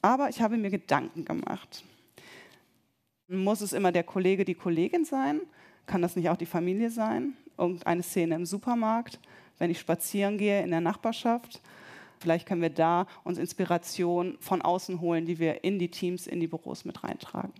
Aber 0.00 0.28
ich 0.28 0.40
habe 0.40 0.56
mir 0.56 0.70
Gedanken 0.70 1.24
gemacht. 1.24 1.84
Muss 3.28 3.60
es 3.60 3.72
immer 3.72 3.90
der 3.90 4.04
Kollege, 4.04 4.44
die 4.44 4.54
Kollegin 4.54 5.04
sein? 5.04 5.40
Kann 5.86 6.02
das 6.02 6.14
nicht 6.14 6.30
auch 6.30 6.36
die 6.36 6.46
Familie 6.46 6.90
sein? 6.90 7.36
Irgendeine 7.58 8.02
Szene 8.02 8.36
im 8.36 8.46
Supermarkt, 8.46 9.18
wenn 9.58 9.70
ich 9.70 9.80
spazieren 9.80 10.38
gehe 10.38 10.62
in 10.62 10.70
der 10.70 10.80
Nachbarschaft? 10.80 11.60
Vielleicht 12.20 12.46
können 12.46 12.62
wir 12.62 12.70
da 12.70 13.06
uns 13.24 13.38
Inspiration 13.38 14.36
von 14.40 14.62
außen 14.62 15.00
holen, 15.00 15.26
die 15.26 15.38
wir 15.38 15.64
in 15.64 15.78
die 15.78 15.90
Teams, 15.90 16.26
in 16.26 16.40
die 16.40 16.46
Büros 16.46 16.84
mit 16.84 17.02
reintragen. 17.02 17.52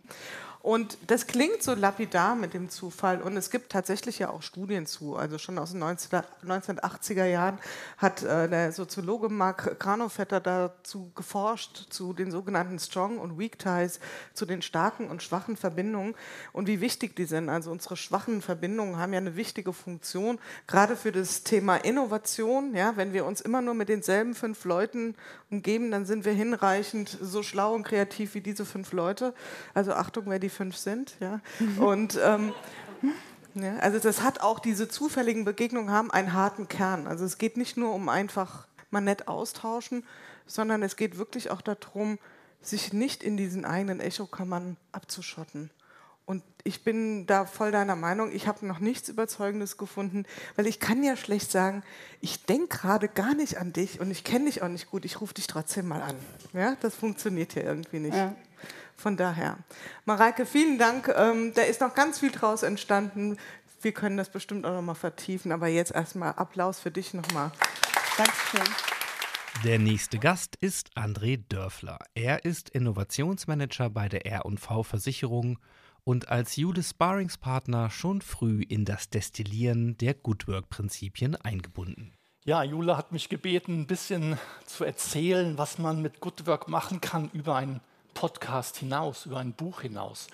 Und 0.66 0.98
das 1.06 1.28
klingt 1.28 1.62
so 1.62 1.74
lapidar 1.74 2.34
mit 2.34 2.52
dem 2.52 2.68
Zufall. 2.70 3.22
Und 3.22 3.36
es 3.36 3.50
gibt 3.50 3.70
tatsächlich 3.70 4.18
ja 4.18 4.30
auch 4.30 4.42
Studien 4.42 4.84
zu. 4.84 5.14
Also 5.14 5.38
schon 5.38 5.60
aus 5.60 5.70
den 5.70 5.84
1980er 5.84 7.24
Jahren 7.24 7.60
hat 7.98 8.24
äh, 8.24 8.48
der 8.48 8.72
Soziologe 8.72 9.28
Mark 9.28 9.78
Granovetter 9.78 10.40
dazu 10.40 11.12
geforscht, 11.14 11.86
zu 11.90 12.12
den 12.12 12.32
sogenannten 12.32 12.80
Strong 12.80 13.18
und 13.18 13.38
Weak 13.38 13.60
Ties, 13.60 14.00
zu 14.34 14.44
den 14.44 14.60
starken 14.60 15.06
und 15.08 15.22
schwachen 15.22 15.56
Verbindungen 15.56 16.16
und 16.52 16.66
wie 16.66 16.80
wichtig 16.80 17.14
die 17.14 17.26
sind. 17.26 17.48
Also 17.48 17.70
unsere 17.70 17.96
schwachen 17.96 18.42
Verbindungen 18.42 18.98
haben 18.98 19.12
ja 19.12 19.20
eine 19.20 19.36
wichtige 19.36 19.72
Funktion, 19.72 20.40
gerade 20.66 20.96
für 20.96 21.12
das 21.12 21.44
Thema 21.44 21.76
Innovation. 21.76 22.74
Ja, 22.74 22.96
wenn 22.96 23.12
wir 23.12 23.24
uns 23.24 23.40
immer 23.40 23.62
nur 23.62 23.74
mit 23.74 23.88
denselben 23.88 24.34
fünf 24.34 24.64
Leuten 24.64 25.14
umgeben, 25.48 25.92
dann 25.92 26.06
sind 26.06 26.24
wir 26.24 26.32
hinreichend 26.32 27.16
so 27.20 27.44
schlau 27.44 27.72
und 27.72 27.84
kreativ 27.84 28.34
wie 28.34 28.40
diese 28.40 28.64
fünf 28.64 28.90
Leute. 28.90 29.32
Also 29.72 29.92
Achtung, 29.92 30.24
wer 30.26 30.40
die 30.40 30.55
fünf 30.56 30.76
sind. 30.76 31.16
Ja? 31.20 31.40
Und 31.78 32.18
ähm, 32.22 32.52
ja, 33.54 33.76
also 33.78 33.98
das 33.98 34.22
hat 34.22 34.40
auch 34.40 34.58
diese 34.58 34.88
zufälligen 34.88 35.44
Begegnungen 35.44 35.90
haben 35.90 36.10
einen 36.10 36.32
harten 36.32 36.68
Kern. 36.68 37.06
Also 37.06 37.24
es 37.24 37.38
geht 37.38 37.56
nicht 37.56 37.76
nur 37.76 37.94
um 37.94 38.08
einfach 38.08 38.66
mal 38.90 39.00
nett 39.00 39.28
austauschen, 39.28 40.04
sondern 40.46 40.82
es 40.82 40.96
geht 40.96 41.18
wirklich 41.18 41.50
auch 41.50 41.60
darum, 41.60 42.18
sich 42.60 42.92
nicht 42.92 43.22
in 43.22 43.36
diesen 43.36 43.64
eigenen 43.64 44.00
Echokammern 44.00 44.76
abzuschotten. 44.92 45.70
Und 46.26 46.42
ich 46.64 46.82
bin 46.82 47.26
da 47.26 47.46
voll 47.46 47.70
deiner 47.70 47.94
Meinung. 47.94 48.32
Ich 48.32 48.48
habe 48.48 48.66
noch 48.66 48.80
nichts 48.80 49.08
Überzeugendes 49.08 49.76
gefunden, 49.76 50.26
weil 50.56 50.66
ich 50.66 50.80
kann 50.80 51.04
ja 51.04 51.16
schlecht 51.16 51.52
sagen, 51.52 51.84
ich 52.20 52.44
denke 52.44 52.78
gerade 52.78 53.08
gar 53.08 53.34
nicht 53.34 53.58
an 53.58 53.72
dich 53.72 54.00
und 54.00 54.10
ich 54.10 54.24
kenne 54.24 54.46
dich 54.46 54.60
auch 54.60 54.68
nicht 54.68 54.90
gut. 54.90 55.04
Ich 55.04 55.20
rufe 55.20 55.34
dich 55.34 55.46
trotzdem 55.46 55.86
mal 55.86 56.02
an. 56.02 56.16
Ja, 56.52 56.76
das 56.80 56.96
funktioniert 56.96 57.54
ja 57.54 57.62
irgendwie 57.62 58.00
nicht. 58.00 58.16
Ja. 58.16 58.34
Von 58.96 59.16
daher. 59.16 59.58
Mareike, 60.04 60.46
vielen 60.46 60.78
Dank. 60.78 61.12
Ähm, 61.14 61.52
da 61.54 61.62
ist 61.62 61.80
noch 61.80 61.94
ganz 61.94 62.18
viel 62.18 62.30
draus 62.30 62.62
entstanden. 62.62 63.36
Wir 63.82 63.92
können 63.92 64.16
das 64.16 64.30
bestimmt 64.30 64.64
auch 64.66 64.72
noch 64.72 64.82
mal 64.82 64.94
vertiefen. 64.94 65.52
Aber 65.52 65.68
jetzt 65.68 65.92
erstmal 65.92 66.32
Applaus 66.32 66.80
für 66.80 66.90
dich 66.90 67.14
nochmal. 67.14 67.52
Dankeschön. 68.16 68.74
Der 69.64 69.78
nächste 69.78 70.18
Gast 70.18 70.56
ist 70.56 70.90
André 70.96 71.42
Dörfler. 71.48 71.98
Er 72.14 72.44
ist 72.44 72.68
Innovationsmanager 72.70 73.90
bei 73.90 74.08
der 74.08 74.26
R&V 74.26 74.82
Versicherung 74.82 75.58
und 76.04 76.28
als 76.28 76.56
Jude 76.56 76.82
Sparringspartner 76.82 77.90
schon 77.90 78.20
früh 78.22 78.62
in 78.62 78.84
das 78.84 79.10
Destillieren 79.10 79.96
der 79.98 80.14
Goodwork-Prinzipien 80.14 81.36
eingebunden. 81.36 82.12
Ja, 82.44 82.62
Jule 82.62 82.96
hat 82.96 83.10
mich 83.10 83.28
gebeten, 83.28 83.80
ein 83.80 83.86
bisschen 83.88 84.38
zu 84.66 84.84
erzählen, 84.84 85.58
was 85.58 85.78
man 85.78 86.00
mit 86.00 86.20
Goodwork 86.20 86.68
machen 86.68 87.00
kann 87.00 87.28
über 87.32 87.56
ein 87.56 87.80
Podcast 88.16 88.78
hinaus, 88.78 89.26
über 89.26 89.36
ein 89.36 89.52
Buch 89.52 89.82
hinaus. 89.82 90.28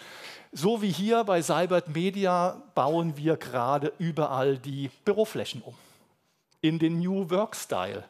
So 0.52 0.82
wie 0.82 0.92
hier 0.92 1.24
bei 1.24 1.42
Cybert 1.42 1.88
Media 1.88 2.62
bauen 2.76 3.16
wir 3.16 3.36
gerade 3.36 3.92
überall 3.98 4.56
die 4.56 4.88
Büroflächen 5.04 5.62
um. 5.62 5.74
In 6.60 6.78
den 6.78 7.00
New 7.00 7.28
Work 7.30 7.56
Style. 7.56 8.04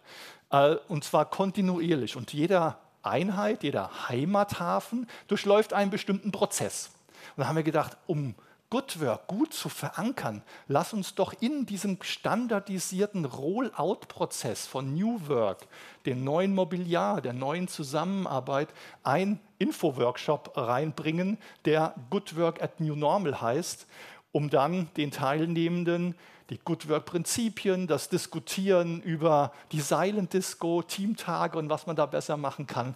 Äh, 0.50 0.76
und 0.88 1.04
zwar 1.04 1.24
kontinuierlich. 1.24 2.16
Und 2.16 2.35
jeder 2.35 2.78
Einheit, 3.02 3.62
jeder 3.62 4.11
Heimathafen 4.11 5.08
durchläuft 5.26 5.72
einen 5.72 5.90
bestimmten 5.90 6.32
Prozess. 6.32 6.90
Und 7.35 7.40
da 7.40 7.48
haben 7.48 7.56
wir 7.56 7.62
gedacht, 7.62 7.96
um 8.06 8.35
Good 8.68 9.00
Work 9.00 9.26
gut 9.26 9.52
zu 9.52 9.68
verankern, 9.68 10.42
lass 10.66 10.94
uns 10.94 11.14
doch 11.14 11.35
in 11.40 11.66
diesem 11.66 11.98
standardisierten 12.00 13.26
Rollout-Prozess 13.26 14.66
von 14.66 14.94
New 14.94 15.28
Work, 15.28 15.66
dem 16.06 16.24
neuen 16.24 16.54
Mobiliar, 16.54 17.20
der 17.20 17.35
neuen 17.35 17.68
Zusammenarbeit, 17.68 18.68
ein 19.02 19.40
Info-Workshop 19.62 20.53
reinbringen, 20.57 21.38
der 21.64 21.94
Good 22.11 22.37
Work 22.37 22.62
at 22.62 22.81
New 22.81 22.94
Normal 22.94 23.40
heißt, 23.40 23.87
um 24.33 24.51
dann 24.51 24.88
den 24.96 25.11
Teilnehmenden 25.11 26.14
die 26.51 26.59
Good 26.59 26.88
Work-Prinzipien, 26.88 27.87
das 27.87 28.11
Diskutieren 28.11 29.01
über 29.01 29.53
die 29.72 29.81
Silent 29.81 30.35
Disco, 30.35 30.83
Teamtage 30.83 31.57
und 31.57 31.70
was 31.70 31.87
man 31.87 31.96
da 31.96 32.05
besser 32.05 32.37
machen 32.37 32.66
kann, 32.66 32.94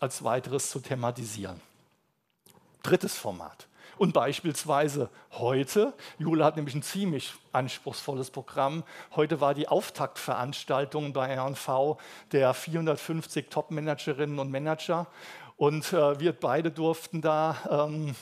als 0.00 0.24
weiteres 0.24 0.70
zu 0.70 0.80
thematisieren. 0.80 1.60
Drittes 2.82 3.16
Format. 3.16 3.68
Und 3.98 4.12
beispielsweise 4.12 5.08
heute, 5.32 5.94
Jule 6.18 6.44
hat 6.44 6.56
nämlich 6.56 6.74
ein 6.74 6.82
ziemlich 6.82 7.32
anspruchsvolles 7.52 8.30
Programm. 8.30 8.82
Heute 9.14 9.40
war 9.40 9.54
die 9.54 9.68
Auftaktveranstaltung 9.68 11.12
bei 11.12 11.38
RV 11.38 11.96
der 12.32 12.52
450 12.52 13.48
Top-Managerinnen 13.48 14.38
und 14.38 14.50
Manager. 14.50 15.06
Und 15.56 15.92
äh, 15.92 16.20
wir 16.20 16.32
beide 16.32 16.70
durften 16.70 17.22
da 17.22 17.88
ähm, 17.88 18.14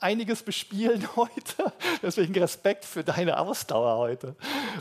einiges 0.00 0.42
bespielen 0.42 1.06
heute. 1.16 1.72
Deswegen 2.02 2.34
Respekt 2.34 2.84
für 2.84 3.04
deine 3.04 3.38
Ausdauer 3.38 3.98
heute. 3.98 4.36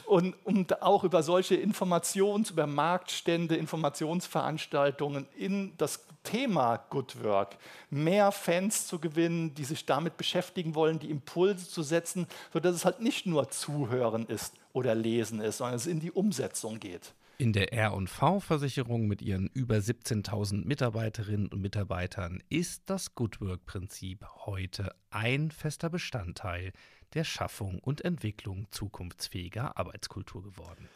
Und 0.06 0.36
um 0.46 0.66
auch 0.80 1.04
über 1.04 1.24
solche 1.24 1.56
Informations-, 1.56 2.52
über 2.52 2.68
Marktstände, 2.68 3.56
Informationsveranstaltungen 3.56 5.28
in 5.36 5.74
das 5.78 6.06
Thema 6.24 6.78
Good 6.90 7.24
Work 7.24 7.58
mehr 7.90 8.32
Fans 8.32 8.88
zu 8.88 9.00
gewinnen, 9.00 9.54
die 9.56 9.64
sich 9.64 9.86
damit 9.86 10.18
beschäftigen 10.18 10.76
wollen, 10.76 11.00
die 11.00 11.10
Impulse 11.10 11.70
zu 11.70 11.84
setzen, 11.84 12.28
sodass 12.52 12.76
es 12.76 12.86
halt 12.86 13.00
nicht 13.00 13.26
nur 13.26 13.50
Zuhören 13.50 14.26
ist 14.26 14.54
oder 14.74 14.94
Lesen 14.94 15.40
ist, 15.40 15.58
sondern 15.58 15.76
es 15.76 15.88
in 15.88 16.00
die 16.00 16.12
Umsetzung 16.12 16.80
geht. 16.80 17.14
In 17.40 17.54
der 17.54 17.72
R&V-Versicherung 17.72 19.08
mit 19.08 19.22
ihren 19.22 19.46
über 19.54 19.76
17.000 19.76 20.66
Mitarbeiterinnen 20.66 21.50
und 21.50 21.62
Mitarbeitern 21.62 22.42
ist 22.50 22.90
das 22.90 23.14
Good 23.14 23.40
Work-Prinzip 23.42 24.26
heute 24.48 24.96
ein 25.12 25.52
fester 25.52 25.92
Bestandteil 25.92 26.72
der 27.14 27.24
Schaffung 27.24 27.78
und 27.78 28.04
Entwicklung 28.04 28.66
zukunftsfähiger 28.72 29.78
Arbeitskultur 29.78 30.42
geworden. 30.42 30.90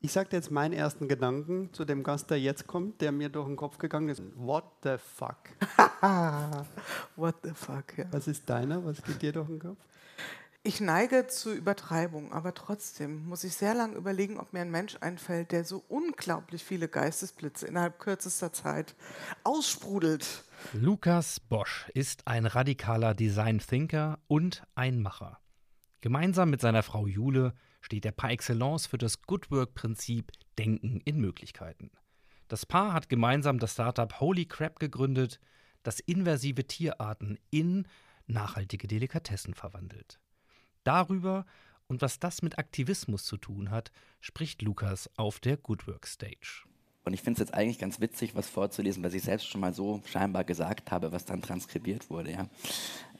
Ich 0.00 0.12
sage 0.12 0.30
jetzt 0.32 0.50
meinen 0.50 0.72
ersten 0.72 1.08
Gedanken 1.08 1.70
zu 1.74 1.84
dem 1.84 2.02
Gast, 2.02 2.30
der 2.30 2.40
jetzt 2.40 2.66
kommt, 2.66 3.02
der 3.02 3.12
mir 3.12 3.28
durch 3.28 3.46
den 3.46 3.56
Kopf 3.56 3.76
gegangen 3.76 4.08
ist. 4.08 4.22
What 4.34 4.64
the 4.82 4.96
fuck? 4.96 5.50
What 7.16 7.34
the 7.42 7.50
fuck, 7.52 7.98
ja. 7.98 8.06
Was 8.12 8.28
ist 8.28 8.48
deiner? 8.48 8.82
Was 8.82 9.02
geht 9.02 9.20
dir 9.20 9.32
durch 9.32 9.48
den 9.48 9.58
Kopf? 9.58 9.84
Ich 10.66 10.80
neige 10.80 11.28
zu 11.28 11.54
Übertreibung, 11.54 12.32
aber 12.32 12.52
trotzdem 12.52 13.28
muss 13.28 13.44
ich 13.44 13.54
sehr 13.54 13.72
lange 13.72 13.94
überlegen, 13.94 14.36
ob 14.40 14.52
mir 14.52 14.62
ein 14.62 14.70
Mensch 14.72 14.96
einfällt, 15.00 15.52
der 15.52 15.62
so 15.62 15.84
unglaublich 15.86 16.64
viele 16.64 16.88
Geistesblitze 16.88 17.68
innerhalb 17.68 18.00
kürzester 18.00 18.52
Zeit 18.52 18.96
aussprudelt. 19.44 20.42
Lukas 20.72 21.38
Bosch 21.38 21.88
ist 21.94 22.26
ein 22.26 22.46
radikaler 22.46 23.14
Design 23.14 23.60
Thinker 23.60 24.18
und 24.26 24.66
ein 24.74 25.00
Macher. 25.00 25.38
Gemeinsam 26.00 26.50
mit 26.50 26.60
seiner 26.60 26.82
Frau 26.82 27.06
Jule 27.06 27.54
steht 27.80 28.04
er 28.04 28.10
par 28.10 28.32
excellence 28.32 28.88
für 28.88 28.98
das 28.98 29.22
Good 29.22 29.52
Work-Prinzip 29.52 30.32
Denken 30.58 31.00
in 31.04 31.20
Möglichkeiten. 31.20 31.92
Das 32.48 32.66
Paar 32.66 32.92
hat 32.92 33.08
gemeinsam 33.08 33.60
das 33.60 33.74
Startup 33.74 34.18
Holy 34.18 34.46
Crap 34.46 34.80
gegründet, 34.80 35.38
das 35.84 36.00
inversive 36.00 36.64
Tierarten 36.64 37.38
in 37.50 37.86
nachhaltige 38.26 38.88
Delikatessen 38.88 39.54
verwandelt. 39.54 40.18
Darüber 40.86 41.44
und 41.88 42.00
was 42.00 42.18
das 42.18 42.42
mit 42.42 42.58
Aktivismus 42.58 43.24
zu 43.24 43.36
tun 43.36 43.70
hat, 43.70 43.90
spricht 44.20 44.62
Lukas 44.62 45.10
auf 45.16 45.40
der 45.40 45.56
Good 45.56 45.86
Work 45.86 46.06
Stage. 46.06 46.64
Und 47.04 47.12
ich 47.12 47.22
finde 47.22 47.40
es 47.40 47.48
jetzt 47.48 47.54
eigentlich 47.54 47.78
ganz 47.78 48.00
witzig, 48.00 48.34
was 48.34 48.48
vorzulesen, 48.48 49.04
was 49.04 49.14
ich 49.14 49.22
selbst 49.22 49.48
schon 49.48 49.60
mal 49.60 49.72
so 49.72 50.02
scheinbar 50.06 50.44
gesagt 50.44 50.90
habe, 50.90 51.12
was 51.12 51.24
dann 51.24 51.40
transkribiert 51.40 52.10
wurde, 52.10 52.32
ja, 52.32 52.48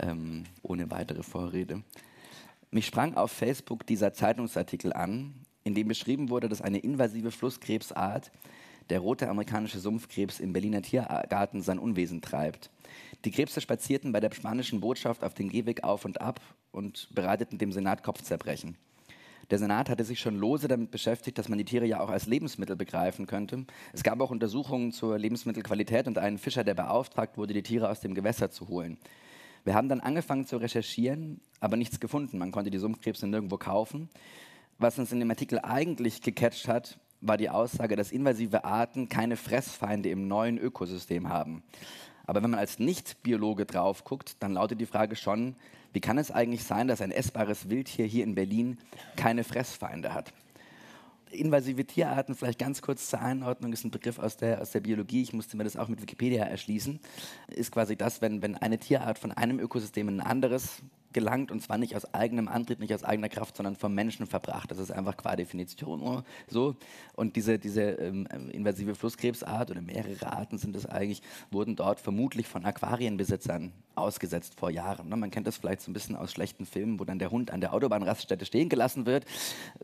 ähm, 0.00 0.44
ohne 0.62 0.90
weitere 0.90 1.22
Vorrede. 1.22 1.83
Mich 2.70 2.87
sprang 2.87 3.14
auf 3.14 3.31
Facebook 3.31 3.87
dieser 3.87 4.12
Zeitungsartikel 4.12 4.92
an, 4.92 5.35
in 5.62 5.74
dem 5.74 5.88
beschrieben 5.88 6.31
wurde, 6.31 6.48
dass 6.48 6.62
eine 6.62 6.79
invasive 6.79 7.31
Flusskrebsart, 7.31 8.33
der 8.90 9.00
rote 9.00 9.29
amerikanische 9.29 9.79
Sumpfkrebs 9.79 10.40
im 10.40 10.52
Berliner 10.52 10.83
Tiergarten 10.83 11.62
sein 11.62 11.79
Unwesen 11.79 12.22
treibt. 12.22 12.70
Die 13.24 13.31
Krebse 13.31 13.61
spazierten 13.61 14.12
bei 14.12 14.20
der 14.20 14.33
spanischen 14.33 14.81
Botschaft 14.81 15.24
auf 15.24 15.35
dem 15.35 15.48
Gehweg 15.48 15.83
auf 15.85 16.05
und 16.05 16.20
ab 16.20 16.40
und 16.77 17.09
bereiteten 17.15 17.59
dem 17.59 17.73
Senat 17.73 18.03
Kopfzerbrechen. 18.03 18.77
Der 19.51 19.59
Senat 19.59 19.89
hatte 19.89 20.05
sich 20.05 20.21
schon 20.21 20.37
lose 20.37 20.67
damit 20.67 20.91
beschäftigt, 20.91 21.39
dass 21.39 21.49
man 21.49 21.59
die 21.59 21.65
Tiere 21.65 21.87
ja 21.87 22.01
auch 22.01 22.11
als 22.11 22.27
Lebensmittel 22.27 22.75
begreifen 22.77 23.27
könnte. 23.27 23.65
Es 23.93 24.03
gab 24.03 24.21
auch 24.21 24.31
Untersuchungen 24.31 24.93
zur 24.93 25.19
Lebensmittelqualität 25.19 26.09
und 26.09 26.19
einen 26.19 26.39
Fischer, 26.39 26.65
der 26.65 26.75
beauftragt 26.75 27.39
wurde, 27.39 27.55
die 27.55 27.62
Tiere 27.62 27.89
aus 27.89 28.01
dem 28.01 28.15
Gewässer 28.15 28.51
zu 28.51 28.69
holen. 28.69 28.99
Wir 29.65 29.75
haben 29.75 29.89
dann 29.89 30.01
angefangen 30.01 30.47
zu 30.47 30.57
recherchieren, 30.57 31.41
aber 31.61 31.77
nichts 31.77 32.01
gefunden. 32.01 32.39
Man 32.39 32.53
konnte 32.53 32.71
die 32.71 32.79
Sumpfkrebse 32.79 33.27
nirgendwo 33.27 33.57
kaufen. 33.57 34.09
Was 34.79 34.99
uns 34.99 35.12
in 35.12 35.21
dem 35.21 35.31
Artikel 35.31 35.61
eigentlich 35.61 36.23
gecatcht 36.23 36.69
hat, 36.69 36.99
war 37.21 37.37
die 37.37 37.51
Aussage, 37.51 37.97
dass 37.97 38.12
invasive 38.12 38.65
Arten 38.65 39.09
keine 39.09 39.37
Fressfeinde 39.37 40.11
im 40.11 40.29
neuen 40.29 40.59
Ökosystem 40.59 41.29
haben. 41.29 41.62
Aber 42.27 42.43
wenn 42.43 42.51
man 42.51 42.61
als 42.61 42.79
Nicht-Biologe 42.79 43.67
drauf 43.67 44.05
guckt, 44.05 44.37
dann 44.41 44.53
lautet 44.53 44.81
die 44.81 44.87
Frage 44.87 45.17
schon, 45.17 45.55
wie 45.93 46.01
kann 46.01 46.19
es 46.19 46.31
eigentlich 46.31 46.65
sein, 46.65 46.89
dass 46.89 47.01
ein 47.01 47.11
essbares 47.11 47.71
Wildtier 47.71 48.07
hier 48.07 48.25
in 48.25 48.35
Berlin 48.35 48.79
keine 49.17 49.45
Fressfeinde 49.45 50.12
hat? 50.12 50.33
Invasive 51.31 51.85
Tierarten, 51.85 52.35
vielleicht 52.35 52.59
ganz 52.59 52.83
kurz 52.83 53.09
zur 53.09 53.21
Einordnung, 53.21 53.73
ist 53.73 53.85
ein 53.85 53.91
Begriff 53.91 54.19
aus 54.19 54.37
der, 54.37 54.61
aus 54.61 54.71
der 54.71 54.81
Biologie. 54.81 55.23
Ich 55.23 55.33
musste 55.33 55.57
mir 55.57 55.65
das 55.65 55.77
auch 55.77 55.89
mit 55.89 56.01
Wikipedia 56.01 56.45
erschließen. 56.45 57.01
Ist 57.49 57.73
quasi 57.73 57.97
das, 57.97 58.21
wenn, 58.23 58.43
wenn 58.43 58.57
eine 58.57 58.79
Tierart 58.79 59.19
von 59.19 59.33
einem 59.33 59.59
Ökosystem 59.59 60.09
in 60.09 60.21
ein 60.21 60.27
anderes 60.27 60.83
gelangt 61.16 61.50
und 61.50 61.62
zwar 61.62 61.79
nicht 61.79 61.96
aus 61.96 62.12
eigenem 62.12 62.46
Antrieb, 62.46 62.79
nicht 62.79 62.92
aus 62.92 63.02
eigener 63.02 63.31
Kraft, 63.31 63.57
sondern 63.57 63.74
vom 63.74 63.94
Menschen 63.94 64.26
verbracht. 64.26 64.70
Das 64.70 64.76
ist 64.76 64.90
einfach 64.90 65.16
qua 65.16 65.35
Definition 65.35 66.22
so. 66.46 66.76
Und 67.14 67.37
diese, 67.37 67.59
diese 67.59 67.81
ähm, 67.92 68.26
invasive 68.52 68.94
Flusskrebsart 68.94 69.70
oder 69.70 69.81
mehrere 69.81 70.31
Arten 70.31 70.59
sind 70.59 70.76
es 70.76 70.85
eigentlich, 70.85 71.22
wurden 71.50 71.74
dort 71.74 72.00
vermutlich 72.00 72.46
von 72.46 72.66
Aquarienbesitzern 72.66 73.72
ausgesetzt 73.96 74.55
vor 74.59 74.70
Jahren. 74.70 75.09
Ne? 75.09 75.16
Man 75.16 75.31
kennt 75.31 75.46
das 75.46 75.57
vielleicht 75.57 75.81
so 75.81 75.90
ein 75.90 75.94
bisschen 75.94 76.16
aus 76.16 76.31
schlechten 76.31 76.66
Filmen, 76.66 77.00
wo 77.00 77.05
dann 77.05 77.18
der 77.18 77.31
Hund 77.31 77.50
an 77.50 77.61
der 77.61 77.72
Autobahnraststätte 77.72 78.44
stehen 78.44 78.68
gelassen 78.68 79.07
wird. 79.07 79.24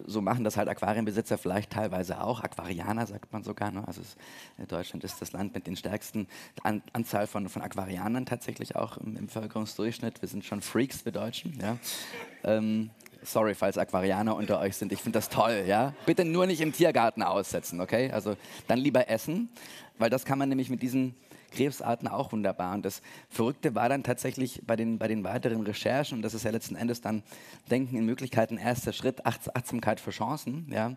So 0.05 0.21
machen 0.21 0.45
das 0.45 0.57
halt 0.57 0.69
Aquarienbesitzer 0.69 1.39
vielleicht 1.39 1.71
teilweise 1.73 2.23
auch. 2.23 2.41
Aquarianer 2.41 3.07
sagt 3.07 3.33
man 3.33 3.43
sogar. 3.43 3.71
Ne? 3.71 3.87
Also 3.87 4.03
es, 4.03 4.17
äh, 4.63 4.67
Deutschland 4.67 5.03
ist 5.05 5.21
das 5.23 5.33
Land 5.33 5.55
mit 5.55 5.67
den 5.67 5.77
stärksten 5.77 6.29
an, 6.63 6.83
Anzahl 6.93 7.27
von, 7.27 7.49
von 7.49 7.63
Aquarianern 7.63 8.27
tatsächlich 8.27 8.77
auch 8.77 8.99
im, 8.99 9.17
im 9.17 9.27
Bevölkerungsdurchschnitt. 9.27 10.21
Wir 10.21 10.29
sind 10.29 10.45
schon 10.45 10.61
Freaks, 10.61 11.05
wir 11.07 11.13
Deutschen. 11.23 11.57
Ja? 11.61 11.79
Ähm, 12.43 12.91
sorry, 13.23 13.55
falls 13.55 13.79
Aquarianer 13.79 14.35
unter 14.35 14.59
euch 14.59 14.77
sind. 14.77 14.93
Ich 14.93 15.01
finde 15.01 15.19
das 15.19 15.29
toll. 15.29 15.65
Ja? 15.67 15.95
Bitte 16.05 16.25
nur 16.25 16.47
nicht 16.47 16.61
im 16.61 16.73
Tiergarten 16.73 17.23
aussetzen, 17.23 17.81
okay? 17.81 18.11
Also 18.11 18.37
dann 18.67 18.79
lieber 18.79 19.09
essen, 19.09 19.49
weil 19.99 20.11
das 20.11 20.25
kann 20.25 20.39
man 20.39 20.49
nämlich 20.49 20.69
mit 20.69 20.83
diesen 20.83 21.15
Krebsarten 21.53 22.09
auch 22.09 22.33
wunderbar. 22.33 22.75
Und 22.75 22.85
das 22.85 23.03
Verrückte 23.29 23.77
war 23.77 23.89
dann 23.89 24.03
tatsächlich 24.03 24.63
bei 24.67 24.75
den, 24.75 24.99
bei 24.99 25.07
den 25.07 25.23
weiteren 25.23 25.63
Recherchen, 25.63 26.19
und 26.19 26.23
das 26.23 26.35
ist 26.35 26.45
ja 26.45 26.51
letzten 26.51 26.75
Endes 26.75 27.01
dann 27.01 27.23
Denken 27.71 27.97
in 27.97 28.05
Möglichkeiten, 28.05 28.57
erster 28.57 28.93
Schritt, 28.93 29.25
Achtsamkeit 29.25 30.01
für 30.01 30.11
Chancen, 30.11 30.67
ja, 30.73 30.97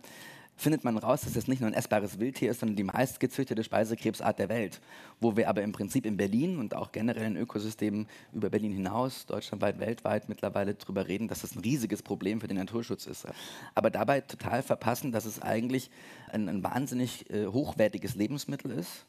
findet 0.55 0.83
man 0.83 0.97
raus, 0.97 1.21
dass 1.21 1.35
es 1.35 1.47
nicht 1.47 1.61
nur 1.61 1.69
ein 1.69 1.73
essbares 1.73 2.19
Wildtier 2.19 2.51
ist, 2.51 2.61
sondern 2.61 2.75
die 2.75 2.83
meistgezüchtete 2.83 3.63
Speisekrebsart 3.63 4.39
der 4.39 4.49
Welt. 4.49 4.81
Wo 5.19 5.35
wir 5.35 5.49
aber 5.49 5.61
im 5.63 5.71
Prinzip 5.71 6.05
in 6.05 6.17
Berlin 6.17 6.59
und 6.59 6.75
auch 6.75 6.91
generell 6.91 7.25
in 7.25 7.37
Ökosystemen 7.37 8.07
über 8.33 8.49
Berlin 8.49 8.71
hinaus, 8.71 9.25
deutschlandweit, 9.25 9.79
weltweit 9.79 10.29
mittlerweile 10.29 10.75
darüber 10.75 11.07
reden, 11.07 11.27
dass 11.27 11.41
das 11.41 11.55
ein 11.55 11.59
riesiges 11.59 12.01
Problem 12.01 12.41
für 12.41 12.47
den 12.47 12.57
Naturschutz 12.57 13.05
ist. 13.05 13.27
Aber 13.73 13.89
dabei 13.89 14.21
total 14.21 14.63
verpassen, 14.63 15.11
dass 15.11 15.25
es 15.25 15.41
eigentlich 15.41 15.89
ein, 16.31 16.47
ein 16.47 16.63
wahnsinnig 16.63 17.29
äh, 17.29 17.47
hochwertiges 17.47 18.15
Lebensmittel 18.15 18.71
ist 18.71 19.05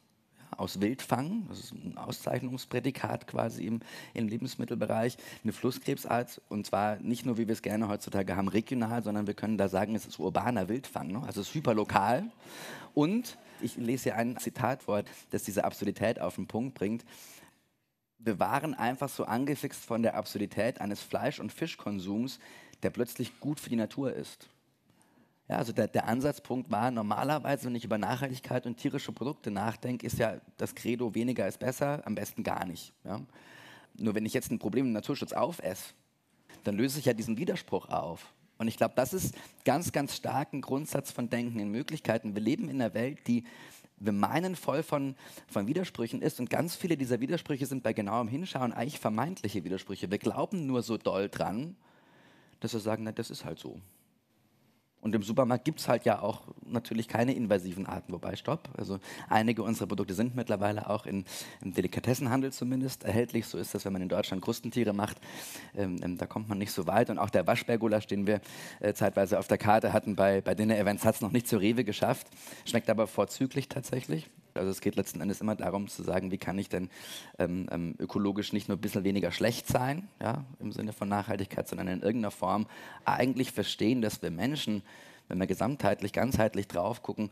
aus 0.57 0.81
Wildfang, 0.81 1.47
das 1.49 1.61
ist 1.61 1.73
ein 1.73 1.97
Auszeichnungsprädikat 1.97 3.27
quasi 3.27 3.67
im, 3.67 3.81
im 4.15 4.29
Lebensmittelbereich, 4.29 5.17
eine 5.43 5.53
Flusskrebsart 5.53 6.41
und 6.49 6.67
zwar 6.67 6.97
nicht 6.97 7.27
nur, 7.27 7.39
wie 7.39 7.47
wir 7.47 7.53
es 7.53 7.63
gerne 7.63 7.89
heutzutage 7.89 8.37
haben, 8.37 8.49
regional, 8.49 9.03
sondern 9.03 9.27
wir 9.27 9.35
können 9.35 9.59
da 9.59 9.69
sagen, 9.69 9.95
es 9.95 10.07
ist 10.07 10.19
urbaner 10.19 10.69
Wildfang, 10.69 11.09
ne? 11.09 11.23
also 11.27 11.41
es 11.41 11.49
ist 11.49 11.55
hyperlokal 11.55 12.25
und 12.95 13.39
ich 13.61 13.77
lese 13.77 14.05
hier 14.05 14.17
ein 14.17 14.37
Zitatwort, 14.39 15.07
das 15.31 15.45
diese 15.45 15.65
Absurdität 15.65 16.21
auf 16.21 16.37
den 16.37 16.47
Punkt 16.47 16.75
bringt. 16.75 17.05
Wir 18.19 18.39
waren 18.39 18.75
einfach 18.75 19.09
so 19.09 19.25
angefixt 19.25 19.85
von 19.85 20.03
der 20.03 20.15
Absurdität 20.17 20.81
eines 20.81 21.01
Fleisch- 21.01 21.41
und 21.41 21.53
Fischkonsums, 21.53 22.39
der 22.83 22.91
plötzlich 22.91 23.41
gut 23.41 23.61
für 23.61 23.71
die 23.71 23.77
Natur 23.77 24.13
ist. 24.13 24.49
Ja, 25.49 25.59
also 25.59 25.73
der, 25.73 25.87
der, 25.87 26.09
Ansatzpunkt 26.09 26.71
war 26.73 26.91
normalerweise, 26.91 27.67
wenn 27.67 27.75
ich 27.77 27.85
über 27.85 27.99
Nachhaltigkeit 27.99 28.67
und 28.67 28.79
tierische 28.79 29.13
Produkte 29.13 29.51
nachdenke, 29.53 30.05
ist 30.05 30.19
ja 30.19 30.41
das 30.57 30.75
Credo 30.75 31.15
weniger 31.15 31.47
ist 31.47 31.61
besser, 31.61 32.03
am 32.05 32.17
besten 32.17 32.43
gar 32.43 32.67
nicht. 32.67 32.93
Ja? 33.05 33.21
Nur 33.97 34.15
wenn 34.17 34.27
ich 34.27 34.35
jetzt 34.35 34.51
ein 34.51 34.59
Problem 34.59 34.87
im 34.87 34.93
Naturschutz 34.93 35.33
aufesse, 35.33 35.95
dann 36.65 36.77
löse 36.77 36.99
ich 36.99 37.05
ja 37.05 37.13
diesen 37.13 37.39
Widerspruch 37.39 37.89
auf. 37.89 38.35
Und 38.59 38.69
ich 38.69 38.77
glaube, 38.77 38.95
das 38.97 39.13
ist 39.13 39.35
ganz, 39.65 39.93
ganz 39.93 40.17
stark 40.17 40.53
ein 40.53 40.63
Grundsatz 40.63 41.13
von 41.13 41.29
Denken 41.29 41.61
in 41.61 41.71
Möglichkeiten. 41.71 42.35
Wir 42.35 42.43
leben 42.43 42.69
in 42.69 42.81
einer 42.81 42.95
Welt, 42.95 43.19
die 43.29 43.45
wir 43.99 44.13
meinen 44.13 44.57
voll 44.57 44.83
von, 44.83 45.15
von 45.47 45.67
Widersprüchen 45.67 46.23
ist. 46.23 46.41
Und 46.41 46.51
ganz 46.51 46.75
viele 46.75 46.97
dieser 46.97 47.21
Widersprüche 47.21 47.67
sind 47.67 47.83
bei 47.83 47.93
genauem 47.93 48.29
Hinschauen 48.29 48.73
eigentlich 48.73 48.99
vermeintliche 48.99 49.65
Widersprüche. 49.65 50.11
Wir 50.11 50.19
glauben 50.19 50.67
nur 50.67 50.83
so 50.83 50.97
doll 50.97 51.29
dran, 51.29 51.77
dass 52.61 52.73
wir 52.73 52.81
sagen, 52.81 53.05
na, 53.05 53.13
das 53.13 53.31
ist 53.31 53.45
halt 53.45 53.59
so. 53.59 53.81
Und 55.01 55.15
im 55.15 55.23
Supermarkt 55.23 55.65
gibt 55.65 55.79
es 55.81 55.89
halt 55.89 56.05
ja 56.05 56.21
auch 56.21 56.43
natürlich 56.65 57.07
keine 57.07 57.33
invasiven 57.33 57.87
Arten, 57.87 58.13
wobei 58.13 58.35
stopp. 58.35 58.69
Also 58.77 58.99
einige 59.29 59.63
unserer 59.63 59.87
Produkte 59.87 60.15
sind 60.15 60.35
mittlerweile 60.35 60.91
auch 60.91 61.07
in, 61.07 61.25
im 61.63 61.73
Delikatessenhandel 61.73 62.53
zumindest 62.53 63.05
erhältlich. 63.05 63.47
So 63.47 63.59
ist 63.59 63.75
das, 63.75 63.85
wenn 63.85 63.93
man 63.93 64.03
in 64.03 64.09
Deutschland 64.09 64.43
Krustentiere 64.43 64.93
macht. 64.93 65.19
Ähm, 65.77 65.99
ähm, 66.03 66.19
da 66.19 66.27
kommt 66.27 66.49
man 66.49 66.59
nicht 66.59 66.73
so 66.73 66.87
weit. 66.87 67.11
Und 67.11 67.19
auch 67.19 67.31
der 67.31 67.47
Waschbärgulasch, 67.47 68.07
den 68.07 68.27
wir 68.27 68.41
äh, 68.81 68.95
zeitweise 68.95 69.39
auf 69.39 69.47
der 69.47 69.59
Karte 69.59 69.93
hatten 69.93 70.17
bei, 70.17 70.41
bei 70.41 70.55
Dinner-Events, 70.55 71.05
hat 71.05 71.17
es 71.17 71.21
noch 71.21 71.33
nicht 71.33 71.47
zur 71.47 71.61
Rewe 71.61 71.85
geschafft. 71.85 72.27
Schmeckt 72.65 72.91
aber 72.91 73.07
vorzüglich 73.07 73.69
tatsächlich. 73.69 74.29
Also 74.57 74.71
es 74.71 74.81
geht 74.81 74.97
letzten 74.97 75.21
Endes 75.21 75.41
immer 75.41 75.55
darum 75.55 75.89
zu 75.89 76.03
sagen, 76.03 76.31
wie 76.31 76.39
kann 76.39 76.59
ich 76.59 76.69
denn 76.69 76.91
ähm, 77.39 77.69
ähm, 77.71 77.95
ökologisch 77.99 78.53
nicht 78.53 78.69
nur 78.69 78.77
ein 78.77 78.81
bisschen 78.81 79.05
weniger 79.05 79.33
schlecht 79.33 79.67
sein, 79.69 80.09
ja, 80.21 80.45
im 80.61 80.73
Sinne 80.73 80.93
von 80.93 81.09
Nachhaltigkeit, 81.09 81.69
sondern 81.69 81.89
in 81.89 82.03
irgendeiner 82.03 82.31
Form 82.31 82.67
eigentlich 83.05 83.53
verstehen, 83.53 84.03
dass 84.03 84.23
wir 84.23 84.31
Menschen, 84.31 84.83
wenn 85.29 85.39
wir 85.39 85.47
gesamtheitlich, 85.47 86.13
ganzheitlich 86.13 86.69
drauf 86.69 87.03
gucken, 87.03 87.31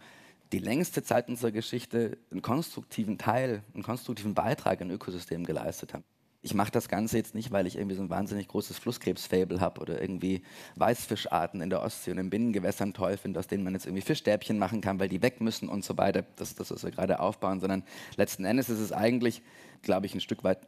die 0.52 0.58
längste 0.58 1.02
Zeit 1.02 1.28
unserer 1.28 1.50
Geschichte 1.50 2.18
einen 2.30 2.42
konstruktiven 2.42 3.18
Teil, 3.18 3.62
einen 3.74 3.82
konstruktiven 3.82 4.34
Beitrag 4.34 4.80
in 4.80 4.90
Ökosystemen 4.90 5.46
geleistet 5.46 5.94
haben. 5.94 6.04
Ich 6.44 6.52
mache 6.52 6.70
das 6.70 6.88
Ganze 6.88 7.16
jetzt 7.16 7.34
nicht, 7.34 7.52
weil 7.52 7.66
ich 7.66 7.76
irgendwie 7.76 7.96
so 7.96 8.02
ein 8.02 8.10
wahnsinnig 8.10 8.48
großes 8.48 8.76
Flusskrebsfable 8.78 9.60
habe 9.60 9.80
oder 9.80 10.02
irgendwie 10.02 10.42
Weißfischarten 10.76 11.62
in 11.62 11.70
der 11.70 11.80
Ostsee 11.80 12.10
und 12.10 12.18
in 12.18 12.28
Binnengewässern 12.28 12.92
toll 12.92 13.16
finde, 13.16 13.40
aus 13.40 13.46
denen 13.46 13.64
man 13.64 13.72
jetzt 13.72 13.86
irgendwie 13.86 14.02
Fischstäbchen 14.02 14.58
machen 14.58 14.82
kann, 14.82 15.00
weil 15.00 15.08
die 15.08 15.22
weg 15.22 15.40
müssen 15.40 15.70
und 15.70 15.84
so 15.84 15.96
weiter. 15.96 16.26
Das, 16.36 16.54
das 16.54 16.70
was 16.70 16.84
wir 16.84 16.90
gerade 16.90 17.18
aufbauen, 17.18 17.60
sondern 17.60 17.82
letzten 18.16 18.44
Endes 18.44 18.68
ist 18.68 18.78
es 18.78 18.92
eigentlich, 18.92 19.40
glaube 19.80 20.04
ich, 20.04 20.14
ein 20.14 20.20
Stück 20.20 20.44
weit 20.44 20.58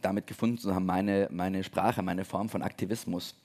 damit 0.00 0.26
gefunden 0.26 0.58
zu 0.58 0.74
haben, 0.74 0.86
meine, 0.86 1.28
meine 1.30 1.62
Sprache, 1.62 2.02
meine 2.02 2.24
Form 2.24 2.48
von 2.48 2.62
Aktivismus. 2.62 3.36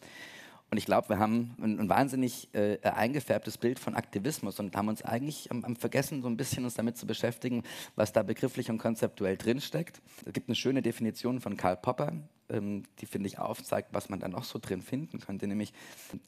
Und 0.70 0.78
ich 0.78 0.86
glaube, 0.86 1.10
wir 1.10 1.20
haben 1.20 1.56
ein, 1.62 1.80
ein 1.80 1.90
wahnsinnig 1.90 2.50
äh, 2.54 2.78
eingefärbtes 2.82 3.58
Bild 3.58 3.80
von 3.80 3.96
Aktivismus 3.96 4.60
und 4.60 4.76
haben 4.76 4.90
uns 4.90 5.02
eigentlich 5.02 5.50
am, 5.50 5.64
am, 5.64 5.76
vergessen, 5.78 6.22
so 6.22 6.28
ein 6.28 6.36
bisschen 6.36 6.66
uns 6.66 6.74
damit 6.74 6.98
zu 6.98 7.08
beschäftigen, 7.08 7.64
was 7.96 8.12
da 8.12 8.22
begrifflich 8.22 8.70
und 8.70 8.78
konzeptuell 8.78 9.38
drinsteckt. 9.38 10.02
Es 10.26 10.34
gibt 10.34 10.50
eine 10.50 10.56
schöne 10.56 10.82
Definition 10.82 11.40
von 11.40 11.56
Karl 11.56 11.78
Popper, 11.78 12.12
ähm, 12.50 12.84
die, 13.00 13.06
finde 13.06 13.28
ich, 13.28 13.40
aufzeigt, 13.40 13.90
was 13.94 14.10
man 14.10 14.20
da 14.20 14.28
noch 14.28 14.44
so 14.44 14.60
drin 14.60 14.82
finden 14.82 15.20
könnte, 15.20 15.48
nämlich 15.48 15.72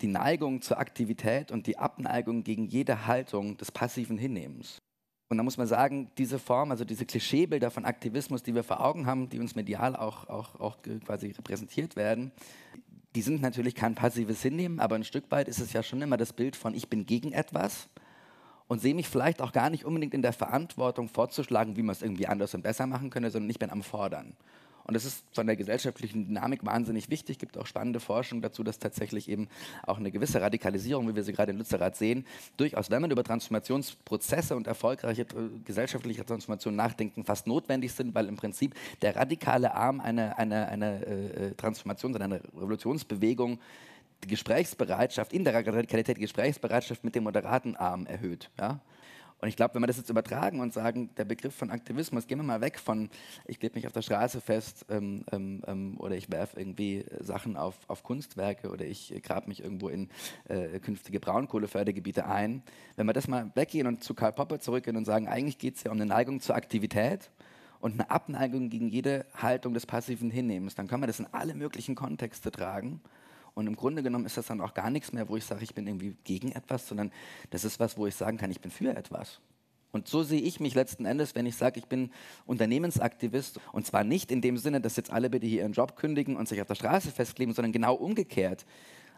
die 0.02 0.08
Neigung 0.08 0.62
zur 0.62 0.80
Aktivität 0.80 1.52
und 1.52 1.68
die 1.68 1.78
Abneigung 1.78 2.44
gegen 2.44 2.66
jede 2.66 3.08
Haltung 3.08 3.58
des 3.58 3.72
passiven 3.74 4.18
Hinnehmens. 4.18 4.82
Und 5.28 5.38
da 5.38 5.44
muss 5.44 5.58
man 5.58 5.68
sagen, 5.68 6.10
diese 6.18 6.40
Form, 6.40 6.72
also 6.72 6.86
diese 6.86 7.06
Klischeebilder 7.06 7.70
von 7.70 7.86
Aktivismus, 7.86 8.42
die 8.42 8.56
wir 8.56 8.64
vor 8.64 8.84
Augen 8.84 9.06
haben, 9.06 9.30
die 9.30 9.40
uns 9.40 9.54
medial 9.54 9.96
auch, 9.96 10.28
auch, 10.28 10.60
auch 10.60 10.78
quasi 11.06 11.28
repräsentiert 11.32 11.96
werden, 11.96 12.32
die 13.16 13.22
sind 13.22 13.42
natürlich 13.42 13.76
kein 13.76 13.96
passives 13.96 14.42
Hinnehmen, 14.42 14.80
aber 14.80 14.96
ein 14.96 15.04
Stück 15.04 15.32
weit 15.32 15.48
ist 15.48 15.60
es 15.60 15.74
ja 15.74 15.82
schon 15.82 16.02
immer 16.02 16.18
das 16.18 16.34
Bild 16.34 16.56
von 16.56 16.74
ich 16.74 16.90
bin 16.90 17.06
gegen 17.06 17.32
etwas 17.32 17.90
und 18.68 18.80
sehe 18.80 18.94
mich 18.94 19.08
vielleicht 19.08 19.42
auch 19.42 19.52
gar 19.52 19.70
nicht 19.70 19.84
unbedingt 19.84 20.14
in 20.14 20.22
der 20.22 20.34
Verantwortung 20.34 21.10
vorzuschlagen, 21.10 21.76
wie 21.76 21.82
man 21.82 21.94
es 21.94 22.04
irgendwie 22.04 22.28
anders 22.28 22.54
und 22.54 22.62
besser 22.62 22.86
machen 22.86 23.10
könnte, 23.10 23.32
sondern 23.32 23.50
ich 23.50 23.60
bin 23.60 23.72
am 23.72 23.82
Fordern. 23.82 24.34
Und 24.90 24.96
das 24.96 25.06
ist 25.06 25.24
von 25.36 25.46
der 25.46 25.56
gesellschaftlichen 25.56 26.26
Dynamik 26.26 26.66
wahnsinnig 26.66 27.12
wichtig. 27.12 27.36
Es 27.36 27.40
gibt 27.40 27.60
auch 27.60 27.68
spannende 27.68 28.00
Forschung 28.00 28.42
dazu, 28.42 28.64
dass 28.64 28.80
tatsächlich 28.80 29.30
eben 29.30 29.48
auch 29.86 30.00
eine 30.00 30.10
gewisse 30.10 30.42
Radikalisierung, 30.42 31.08
wie 31.08 31.16
wir 31.16 31.24
sie 31.24 31.32
gerade 31.32 31.52
in 31.52 31.60
Lützerath 31.60 31.96
sehen, 31.96 32.26
durchaus, 32.58 32.90
wenn 32.90 33.00
man 33.00 33.12
über 33.12 33.24
Transformationsprozesse 33.24 34.56
und 34.56 34.66
erfolgreiche 34.66 35.28
gesellschaftliche 35.64 36.26
Transformation 36.26 36.76
nachdenken, 36.76 37.24
fast 37.24 37.46
notwendig 37.46 37.94
sind, 37.94 38.16
weil 38.16 38.26
im 38.26 38.36
Prinzip 38.36 38.74
der 39.04 39.16
radikale 39.16 39.76
Arm 39.76 40.00
einer, 40.00 40.40
einer, 40.40 40.68
einer 40.70 41.06
äh, 41.06 41.54
Transformation, 41.56 42.20
einer 42.20 42.40
Revolutionsbewegung 42.56 43.60
die 44.24 44.28
Gesprächsbereitschaft, 44.28 45.34
in 45.34 45.44
der 45.44 45.54
Radikalität 45.54 46.18
die 46.18 46.22
Gesprächsbereitschaft 46.22 47.04
mit 47.04 47.14
dem 47.14 47.26
moderaten 47.26 47.76
Arm 47.76 48.08
erhöht. 48.08 48.50
Ja? 48.60 48.80
Und 49.42 49.48
ich 49.48 49.56
glaube, 49.56 49.76
wenn 49.76 49.82
wir 49.82 49.88
das 49.88 49.98
jetzt 49.98 50.10
übertragen 50.10 50.60
und 50.60 50.74
sagen, 50.74 51.10
der 51.16 51.26
Begriff 51.26 51.56
von 51.56 51.72
Aktivismus, 51.72 52.28
gehen 52.28 52.40
wir 52.40 52.44
mal 52.44 52.62
weg 52.62 52.78
von, 52.78 53.10
ich 53.46 53.62
lebe 53.62 53.76
mich 53.76 53.88
auf 53.88 53.94
der 53.94 54.02
Straße 54.02 54.42
fest 54.42 54.86
ähm, 54.90 55.24
ähm, 55.32 55.64
ähm 55.66 55.98
oder 55.98 56.16
ich 56.16 56.30
werfe 56.30 56.60
irgendwie 56.60 57.06
Sachen 57.20 57.56
auf, 57.56 57.76
auf 57.88 58.04
Kunstwerke 58.04 58.70
oder 58.70 58.86
ich 58.86 59.14
grabe 59.24 59.48
mich 59.48 59.64
irgendwo 59.64 59.88
in 59.88 60.10
äh, 60.50 60.80
künftige 60.80 61.20
Braunkohlefördergebiete 61.20 62.26
ein. 62.26 62.64
Wenn 62.98 63.06
wir 63.06 63.14
das 63.14 63.28
mal 63.28 63.52
weggehen 63.56 63.88
und 63.88 64.04
zu 64.04 64.14
Karl 64.14 64.34
Popper 64.34 64.60
zurückgehen 64.60 64.98
und 64.98 65.06
sagen, 65.06 65.28
eigentlich 65.28 65.58
geht 65.58 65.78
es 65.78 65.84
ja 65.84 65.92
um 65.92 65.98
eine 65.98 66.06
Neigung 66.06 66.42
zur 66.42 66.56
Aktivität 66.56 67.32
und 67.80 67.94
eine 67.94 68.12
Abneigung 68.12 68.70
gegen 68.70 68.90
jede 68.90 69.26
Haltung 69.34 69.74
des 69.74 69.86
passiven 69.86 70.32
Hinnehmens, 70.32 70.76
dann 70.76 70.88
kann 70.88 71.00
man 71.00 71.08
das 71.08 71.20
in 71.20 71.28
alle 71.32 71.56
möglichen 71.56 71.96
Kontexte 71.96 72.52
tragen. 72.52 73.02
Und 73.60 73.68
im 73.68 73.76
Grunde 73.76 74.02
genommen 74.04 74.26
ist 74.26 74.38
das 74.38 74.48
dann 74.48 74.62
auch 74.62 74.74
gar 74.74 74.90
nichts 74.90 75.12
mehr, 75.12 75.28
wo 75.28 75.36
ich 75.36 75.44
sage, 75.44 75.64
ich 75.64 75.76
bin 75.76 75.86
irgendwie 75.86 76.16
gegen 76.24 76.54
etwas, 76.54 76.88
sondern 76.88 77.12
das 77.50 77.66
ist 77.66 77.80
was, 77.80 77.98
wo 77.98 78.08
ich 78.08 78.16
sagen 78.16 78.38
kann, 78.38 78.50
ich 78.52 78.62
bin 78.62 78.72
für 78.72 78.96
etwas. 78.96 79.42
Und 79.92 80.08
so 80.08 80.24
sehe 80.24 80.40
ich 80.42 80.60
mich 80.60 80.76
letzten 80.76 81.06
Endes, 81.06 81.36
wenn 81.36 81.46
ich 81.46 81.58
sage, 81.58 81.80
ich 81.80 81.86
bin 81.88 82.12
Unternehmensaktivist. 82.46 83.60
Und 83.74 83.86
zwar 83.86 84.06
nicht 84.06 84.32
in 84.32 84.40
dem 84.40 84.58
Sinne, 84.58 84.80
dass 84.80 84.96
jetzt 84.96 85.12
alle 85.12 85.30
bitte 85.30 85.46
hier 85.46 85.62
ihren 85.62 85.74
Job 85.74 85.98
kündigen 85.98 86.38
und 86.38 86.48
sich 86.48 86.62
auf 86.62 86.68
der 86.68 86.76
Straße 86.76 87.12
festkleben, 87.12 87.54
sondern 87.54 87.74
genau 87.74 87.96
umgekehrt. 87.96 88.66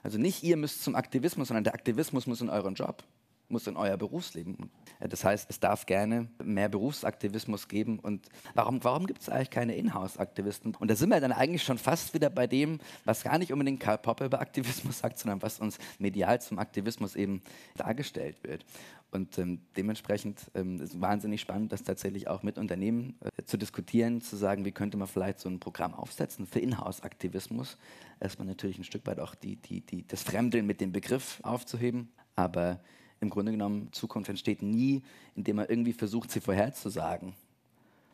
Also 0.01 0.17
nicht 0.17 0.41
ihr 0.43 0.57
müsst 0.57 0.83
zum 0.83 0.95
Aktivismus, 0.95 1.49
sondern 1.49 1.65
der 1.65 1.75
Aktivismus 1.75 2.25
muss 2.25 2.41
in 2.41 2.49
euren 2.49 2.73
Job 2.73 3.03
muss 3.51 3.67
in 3.67 3.77
euer 3.77 3.97
Berufsleben. 3.97 4.71
Das 5.09 5.23
heißt, 5.23 5.49
es 5.49 5.59
darf 5.59 5.85
gerne 5.85 6.27
mehr 6.43 6.69
Berufsaktivismus 6.69 7.67
geben. 7.67 7.99
Und 7.99 8.27
warum, 8.53 8.83
warum 8.83 9.07
gibt 9.07 9.21
es 9.21 9.29
eigentlich 9.29 9.49
keine 9.49 9.75
Inhouse-Aktivisten? 9.75 10.75
Und 10.75 10.91
da 10.91 10.95
sind 10.95 11.09
wir 11.09 11.19
dann 11.19 11.31
eigentlich 11.31 11.63
schon 11.63 11.77
fast 11.77 12.13
wieder 12.13 12.29
bei 12.29 12.47
dem, 12.47 12.79
was 13.05 13.23
gar 13.23 13.37
nicht 13.37 13.51
unbedingt 13.51 13.79
Karl 13.79 13.97
Popper 13.97 14.25
über 14.25 14.39
Aktivismus 14.39 14.99
sagt, 14.99 15.19
sondern 15.19 15.41
was 15.41 15.59
uns 15.59 15.77
medial 15.99 16.39
zum 16.41 16.59
Aktivismus 16.59 17.15
eben 17.15 17.41
dargestellt 17.75 18.43
wird. 18.43 18.65
Und 19.11 19.37
ähm, 19.39 19.59
dementsprechend 19.75 20.39
ähm, 20.55 20.79
ist 20.79 20.93
es 20.93 21.01
wahnsinnig 21.01 21.41
spannend, 21.41 21.73
das 21.73 21.83
tatsächlich 21.83 22.29
auch 22.29 22.43
mit 22.43 22.57
Unternehmen 22.57 23.17
äh, 23.19 23.43
zu 23.43 23.57
diskutieren, 23.57 24.21
zu 24.21 24.37
sagen, 24.37 24.63
wie 24.63 24.71
könnte 24.71 24.97
man 24.97 25.07
vielleicht 25.07 25.41
so 25.41 25.49
ein 25.49 25.59
Programm 25.59 25.93
aufsetzen 25.93 26.47
für 26.47 26.59
Inhouse-Aktivismus. 26.59 27.77
Erstmal 28.21 28.47
natürlich 28.47 28.77
ein 28.77 28.85
Stück 28.85 29.05
weit 29.07 29.19
auch 29.19 29.35
die, 29.35 29.57
die, 29.57 29.81
die, 29.81 30.07
das 30.07 30.23
Fremdeln 30.23 30.65
mit 30.65 30.79
dem 30.79 30.93
Begriff 30.93 31.39
aufzuheben, 31.43 32.09
aber 32.35 32.79
im 33.21 33.29
Grunde 33.29 33.51
genommen, 33.51 33.89
Zukunft 33.91 34.29
entsteht 34.29 34.61
nie, 34.61 35.03
indem 35.35 35.57
man 35.57 35.67
irgendwie 35.67 35.93
versucht, 35.93 36.31
sie 36.31 36.41
vorherzusagen, 36.41 37.33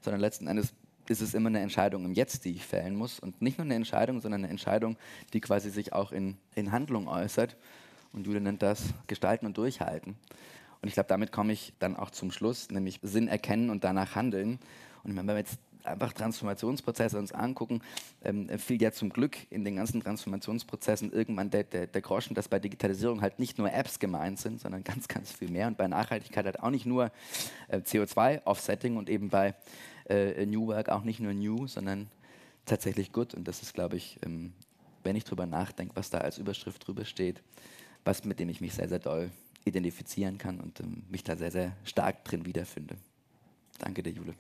sondern 0.01 0.21
letzten 0.21 0.47
Endes 0.47 0.73
ist 1.09 1.21
es 1.21 1.33
immer 1.33 1.47
eine 1.47 1.61
Entscheidung 1.61 2.05
im 2.05 2.13
Jetzt, 2.13 2.43
die 2.45 2.51
ich 2.51 2.65
fällen 2.65 2.95
muss. 2.95 3.19
Und 3.19 3.41
nicht 3.41 3.57
nur 3.57 3.65
eine 3.65 3.75
Entscheidung, 3.75 4.19
sondern 4.19 4.43
eine 4.43 4.51
Entscheidung, 4.51 4.97
die 5.33 5.39
quasi 5.39 5.69
sich 5.69 5.93
auch 5.93 6.11
in, 6.11 6.35
in 6.55 6.73
Handlung 6.73 7.07
äußert. 7.07 7.55
Und 8.11 8.25
Julia 8.25 8.41
nennt 8.41 8.61
das 8.61 8.93
Gestalten 9.07 9.45
und 9.45 9.57
Durchhalten. 9.57 10.17
Und 10.81 10.87
ich 10.87 10.93
glaube, 10.93 11.07
damit 11.07 11.31
komme 11.31 11.53
ich 11.53 11.73
dann 11.79 11.95
auch 11.95 12.11
zum 12.11 12.31
Schluss, 12.31 12.69
nämlich 12.69 12.99
Sinn 13.01 13.27
erkennen 13.27 13.69
und 13.69 13.83
danach 13.83 14.15
handeln. 14.15 14.59
Und 15.03 15.15
wenn 15.15 15.25
wir 15.25 15.37
jetzt 15.37 15.59
einfach 15.87 16.13
Transformationsprozesse 16.13 17.17
uns 17.17 17.31
angucken, 17.31 17.81
ähm, 18.23 18.49
fiel 18.59 18.81
ja 18.81 18.91
zum 18.91 19.09
Glück 19.09 19.37
in 19.49 19.65
den 19.65 19.75
ganzen 19.75 20.01
Transformationsprozessen 20.01 21.11
irgendwann 21.11 21.49
der, 21.49 21.63
der, 21.63 21.87
der, 21.87 22.01
Groschen, 22.01 22.35
dass 22.35 22.47
bei 22.47 22.59
Digitalisierung 22.59 23.21
halt 23.21 23.39
nicht 23.39 23.57
nur 23.57 23.71
Apps 23.71 23.99
gemeint 23.99 24.39
sind, 24.39 24.59
sondern 24.59 24.83
ganz, 24.83 25.07
ganz 25.07 25.31
viel 25.31 25.49
mehr. 25.49 25.67
Und 25.67 25.77
bei 25.77 25.87
Nachhaltigkeit 25.87 26.45
halt 26.45 26.59
auch 26.61 26.69
nicht 26.69 26.85
nur 26.85 27.11
äh, 27.67 27.77
CO2-Offsetting 27.77 28.97
und 28.97 29.09
eben 29.09 29.29
bei 29.29 29.55
äh, 30.09 30.45
New 30.45 30.67
Work 30.67 30.89
auch 30.89 31.03
nicht 31.03 31.19
nur 31.19 31.33
New, 31.33 31.67
sondern 31.67 32.07
tatsächlich 32.65 33.11
Good. 33.11 33.33
Und 33.33 33.47
das 33.47 33.61
ist, 33.61 33.73
glaube 33.73 33.97
ich, 33.97 34.19
ähm, 34.25 34.53
wenn 35.03 35.15
ich 35.15 35.23
drüber 35.23 35.45
nachdenke, 35.45 35.95
was 35.95 36.09
da 36.09 36.19
als 36.19 36.37
Überschrift 36.37 36.85
drüber 36.85 37.05
steht, 37.05 37.41
was 38.03 38.23
mit 38.23 38.39
dem 38.39 38.49
ich 38.49 38.61
mich 38.61 38.73
sehr, 38.73 38.89
sehr 38.89 38.99
doll 38.99 39.31
identifizieren 39.65 40.37
kann 40.37 40.59
und 40.59 40.79
ähm, 40.79 41.03
mich 41.09 41.23
da 41.23 41.35
sehr, 41.35 41.51
sehr 41.51 41.75
stark 41.83 42.23
drin 42.23 42.45
wiederfinde. 42.45 42.95
Danke 43.79 44.01
der 44.01 44.13
Jule. 44.13 44.33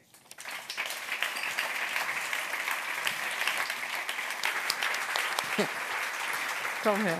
Komm 6.87 7.01
her. 7.01 7.17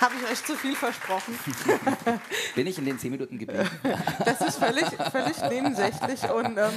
Habe 0.00 0.14
ich 0.14 0.30
euch 0.30 0.44
zu 0.44 0.54
viel 0.54 0.76
versprochen? 0.76 1.36
Bin 2.54 2.68
ich 2.68 2.78
in 2.78 2.84
den 2.84 3.00
zehn 3.00 3.10
Minuten 3.10 3.36
geblieben? 3.36 3.68
Das 4.24 4.40
ist 4.42 4.58
völlig, 4.58 4.84
völlig 5.10 5.42
nebensächlich 5.50 6.22
und 6.30 6.56
ähm, 6.56 6.72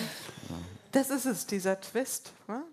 das 0.92 1.12
ist 1.12 1.26
es, 1.26 1.46
dieser 1.46 1.80
Twist. 1.80 2.34
Ne? 2.48 2.64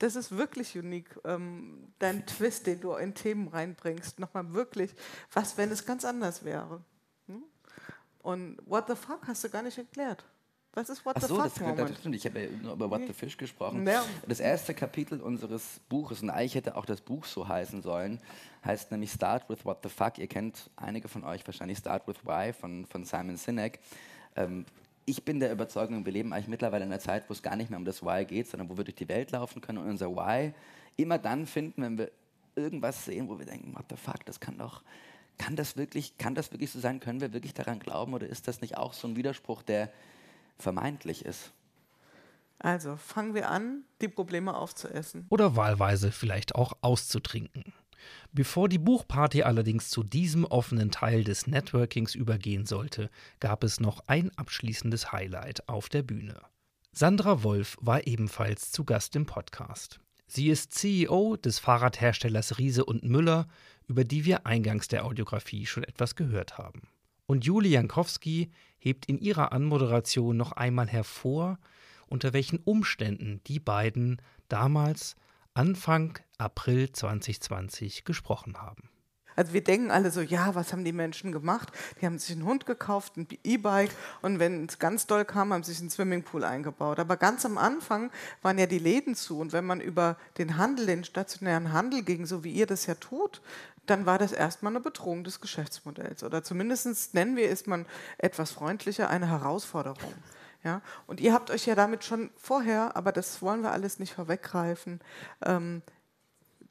Das 0.00 0.16
ist 0.16 0.36
wirklich 0.36 0.76
unique, 0.76 1.16
ähm, 1.24 1.92
dein 2.00 2.26
Twist, 2.26 2.66
den 2.66 2.80
du 2.80 2.94
in 2.94 3.14
Themen 3.14 3.46
reinbringst. 3.46 4.18
Nochmal 4.18 4.52
wirklich, 4.52 4.92
was, 5.32 5.56
wenn 5.56 5.70
es 5.70 5.86
ganz 5.86 6.04
anders 6.04 6.44
wäre? 6.44 6.82
Hm? 7.28 7.44
Und 8.22 8.58
what 8.66 8.88
the 8.88 8.96
fuck 8.96 9.20
hast 9.28 9.44
du 9.44 9.50
gar 9.50 9.62
nicht 9.62 9.78
erklärt. 9.78 10.24
Was 10.74 10.88
ist 10.88 11.04
What 11.04 11.16
Ach 11.16 11.22
so, 11.22 11.42
the 11.42 11.50
Fuck? 11.50 11.60
Moment? 11.60 11.90
Das 11.90 11.98
stimmt, 11.98 12.16
ich 12.16 12.24
habe 12.24 12.40
ja 12.40 12.48
nur 12.62 12.72
über 12.72 12.90
What 12.90 13.02
the 13.06 13.12
Fish 13.12 13.36
gesprochen. 13.36 13.86
Ja. 13.86 14.04
Das 14.26 14.40
erste 14.40 14.72
Kapitel 14.72 15.20
unseres 15.20 15.80
Buches, 15.90 16.22
und 16.22 16.30
eigentlich 16.30 16.54
hätte 16.54 16.76
auch 16.76 16.86
das 16.86 17.02
Buch 17.02 17.26
so 17.26 17.46
heißen 17.46 17.82
sollen, 17.82 18.20
heißt 18.64 18.90
nämlich 18.90 19.12
Start 19.12 19.48
with 19.50 19.66
What 19.66 19.78
the 19.82 19.90
Fuck. 19.90 20.18
Ihr 20.18 20.28
kennt 20.28 20.70
einige 20.76 21.08
von 21.08 21.24
euch 21.24 21.46
wahrscheinlich 21.46 21.78
Start 21.78 22.08
with 22.08 22.16
Why 22.24 22.54
von, 22.54 22.86
von 22.86 23.04
Simon 23.04 23.36
Sinek. 23.36 23.80
Ähm, 24.34 24.64
ich 25.04 25.24
bin 25.24 25.40
der 25.40 25.52
Überzeugung, 25.52 26.06
wir 26.06 26.12
leben 26.12 26.32
eigentlich 26.32 26.48
mittlerweile 26.48 26.84
in 26.84 26.90
einer 26.90 27.00
Zeit, 27.00 27.28
wo 27.28 27.34
es 27.34 27.42
gar 27.42 27.56
nicht 27.56 27.68
mehr 27.68 27.78
um 27.78 27.84
das 27.84 28.02
Why 28.02 28.24
geht, 28.24 28.48
sondern 28.48 28.70
wo 28.70 28.76
wir 28.76 28.84
durch 28.84 28.94
die 28.94 29.08
Welt 29.08 29.30
laufen 29.32 29.60
können 29.60 29.78
und 29.78 29.90
unser 29.90 30.14
Why 30.14 30.54
immer 30.96 31.18
dann 31.18 31.46
finden, 31.46 31.82
wenn 31.82 31.98
wir 31.98 32.10
irgendwas 32.54 33.04
sehen, 33.04 33.28
wo 33.28 33.38
wir 33.38 33.44
denken, 33.46 33.74
what 33.74 33.84
the 33.90 33.96
fuck, 33.96 34.24
das 34.24 34.40
kann 34.40 34.56
doch, 34.56 34.82
kann 35.36 35.56
das 35.56 35.76
wirklich, 35.76 36.16
kann 36.16 36.34
das 36.34 36.52
wirklich 36.52 36.70
so 36.70 36.80
sein? 36.80 37.00
Können 37.00 37.20
wir 37.20 37.32
wirklich 37.32 37.52
daran 37.52 37.78
glauben 37.78 38.14
oder 38.14 38.26
ist 38.26 38.48
das 38.48 38.60
nicht 38.60 38.78
auch 38.78 38.92
so 38.92 39.08
ein 39.08 39.16
Widerspruch, 39.16 39.62
der 39.62 39.90
vermeintlich 40.58 41.24
ist. 41.24 41.52
Also 42.58 42.96
fangen 42.96 43.34
wir 43.34 43.50
an, 43.50 43.84
die 44.00 44.08
Probleme 44.08 44.54
aufzuessen. 44.54 45.26
Oder 45.30 45.56
wahlweise 45.56 46.12
vielleicht 46.12 46.54
auch 46.54 46.74
auszutrinken. 46.80 47.72
Bevor 48.32 48.68
die 48.68 48.78
Buchparty 48.78 49.42
allerdings 49.42 49.90
zu 49.90 50.02
diesem 50.02 50.44
offenen 50.44 50.90
Teil 50.90 51.24
des 51.24 51.46
Networkings 51.46 52.14
übergehen 52.14 52.66
sollte, 52.66 53.10
gab 53.40 53.64
es 53.64 53.80
noch 53.80 54.04
ein 54.06 54.30
abschließendes 54.36 55.12
Highlight 55.12 55.68
auf 55.68 55.88
der 55.88 56.02
Bühne. 56.02 56.40
Sandra 56.92 57.42
Wolf 57.42 57.76
war 57.80 58.06
ebenfalls 58.06 58.70
zu 58.70 58.84
Gast 58.84 59.16
im 59.16 59.26
Podcast. 59.26 60.00
Sie 60.26 60.48
ist 60.48 60.72
CEO 60.72 61.36
des 61.36 61.58
Fahrradherstellers 61.58 62.58
Riese 62.58 62.84
und 62.84 63.02
Müller, 63.02 63.48
über 63.86 64.04
die 64.04 64.24
wir 64.24 64.46
eingangs 64.46 64.88
der 64.88 65.04
Audiografie 65.04 65.66
schon 65.66 65.84
etwas 65.84 66.16
gehört 66.16 66.58
haben. 66.58 66.82
Und 67.32 67.46
Julie 67.46 67.70
Jankowski 67.70 68.52
hebt 68.76 69.06
in 69.06 69.16
ihrer 69.16 69.52
Anmoderation 69.52 70.36
noch 70.36 70.52
einmal 70.52 70.86
hervor, 70.86 71.58
unter 72.06 72.34
welchen 72.34 72.58
Umständen 72.58 73.40
die 73.46 73.58
beiden 73.58 74.20
damals 74.50 75.16
Anfang 75.54 76.18
April 76.36 76.92
2020 76.92 78.04
gesprochen 78.04 78.60
haben. 78.60 78.90
Also 79.34 79.54
wir 79.54 79.64
denken 79.64 79.90
alle 79.90 80.10
so, 80.10 80.20
ja, 80.20 80.54
was 80.54 80.72
haben 80.72 80.84
die 80.84 80.92
Menschen 80.92 81.32
gemacht? 81.32 81.72
Die 82.00 82.06
haben 82.06 82.18
sich 82.18 82.36
einen 82.36 82.44
Hund 82.44 82.66
gekauft, 82.66 83.16
ein 83.16 83.26
E-Bike 83.44 83.92
und 84.20 84.38
wenn 84.38 84.66
es 84.66 84.78
ganz 84.78 85.06
doll 85.06 85.24
kam, 85.24 85.54
haben 85.54 85.62
sie 85.62 85.72
sich 85.72 85.80
einen 85.80 85.90
Swimmingpool 85.90 86.44
eingebaut. 86.44 86.98
Aber 86.98 87.16
ganz 87.16 87.46
am 87.46 87.56
Anfang 87.56 88.10
waren 88.42 88.58
ja 88.58 88.66
die 88.66 88.78
Läden 88.78 89.14
zu 89.14 89.38
und 89.38 89.52
wenn 89.52 89.64
man 89.64 89.80
über 89.80 90.18
den 90.36 90.58
Handel, 90.58 90.86
den 90.86 91.04
stationären 91.04 91.72
Handel 91.72 92.02
ging, 92.02 92.26
so 92.26 92.44
wie 92.44 92.52
ihr 92.52 92.66
das 92.66 92.86
ja 92.86 92.94
tut, 92.94 93.40
dann 93.86 94.06
war 94.06 94.18
das 94.18 94.32
erstmal 94.32 94.72
eine 94.72 94.80
Bedrohung 94.80 95.24
des 95.24 95.40
Geschäftsmodells. 95.40 96.22
Oder 96.22 96.42
zumindest 96.42 97.14
nennen 97.14 97.36
wir 97.36 97.50
es 97.50 97.66
man 97.66 97.86
etwas 98.18 98.52
freundlicher 98.52 99.10
eine 99.10 99.28
Herausforderung. 99.28 100.14
Ja? 100.64 100.82
Und 101.06 101.20
ihr 101.20 101.32
habt 101.32 101.50
euch 101.50 101.66
ja 101.66 101.74
damit 101.74 102.04
schon 102.04 102.30
vorher, 102.36 102.96
aber 102.96 103.12
das 103.12 103.42
wollen 103.42 103.62
wir 103.62 103.72
alles 103.72 103.98
nicht 103.98 104.14
vorweggreifen, 104.14 105.00
ähm, 105.44 105.82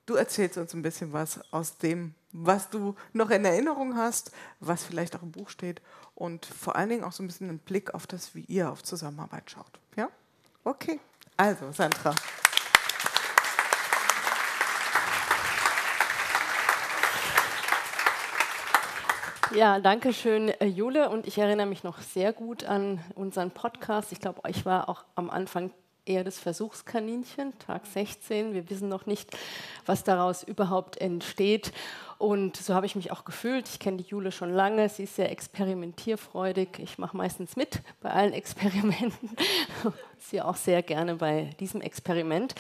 du 0.05 0.15
erzählst 0.15 0.57
uns 0.57 0.73
ein 0.73 0.81
bisschen 0.81 1.13
was 1.13 1.39
aus 1.53 1.77
dem, 1.77 2.15
was 2.31 2.69
du 2.69 2.95
noch 3.13 3.29
in 3.29 3.45
Erinnerung 3.45 3.95
hast, 3.95 4.31
was 4.59 4.83
vielleicht 4.83 5.15
auch 5.15 5.21
im 5.21 5.31
Buch 5.31 5.49
steht 5.49 5.81
und 6.15 6.45
vor 6.45 6.75
allen 6.75 6.89
Dingen 6.89 7.03
auch 7.03 7.11
so 7.11 7.23
ein 7.23 7.27
bisschen 7.27 7.49
einen 7.49 7.59
Blick 7.59 7.93
auf 7.93 8.07
das, 8.07 8.35
wie 8.35 8.41
ihr 8.41 8.71
auf 8.71 8.83
Zusammenarbeit 8.83 9.49
schaut. 9.51 9.79
Ja? 9.95 10.09
Okay. 10.63 10.99
Also, 11.37 11.71
Sandra. 11.71 12.13
Ja, 19.53 19.79
danke 19.79 20.13
schön, 20.13 20.47
äh, 20.47 20.65
Jule. 20.65 21.09
Und 21.09 21.27
ich 21.27 21.37
erinnere 21.37 21.67
mich 21.67 21.83
noch 21.83 21.99
sehr 21.99 22.31
gut 22.31 22.63
an 22.63 23.03
unseren 23.15 23.51
Podcast. 23.51 24.13
Ich 24.13 24.21
glaube, 24.21 24.41
ich 24.49 24.65
war 24.65 24.87
auch 24.87 25.03
am 25.15 25.29
Anfang 25.29 25.71
eher 26.05 26.23
das 26.23 26.39
Versuchskaninchen, 26.39 27.57
Tag 27.59 27.85
16. 27.85 28.53
Wir 28.53 28.69
wissen 28.69 28.87
noch 28.87 29.05
nicht, 29.05 29.35
was 29.85 30.05
daraus 30.05 30.43
überhaupt 30.43 31.01
entsteht. 31.01 31.73
Und 32.17 32.55
so 32.55 32.73
habe 32.73 32.85
ich 32.85 32.95
mich 32.95 33.11
auch 33.11 33.25
gefühlt. 33.25 33.67
Ich 33.67 33.79
kenne 33.79 33.97
die 33.97 34.09
Jule 34.09 34.31
schon 34.31 34.53
lange. 34.53 34.87
Sie 34.87 35.03
ist 35.03 35.17
sehr 35.17 35.31
experimentierfreudig. 35.31 36.79
Ich 36.79 36.97
mache 36.97 37.17
meistens 37.17 37.57
mit 37.57 37.81
bei 37.99 38.09
allen 38.09 38.33
Experimenten. 38.41 39.31
Sie 40.17 40.41
auch 40.41 40.55
sehr 40.55 40.81
gerne 40.81 41.15
bei 41.15 41.49
diesem 41.59 41.81
Experiment. 41.81 42.55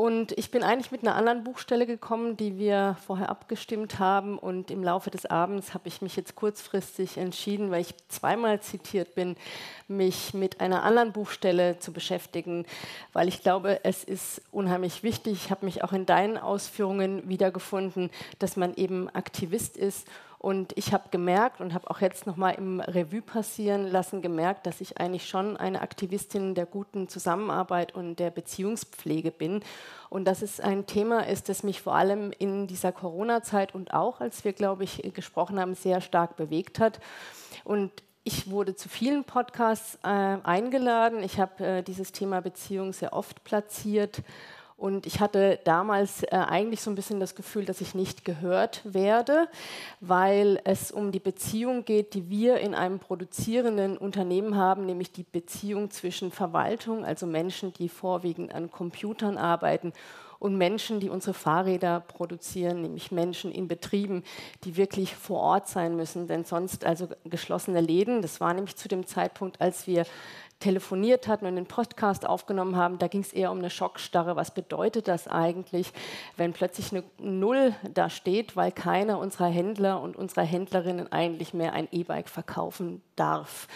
Und 0.00 0.32
ich 0.38 0.50
bin 0.50 0.62
eigentlich 0.62 0.92
mit 0.92 1.02
einer 1.02 1.14
anderen 1.14 1.44
Buchstelle 1.44 1.84
gekommen, 1.84 2.34
die 2.34 2.56
wir 2.56 2.96
vorher 3.04 3.28
abgestimmt 3.28 3.98
haben. 3.98 4.38
Und 4.38 4.70
im 4.70 4.82
Laufe 4.82 5.10
des 5.10 5.26
Abends 5.26 5.74
habe 5.74 5.88
ich 5.88 6.00
mich 6.00 6.16
jetzt 6.16 6.36
kurzfristig 6.36 7.18
entschieden, 7.18 7.70
weil 7.70 7.82
ich 7.82 7.94
zweimal 8.08 8.60
zitiert 8.60 9.14
bin, 9.14 9.36
mich 9.88 10.32
mit 10.32 10.62
einer 10.62 10.84
anderen 10.84 11.12
Buchstelle 11.12 11.80
zu 11.80 11.92
beschäftigen, 11.92 12.64
weil 13.12 13.28
ich 13.28 13.42
glaube, 13.42 13.80
es 13.84 14.02
ist 14.02 14.40
unheimlich 14.50 15.02
wichtig. 15.02 15.34
Ich 15.34 15.50
habe 15.50 15.66
mich 15.66 15.84
auch 15.84 15.92
in 15.92 16.06
deinen 16.06 16.38
Ausführungen 16.38 17.28
wiedergefunden, 17.28 18.08
dass 18.38 18.56
man 18.56 18.72
eben 18.76 19.10
Aktivist 19.10 19.76
ist 19.76 20.08
und 20.40 20.72
ich 20.78 20.94
habe 20.94 21.10
gemerkt 21.10 21.60
und 21.60 21.74
habe 21.74 21.90
auch 21.90 22.00
jetzt 22.00 22.26
nochmal 22.26 22.54
im 22.54 22.80
Revue 22.80 23.20
passieren 23.20 23.86
lassen 23.86 24.22
gemerkt, 24.22 24.66
dass 24.66 24.80
ich 24.80 24.98
eigentlich 24.98 25.28
schon 25.28 25.58
eine 25.58 25.82
Aktivistin 25.82 26.54
der 26.54 26.64
guten 26.64 27.10
Zusammenarbeit 27.10 27.94
und 27.94 28.16
der 28.16 28.30
Beziehungspflege 28.30 29.32
bin. 29.32 29.62
Und 30.08 30.24
dass 30.24 30.40
es 30.40 30.58
ein 30.58 30.86
Thema 30.86 31.26
ist, 31.26 31.50
das 31.50 31.62
mich 31.62 31.82
vor 31.82 31.94
allem 31.94 32.32
in 32.38 32.66
dieser 32.66 32.90
Corona-Zeit 32.90 33.74
und 33.74 33.92
auch, 33.92 34.22
als 34.22 34.42
wir, 34.42 34.54
glaube 34.54 34.84
ich, 34.84 35.12
gesprochen 35.14 35.60
haben, 35.60 35.74
sehr 35.74 36.00
stark 36.00 36.36
bewegt 36.36 36.80
hat. 36.80 37.00
Und 37.62 37.92
ich 38.24 38.50
wurde 38.50 38.74
zu 38.74 38.88
vielen 38.88 39.24
Podcasts 39.24 39.98
äh, 40.04 40.08
eingeladen. 40.08 41.22
Ich 41.22 41.38
habe 41.38 41.64
äh, 41.66 41.82
dieses 41.82 42.12
Thema 42.12 42.40
Beziehung 42.40 42.94
sehr 42.94 43.12
oft 43.12 43.44
platziert 43.44 44.22
und 44.80 45.04
ich 45.04 45.20
hatte 45.20 45.58
damals 45.64 46.22
äh, 46.22 46.28
eigentlich 46.30 46.80
so 46.80 46.90
ein 46.90 46.94
bisschen 46.94 47.20
das 47.20 47.34
Gefühl, 47.34 47.66
dass 47.66 47.82
ich 47.82 47.94
nicht 47.94 48.24
gehört 48.24 48.80
werde, 48.84 49.46
weil 50.00 50.58
es 50.64 50.90
um 50.90 51.12
die 51.12 51.20
Beziehung 51.20 51.84
geht, 51.84 52.14
die 52.14 52.30
wir 52.30 52.60
in 52.60 52.74
einem 52.74 52.98
produzierenden 52.98 53.98
Unternehmen 53.98 54.56
haben, 54.56 54.86
nämlich 54.86 55.12
die 55.12 55.26
Beziehung 55.30 55.90
zwischen 55.90 56.32
Verwaltung, 56.32 57.04
also 57.04 57.26
Menschen, 57.26 57.74
die 57.74 57.90
vorwiegend 57.90 58.54
an 58.54 58.70
Computern 58.70 59.36
arbeiten, 59.36 59.92
und 60.38 60.56
Menschen, 60.56 61.00
die 61.00 61.10
unsere 61.10 61.34
Fahrräder 61.34 62.00
produzieren, 62.00 62.80
nämlich 62.80 63.12
Menschen 63.12 63.52
in 63.52 63.68
Betrieben, 63.68 64.24
die 64.64 64.78
wirklich 64.78 65.14
vor 65.14 65.38
Ort 65.38 65.68
sein 65.68 65.96
müssen. 65.96 66.28
Denn 66.28 66.46
sonst, 66.46 66.86
also 66.86 67.08
geschlossene 67.24 67.82
Läden, 67.82 68.22
das 68.22 68.40
war 68.40 68.54
nämlich 68.54 68.74
zu 68.74 68.88
dem 68.88 69.06
Zeitpunkt, 69.06 69.60
als 69.60 69.86
wir 69.86 70.06
telefoniert 70.60 71.26
hatten 71.26 71.46
und 71.46 71.56
den 71.56 71.66
Podcast 71.66 72.26
aufgenommen 72.26 72.76
haben, 72.76 72.98
da 72.98 73.08
ging 73.08 73.22
es 73.22 73.32
eher 73.32 73.50
um 73.50 73.58
eine 73.58 73.70
Schockstarre. 73.70 74.36
Was 74.36 74.52
bedeutet 74.52 75.08
das 75.08 75.26
eigentlich, 75.26 75.92
wenn 76.36 76.52
plötzlich 76.52 76.92
eine 76.92 77.02
Null 77.18 77.74
da 77.92 78.10
steht, 78.10 78.56
weil 78.56 78.70
keiner 78.70 79.18
unserer 79.18 79.48
Händler 79.48 80.00
und 80.00 80.16
unserer 80.16 80.44
Händlerinnen 80.44 81.10
eigentlich 81.10 81.54
mehr 81.54 81.72
ein 81.72 81.88
E-Bike 81.90 82.28
verkaufen 82.28 83.02
darf? 83.16 83.66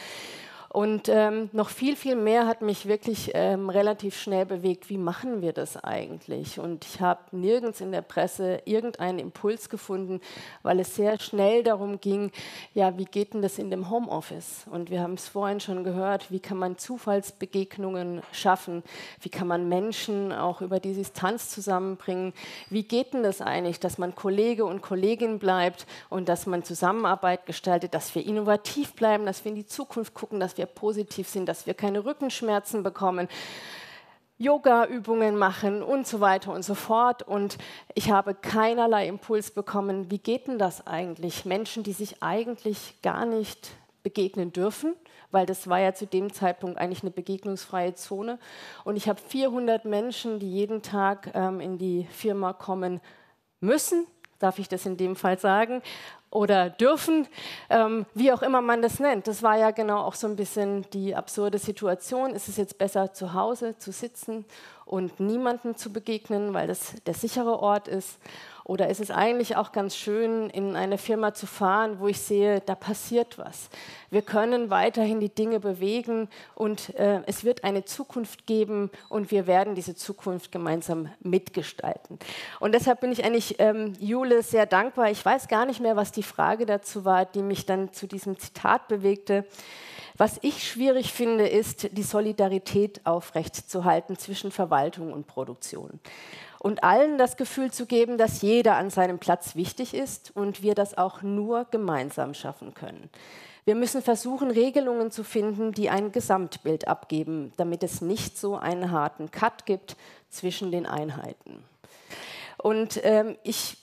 Und 0.75 1.09
ähm, 1.09 1.51
noch 1.53 1.69
viel, 1.69 1.95
viel 1.95 2.17
mehr 2.17 2.49
hat 2.49 2.61
mich 2.61 2.87
wirklich 2.87 3.31
ähm, 3.35 3.71
relativ 3.71 4.21
schnell 4.21 4.45
bewegt, 4.45 4.91
wie 4.91 4.99
machen 4.99 5.41
wir 5.41 5.53
das 5.53 5.77
eigentlich? 5.77 6.59
Und 6.59 6.85
ich 6.85 7.01
habe 7.01 7.21
nirgends 7.31 7.81
in 7.81 7.93
der 7.93 8.03
Presse 8.03 8.61
irgendeinen 8.65 9.21
Impuls 9.21 9.69
gefunden, 9.69 10.21
weil 10.65 10.81
es 10.81 10.97
sehr 10.97 11.21
schnell 11.21 11.63
darum 11.63 12.01
ging, 12.01 12.33
ja, 12.73 12.99
wie 12.99 13.05
geht 13.05 13.35
denn 13.35 13.43
das 13.43 13.61
in 13.61 13.71
dem 13.71 13.89
Homeoffice? 13.89 14.65
Und 14.69 14.91
wir 14.91 15.01
haben 15.01 15.15
es 15.15 15.29
vorhin 15.29 15.61
schon 15.61 15.85
gehört, 15.85 16.33
wie 16.33 16.41
kann 16.41 16.59
man 16.59 16.77
Zufallsbegegnungen 16.77 18.23
schaffen? 18.33 18.83
Wie 19.21 19.29
kann 19.29 19.47
man 19.47 19.69
Menschen 19.69 20.33
auch 20.33 20.61
über 20.61 20.81
die 20.81 20.95
Distanz 20.95 21.51
zusammenbringen? 21.51 22.33
Wie 22.69 22.83
geht 22.83 23.15
denn 23.15 23.23
das 23.23 23.41
eigentlich, 23.41 23.79
dass 23.79 23.97
man 23.97 24.17
Kollege 24.17 24.65
und 24.65 24.83
Kollegin 24.83 25.39
bleibt 25.39 25.87
und 26.11 26.29
dass 26.29 26.47
man 26.47 26.65
Zusammenarbeit 26.65 27.47
gestaltet, 27.47 27.95
dass 27.95 28.13
wir 28.17 28.27
innovativ 28.27 28.95
bleiben, 28.95 29.25
dass 29.25 29.45
wir 29.45 29.51
in 29.51 29.57
die 29.57 29.67
Zukunft 29.67 30.15
gucken, 30.15 30.41
dass 30.41 30.57
wir 30.57 30.64
wir 30.65 30.75
positiv 30.75 31.29
sind, 31.29 31.47
dass 31.47 31.67
wir 31.67 31.75
keine 31.75 32.05
Rückenschmerzen 32.05 32.83
bekommen. 32.83 33.29
Yoga-Übungen 34.39 35.37
machen 35.37 35.83
und 35.83 36.07
so 36.07 36.21
weiter 36.21 36.53
und 36.53 36.65
so 36.65 36.75
fort. 36.75 37.23
Und 37.23 37.59
ich 37.95 38.11
habe 38.11 38.35
keinerlei 38.35 39.07
Impuls 39.07 39.51
bekommen, 39.51 40.11
wie 40.11 40.19
geht 40.19 40.49
denn 40.49 40.59
das 40.59 40.87
eigentlich? 40.87 41.45
Menschen, 41.45 41.83
die 41.83 41.93
sich 41.93 42.23
eigentlich 42.23 43.01
gar 43.03 43.27
nicht 43.27 43.71
begegnen 44.03 44.53
dürfen, 44.53 44.97
weil 45.31 45.47
das 45.47 45.69
war 45.69 45.79
ja 45.79 45.95
zu 45.95 46.07
dem 46.07 46.33
Zeitpunkt 46.33 46.79
eigentlich 46.79 47.03
eine 47.03 47.11
begegnungsfreie 47.13 47.95
Zone. 47.95 48.39
Und 48.85 48.97
ich 48.97 49.09
habe 49.09 49.21
400 49.21 49.85
Menschen, 49.85 50.41
die 50.41 50.51
jeden 50.51 50.83
Tag 50.83 51.31
ähm, 51.35 51.61
in 51.61 51.79
die 51.79 52.07
Firma 52.11 52.53
kommen 52.53 53.01
müssen, 53.61 54.07
darf 54.45 54.59
ich 54.59 54.69
das 54.69 54.87
in 54.87 54.97
dem 54.97 55.17
Fall 55.17 55.39
sagen, 55.39 55.83
oder 56.31 56.69
dürfen, 56.69 57.29
ähm, 57.71 58.07
wie 58.13 58.33
auch 58.33 58.43
immer 58.43 58.61
man 58.61 58.83
das 58.83 58.99
nennt. 58.99 59.29
Das 59.29 59.43
war 59.43 59.57
ja 59.57 59.71
genau 59.71 60.01
auch 60.01 60.15
so 60.15 60.27
ein 60.27 60.37
bisschen 60.37 60.85
die 60.91 61.15
absurde 61.15 61.59
Situation. 61.59 62.33
Ist 62.35 62.49
es 62.49 62.57
jetzt 62.57 62.77
besser, 62.77 63.13
zu 63.13 63.35
Hause 63.35 63.79
zu 63.79 63.93
sitzen 63.93 64.45
und 64.85 65.21
niemandem 65.21 65.77
zu 65.77 65.93
begegnen, 65.93 66.53
weil 66.53 66.67
das 66.67 66.95
der 67.07 67.15
sichere 67.15 67.61
Ort 67.61 67.87
ist? 67.89 68.19
Oder 68.67 68.89
ist 68.89 69.01
es 69.01 69.11
eigentlich 69.11 69.57
auch 69.57 69.73
ganz 69.73 69.95
schön, 69.95 70.49
in 70.49 70.75
eine 70.75 70.97
Firma 70.97 71.35
zu 71.35 71.47
fahren, 71.47 71.99
wo 72.01 72.09
ich 72.09 72.19
sehe, 72.19 72.63
da 72.63 72.75
passiert 72.75 73.37
was. 73.37 73.69
Wir 74.11 74.23
können 74.23 74.71
weiterhin 74.71 75.21
die 75.21 75.29
Dinge 75.29 75.61
bewegen 75.61 76.29
und 76.55 76.95
äh, 76.95 77.21
es 77.27 77.45
wird 77.45 77.63
eine 77.63 77.85
Zukunft 77.85 78.47
geben 78.47 78.91
und 79.11 79.31
wir 79.31 79.47
werden 79.47 79.75
diese 79.75 79.95
Zukunft 79.95 80.51
gemeinsam 80.51 81.11
mitgestalten. 81.21 82.19
Und 82.59 82.75
deshalb 82.75 83.01
bin 83.03 83.13
ich 83.13 83.23
eigentlich 83.23 83.57
ähm, 83.59 83.93
Jule 84.01 84.43
sehr 84.43 84.65
dankbar. 84.65 85.11
Ich 85.11 85.23
weiß 85.23 85.49
gar 85.49 85.67
nicht 85.67 85.81
mehr, 85.81 85.97
was 85.97 86.11
die 86.11 86.23
Frage 86.23 86.65
dazu 86.65 87.05
war, 87.05 87.27
die 87.27 87.43
mich 87.43 87.67
dann 87.67 87.93
zu 87.93 88.07
diesem 88.07 88.39
Zitat 88.39 88.89
bewegte. 88.89 89.45
Was 90.17 90.39
ich 90.41 90.67
schwierig 90.67 91.13
finde, 91.13 91.47
ist, 91.47 91.89
die 91.93 92.03
Solidarität 92.03 93.05
aufrechtzuerhalten 93.05 94.17
zwischen 94.17 94.53
Verwaltung 94.53 95.13
und 95.13 95.27
Produktion 95.27 96.01
und 96.65 96.83
allen 96.83 97.19
das 97.19 97.37
Gefühl 97.37 97.71
zu 97.71 97.85
geben, 97.85 98.17
dass 98.17 98.41
jeder 98.41 98.77
an 98.77 98.89
seinem 98.89 99.19
Platz 99.19 99.55
wichtig 99.55 99.93
ist 99.93 100.33
und 100.35 100.63
wir 100.63 100.75
das 100.75 100.97
auch 100.97 101.21
nur 101.21 101.67
gemeinsam 101.71 102.33
schaffen 102.33 102.73
können. 102.73 103.11
Wir 103.67 103.75
müssen 103.75 104.01
versuchen, 104.01 104.51
Regelungen 104.51 105.11
zu 105.11 105.25
finden, 105.25 105.73
die 105.73 105.91
ein 105.91 106.11
Gesamtbild 106.11 106.89
abgeben, 106.89 107.53
damit 107.59 107.83
es 107.83 108.01
nicht 108.01 108.39
so 108.39 108.57
einen 108.57 108.93
harten 108.93 109.31
Cut 109.31 109.67
gibt 109.67 109.95
zwischen 110.31 110.73
den 110.73 110.87
Einheiten. 110.87 111.63
Und 112.57 112.99
ähm, 113.05 113.37
ich 113.43 113.77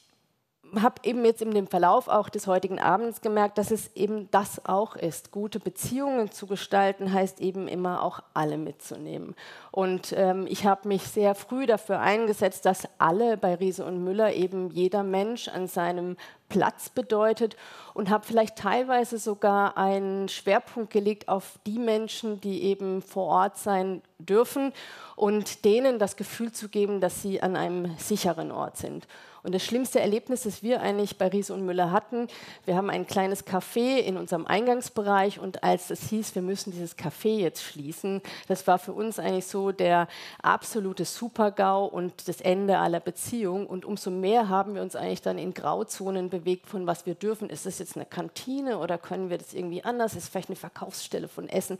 habe 0.79 0.95
eben 1.03 1.25
jetzt 1.25 1.41
in 1.41 1.51
dem 1.51 1.67
Verlauf 1.67 2.07
auch 2.07 2.29
des 2.29 2.47
heutigen 2.47 2.79
Abends 2.79 3.21
gemerkt, 3.21 3.57
dass 3.57 3.71
es 3.71 3.93
eben 3.95 4.29
das 4.31 4.65
auch 4.65 4.95
ist. 4.95 5.31
Gute 5.31 5.59
Beziehungen 5.59 6.31
zu 6.31 6.47
gestalten 6.47 7.11
heißt 7.11 7.41
eben 7.41 7.67
immer 7.67 8.03
auch 8.03 8.21
alle 8.33 8.57
mitzunehmen. 8.57 9.35
Und 9.71 10.13
ähm, 10.15 10.45
ich 10.47 10.65
habe 10.65 10.87
mich 10.87 11.03
sehr 11.03 11.35
früh 11.35 11.65
dafür 11.65 11.99
eingesetzt, 11.99 12.65
dass 12.65 12.87
alle 12.99 13.37
bei 13.37 13.55
Riese 13.55 13.85
und 13.85 14.03
Müller 14.03 14.33
eben 14.33 14.69
jeder 14.69 15.03
Mensch 15.03 15.49
an 15.49 15.67
seinem 15.67 16.15
Platz 16.47 16.89
bedeutet 16.89 17.55
und 17.93 18.09
habe 18.09 18.25
vielleicht 18.25 18.57
teilweise 18.57 19.17
sogar 19.17 19.77
einen 19.77 20.27
Schwerpunkt 20.29 20.91
gelegt 20.91 21.29
auf 21.29 21.59
die 21.65 21.79
Menschen, 21.79 22.41
die 22.41 22.63
eben 22.63 23.01
vor 23.01 23.27
Ort 23.27 23.57
sein 23.57 24.01
dürfen 24.19 24.73
und 25.15 25.65
denen 25.65 25.97
das 25.97 26.17
Gefühl 26.17 26.51
zu 26.51 26.69
geben, 26.69 27.01
dass 27.01 27.21
sie 27.21 27.41
an 27.41 27.55
einem 27.55 27.97
sicheren 27.97 28.51
Ort 28.51 28.77
sind. 28.77 29.07
Und 29.43 29.55
das 29.55 29.63
schlimmste 29.63 29.99
Erlebnis, 29.99 30.43
das 30.43 30.61
wir 30.61 30.81
eigentlich 30.81 31.17
bei 31.17 31.27
Riese 31.27 31.53
und 31.53 31.65
Müller 31.65 31.91
hatten, 31.91 32.27
wir 32.65 32.75
haben 32.75 32.89
ein 32.89 33.07
kleines 33.07 33.45
Café 33.45 33.97
in 33.97 34.17
unserem 34.17 34.45
Eingangsbereich 34.45 35.39
und 35.39 35.63
als 35.63 35.89
es 35.89 36.09
hieß, 36.09 36.35
wir 36.35 36.41
müssen 36.41 36.71
dieses 36.71 36.97
Café 36.97 37.39
jetzt 37.39 37.63
schließen, 37.63 38.21
das 38.47 38.67
war 38.67 38.77
für 38.77 38.93
uns 38.93 39.17
eigentlich 39.19 39.47
so 39.47 39.71
der 39.71 40.07
absolute 40.41 41.05
Supergau 41.05 41.85
und 41.85 42.27
das 42.27 42.41
Ende 42.41 42.77
aller 42.77 42.99
Beziehungen. 42.99 43.65
Und 43.65 43.85
umso 43.85 44.11
mehr 44.11 44.49
haben 44.49 44.75
wir 44.75 44.81
uns 44.81 44.95
eigentlich 44.95 45.21
dann 45.21 45.37
in 45.37 45.53
Grauzonen 45.53 46.29
bewegt, 46.29 46.67
von 46.67 46.85
was 46.87 47.05
wir 47.05 47.15
dürfen. 47.15 47.49
Ist 47.49 47.65
das 47.65 47.79
jetzt 47.79 47.95
eine 47.95 48.05
Kantine 48.05 48.77
oder 48.77 48.97
können 48.97 49.29
wir 49.29 49.37
das 49.37 49.53
irgendwie 49.53 49.83
anders? 49.83 50.15
Ist 50.15 50.29
vielleicht 50.29 50.49
eine 50.49 50.55
Verkaufsstelle 50.55 51.27
von 51.27 51.49
Essen? 51.49 51.77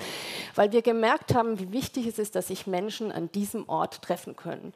Weil 0.55 0.71
wir 0.71 0.81
gemerkt 0.81 1.33
haben, 1.33 1.59
wie 1.59 1.71
wichtig 1.71 2.07
es 2.07 2.19
ist, 2.19 2.35
dass 2.35 2.47
sich 2.47 2.67
Menschen 2.67 3.11
an 3.11 3.31
diesem 3.31 3.69
Ort 3.69 4.01
treffen 4.01 4.35
können. 4.35 4.73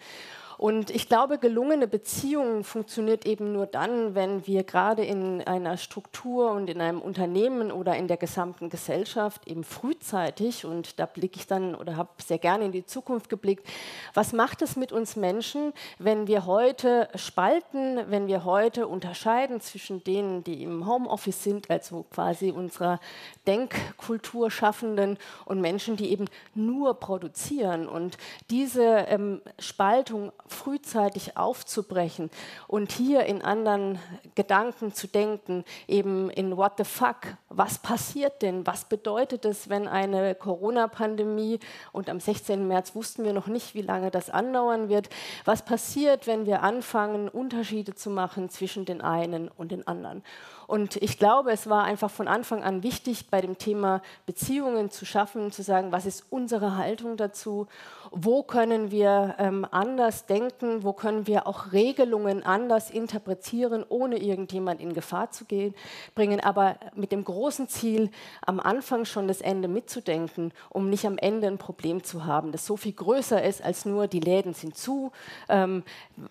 Und 0.58 0.90
ich 0.90 1.10
glaube, 1.10 1.38
gelungene 1.38 1.88
Beziehungen 1.88 2.64
funktioniert 2.64 3.26
eben 3.26 3.52
nur 3.52 3.66
dann, 3.66 4.16
wenn 4.16 4.48
wir 4.48 4.64
gerade 4.64 5.04
in 5.04 5.42
einer 5.42 5.78
Struktur 5.78 6.52
und 6.52 6.70
in 6.70 6.80
einem 6.80 7.02
Unternehmen 7.02 7.72
oder 7.72 7.96
in 7.96 8.08
der 8.08 8.18
gesamten 8.18 8.70
Gesellschaft 8.70 9.48
eben 9.48 9.64
frühzeitig, 9.64 10.66
und 10.66 11.00
da 11.00 11.06
blicke 11.06 11.38
ich 11.38 11.48
dann 11.48 11.76
oder 11.76 11.98
habe 11.98 12.10
sehr 12.24 12.38
gerne 12.38 12.66
in 12.66 12.72
die 12.72 12.86
Zukunft 12.86 13.30
geblickt, 13.30 13.68
was 14.14 14.34
macht 14.34 14.62
es 14.62 14.76
mit 14.76 14.92
uns 14.92 15.16
Menschen, 15.16 15.74
wenn 16.00 16.28
wir 16.28 16.46
heute 16.46 17.10
spalten, 17.16 18.00
wenn 18.08 18.28
wir 18.28 18.46
heute 18.46 18.88
unterscheiden 18.88 19.60
zwischen 19.60 20.04
denen, 20.04 20.44
die 20.44 20.64
im 20.64 20.88
Homeoffice 20.88 21.44
sind, 21.44 21.70
also 21.70 22.06
quasi 22.12 22.52
unserer 22.52 23.00
Denkkultur 23.46 24.52
schaffenden 24.52 25.18
und 25.46 25.60
Menschen, 25.60 25.98
die 25.98 26.12
eben 26.12 26.26
nur 26.54 26.94
produzieren. 26.96 27.88
Und 27.88 28.18
diese 28.50 28.84
ähm, 28.84 29.42
Spaltung 29.60 30.32
frühzeitig 30.48 31.38
aufzubrechen 31.38 32.30
und 32.68 32.92
hier 32.92 33.26
in 33.26 33.42
anderen 33.42 34.00
Gedanken 34.36 34.94
zu 34.94 35.08
denken, 35.08 35.64
eben 35.88 36.30
in 36.30 36.56
What 36.56 36.74
the 36.78 36.84
fuck, 36.84 37.36
was 37.50 37.80
passiert 37.80 38.42
denn, 38.42 38.66
was 38.68 38.86
bedeutet 38.86 39.46
es, 39.46 39.70
wenn 39.70 39.88
eine 39.88 40.36
Corona-Pandemie 40.36 41.60
und 41.92 42.10
am 42.10 42.20
16. 42.20 42.68
März 42.68 42.96
wussten 42.96 43.24
wir 43.24 43.34
noch 43.34 43.48
nicht, 43.48 43.76
wie 43.76 43.82
lange 43.82 44.12
das 44.12 44.30
andauern 44.30 44.90
wird, 44.90 45.10
was 45.46 45.64
passiert, 45.64 46.28
wenn 46.28 46.46
wir 46.46 46.62
anfangen, 46.62 47.30
Unterschiede 47.30 47.96
zu 47.96 48.10
machen 48.10 48.50
zwischen 48.50 48.86
den 48.86 49.02
einen 49.02 49.50
und 49.50 49.72
den 49.72 49.88
anderen. 49.88 50.24
Und 50.68 50.96
ich 50.98 51.20
glaube, 51.20 51.52
es 51.52 51.70
war 51.70 51.84
einfach 51.84 52.10
von 52.10 52.28
Anfang 52.28 52.64
an 52.64 52.82
wichtig, 52.82 53.30
bei 53.30 53.42
dem 53.42 53.58
Thema 53.58 54.02
Beziehungen 54.26 54.90
zu 54.90 55.06
schaffen, 55.06 55.52
zu 55.52 55.62
sagen, 55.62 55.92
was 55.92 56.06
ist 56.06 56.26
unsere 56.32 56.76
Haltung 56.76 57.18
dazu, 57.18 57.68
wo 58.12 58.42
können 58.42 58.90
wir 58.90 59.36
ähm, 59.38 59.68
anders 59.70 60.26
denken, 60.26 60.84
wo 60.84 60.94
können 60.94 61.28
wir 61.28 61.46
auch 61.48 61.74
Regelungen 61.74 62.44
anders 62.44 62.90
interpretieren, 62.90 63.86
ohne 63.88 64.18
irgendjemand 64.18 64.82
in 64.82 64.94
Gefahr 64.94 65.30
zu 65.32 65.46
gehen, 65.46 65.76
bringen, 66.16 66.40
aber 66.40 66.78
mit 66.96 67.12
dem 67.12 67.24
großen 67.24 67.68
Ziel, 67.68 68.10
am 68.46 68.60
Anfang 68.60 69.06
schon 69.06 69.28
das 69.28 69.42
Ende 69.42 69.68
mitzudenken, 69.68 70.52
um 70.70 70.90
nicht 70.90 71.06
am 71.06 71.18
Ende 71.18 71.48
ein 71.48 71.58
Problem 71.58 72.04
zu 72.04 72.26
haben, 72.26 72.52
das 72.52 72.66
so 72.66 72.78
viel 72.78 72.94
größer 72.94 73.44
ist 73.44 73.64
als 73.64 73.86
nur 73.86 74.08
die 74.08 74.20
Läden 74.20 74.54
sind 74.54 74.78
zu, 74.78 75.12
ähm, 75.50 75.84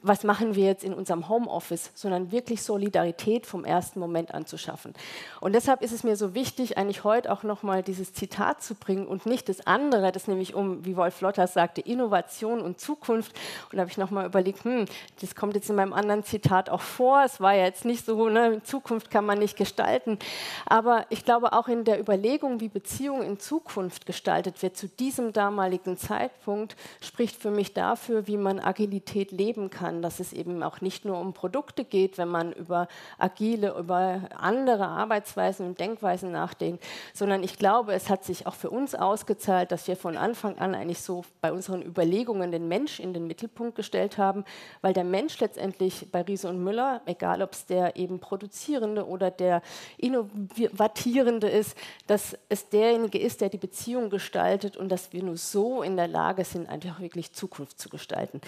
was 0.02 0.24
machen 0.24 0.54
wir 0.54 0.64
jetzt 0.64 0.82
in 0.82 0.94
unserem 0.94 1.28
Homeoffice, 1.28 1.90
sondern 1.94 2.32
wirklich 2.32 2.62
Solidarität 2.62 3.46
vom 3.46 3.64
ersten 3.64 4.00
Moment 4.00 4.14
Fundament 4.14 4.34
anzuschaffen. 4.34 4.94
Und 5.40 5.54
deshalb 5.54 5.82
ist 5.82 5.92
es 5.92 6.04
mir 6.04 6.16
so 6.16 6.34
wichtig, 6.34 6.78
eigentlich 6.78 7.04
heute 7.04 7.32
auch 7.32 7.42
nochmal 7.42 7.82
dieses 7.82 8.12
Zitat 8.12 8.62
zu 8.62 8.74
bringen 8.74 9.06
und 9.06 9.26
nicht 9.26 9.48
das 9.48 9.66
andere, 9.66 10.12
das 10.12 10.28
nämlich 10.28 10.54
um, 10.54 10.84
wie 10.84 10.96
Wolf 10.96 11.20
Lotters 11.20 11.54
sagte, 11.64 11.80
Innovation 11.80 12.60
und 12.60 12.78
Zukunft. 12.78 13.32
Und 13.70 13.76
da 13.76 13.80
habe 13.80 13.90
ich 13.90 13.96
nochmal 13.96 14.26
überlegt, 14.26 14.64
hm, 14.64 14.84
das 15.20 15.34
kommt 15.34 15.54
jetzt 15.54 15.70
in 15.70 15.76
meinem 15.76 15.94
anderen 15.94 16.22
Zitat 16.24 16.68
auch 16.68 16.82
vor. 16.82 17.22
Es 17.24 17.40
war 17.40 17.54
ja 17.54 17.64
jetzt 17.64 17.86
nicht 17.86 18.04
so, 18.04 18.28
ne, 18.28 18.62
Zukunft 18.62 19.10
kann 19.10 19.24
man 19.24 19.38
nicht 19.38 19.56
gestalten. 19.56 20.18
Aber 20.66 21.06
ich 21.08 21.24
glaube 21.24 21.54
auch 21.54 21.68
in 21.68 21.84
der 21.84 21.98
Überlegung, 21.98 22.60
wie 22.60 22.68
Beziehung 22.68 23.22
in 23.22 23.38
Zukunft 23.38 24.04
gestaltet 24.04 24.62
wird, 24.62 24.76
zu 24.76 24.88
diesem 24.88 25.32
damaligen 25.32 25.96
Zeitpunkt, 25.96 26.76
spricht 27.00 27.40
für 27.40 27.50
mich 27.50 27.72
dafür, 27.72 28.26
wie 28.26 28.36
man 28.36 28.60
Agilität 28.60 29.32
leben 29.32 29.70
kann, 29.70 30.02
dass 30.02 30.20
es 30.20 30.34
eben 30.34 30.62
auch 30.62 30.82
nicht 30.82 31.06
nur 31.06 31.18
um 31.18 31.32
Produkte 31.32 31.84
geht, 31.84 32.18
wenn 32.18 32.28
man 32.28 32.52
über 32.52 32.88
agile, 33.18 33.74
über 33.78 34.20
andere 34.36 34.86
Arbeitsweisen 34.86 35.66
und 35.66 35.80
Denkweisen 35.80 36.30
nachdenkt, 36.30 36.84
sondern 37.14 37.42
ich 37.42 37.58
glaube, 37.58 37.94
es 37.94 38.10
hat 38.10 38.22
sich 38.24 38.46
auch 38.46 38.54
für 38.54 38.68
uns 38.68 38.94
ausgezahlt, 38.94 39.72
dass 39.72 39.88
wir 39.88 39.96
von 39.96 40.18
Anfang 40.18 40.58
an 40.58 40.74
eigentlich 40.74 41.00
so 41.00 41.24
bei 41.40 41.53
unseren 41.54 41.82
Überlegungen 41.82 42.52
den 42.52 42.68
Mensch 42.68 43.00
in 43.00 43.14
den 43.14 43.26
Mittelpunkt 43.26 43.74
gestellt 43.76 44.18
haben, 44.18 44.44
weil 44.82 44.92
der 44.92 45.04
Mensch 45.04 45.38
letztendlich 45.40 46.08
bei 46.12 46.22
Riese 46.22 46.48
und 46.48 46.62
Müller, 46.62 47.00
egal 47.06 47.42
ob 47.42 47.52
es 47.52 47.66
der 47.66 47.96
eben 47.96 48.18
produzierende 48.20 49.06
oder 49.06 49.30
der 49.30 49.62
innovatierende 49.96 51.48
ist, 51.48 51.76
dass 52.06 52.36
es 52.48 52.68
derjenige 52.68 53.18
ist, 53.18 53.40
der 53.40 53.48
die 53.48 53.58
Beziehung 53.58 54.10
gestaltet 54.10 54.76
und 54.76 54.90
dass 54.90 55.12
wir 55.12 55.22
nur 55.22 55.36
so 55.36 55.82
in 55.82 55.96
der 55.96 56.08
Lage 56.08 56.44
sind, 56.44 56.68
einfach 56.68 57.00
wirklich 57.00 57.32
Zukunft 57.32 57.80
zu 57.80 57.88
gestalten. 57.88 58.40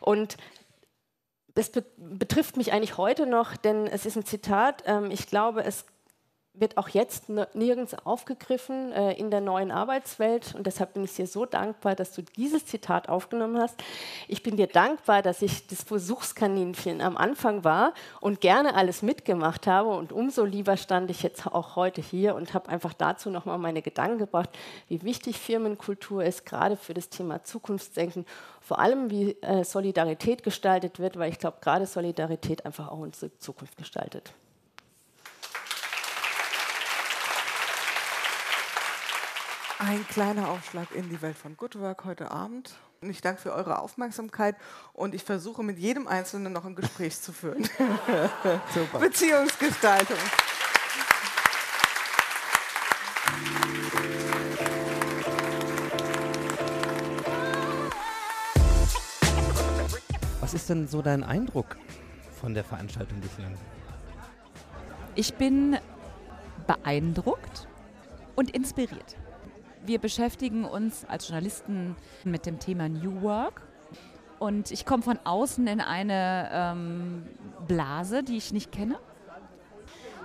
Und 0.00 0.36
das 1.54 1.72
betrifft 1.96 2.56
mich 2.56 2.72
eigentlich 2.72 2.98
heute 2.98 3.26
noch, 3.26 3.56
denn 3.56 3.88
es 3.88 4.06
ist 4.06 4.16
ein 4.16 4.24
Zitat. 4.24 4.84
Ähm, 4.86 5.10
ich 5.10 5.26
glaube, 5.26 5.64
es 5.64 5.86
wird 6.60 6.76
auch 6.76 6.88
jetzt 6.88 7.28
nirgends 7.54 7.94
aufgegriffen 8.04 8.92
äh, 8.92 9.12
in 9.12 9.30
der 9.30 9.40
neuen 9.40 9.70
Arbeitswelt. 9.70 10.54
Und 10.54 10.66
deshalb 10.66 10.94
bin 10.94 11.04
ich 11.04 11.14
dir 11.14 11.26
so 11.26 11.46
dankbar, 11.46 11.94
dass 11.94 12.12
du 12.12 12.22
dieses 12.22 12.66
Zitat 12.66 13.08
aufgenommen 13.08 13.58
hast. 13.58 13.82
Ich 14.26 14.42
bin 14.42 14.56
dir 14.56 14.66
dankbar, 14.66 15.22
dass 15.22 15.42
ich 15.42 15.66
das 15.66 15.82
Versuchskaninchen 15.82 17.00
am 17.00 17.16
Anfang 17.16 17.64
war 17.64 17.94
und 18.20 18.40
gerne 18.40 18.74
alles 18.74 19.02
mitgemacht 19.02 19.66
habe. 19.66 19.90
Und 19.90 20.12
umso 20.12 20.44
lieber 20.44 20.76
stand 20.76 21.10
ich 21.10 21.22
jetzt 21.22 21.46
auch 21.46 21.76
heute 21.76 22.00
hier 22.00 22.34
und 22.34 22.54
habe 22.54 22.68
einfach 22.68 22.92
dazu 22.92 23.30
nochmal 23.30 23.58
meine 23.58 23.82
Gedanken 23.82 24.18
gebracht, 24.18 24.50
wie 24.88 25.02
wichtig 25.02 25.38
Firmenkultur 25.38 26.24
ist, 26.24 26.46
gerade 26.46 26.76
für 26.76 26.94
das 26.94 27.08
Thema 27.08 27.44
Zukunftsdenken. 27.44 28.26
Vor 28.60 28.78
allem, 28.78 29.10
wie 29.10 29.36
äh, 29.42 29.64
Solidarität 29.64 30.42
gestaltet 30.42 30.98
wird, 30.98 31.18
weil 31.18 31.30
ich 31.30 31.38
glaube, 31.38 31.58
gerade 31.60 31.86
Solidarität 31.86 32.66
einfach 32.66 32.88
auch 32.88 32.98
unsere 32.98 33.36
Zukunft 33.38 33.76
gestaltet. 33.76 34.32
Ein 39.80 40.04
kleiner 40.08 40.48
Aufschlag 40.48 40.92
in 40.92 41.08
die 41.08 41.22
Welt 41.22 41.36
von 41.36 41.56
Good 41.56 41.78
Work 41.78 42.04
heute 42.04 42.32
Abend. 42.32 42.74
Ich 43.00 43.20
danke 43.20 43.40
für 43.40 43.52
eure 43.52 43.78
Aufmerksamkeit 43.78 44.56
und 44.92 45.14
ich 45.14 45.22
versuche 45.22 45.62
mit 45.62 45.78
jedem 45.78 46.08
Einzelnen 46.08 46.52
noch 46.52 46.64
ein 46.64 46.74
Gespräch 46.74 47.20
zu 47.20 47.32
führen. 47.32 47.62
Super. 48.74 48.98
Beziehungsgestaltung. 48.98 50.16
Was 60.40 60.54
ist 60.54 60.68
denn 60.68 60.88
so 60.88 61.02
dein 61.02 61.22
Eindruck 61.22 61.76
von 62.40 62.52
der 62.52 62.64
Veranstaltung 62.64 63.20
bislang? 63.20 63.56
Ich 65.14 65.34
bin 65.34 65.78
beeindruckt 66.66 67.68
und 68.34 68.50
inspiriert. 68.50 69.16
Wir 69.88 69.98
beschäftigen 69.98 70.66
uns 70.66 71.06
als 71.06 71.28
Journalisten 71.28 71.96
mit 72.22 72.44
dem 72.44 72.58
Thema 72.58 72.90
New 72.90 73.22
Work. 73.22 73.62
Und 74.38 74.70
ich 74.70 74.84
komme 74.84 75.02
von 75.02 75.18
außen 75.24 75.66
in 75.66 75.80
eine 75.80 76.50
ähm, 76.52 77.26
Blase, 77.66 78.22
die 78.22 78.36
ich 78.36 78.52
nicht 78.52 78.70
kenne. 78.70 78.98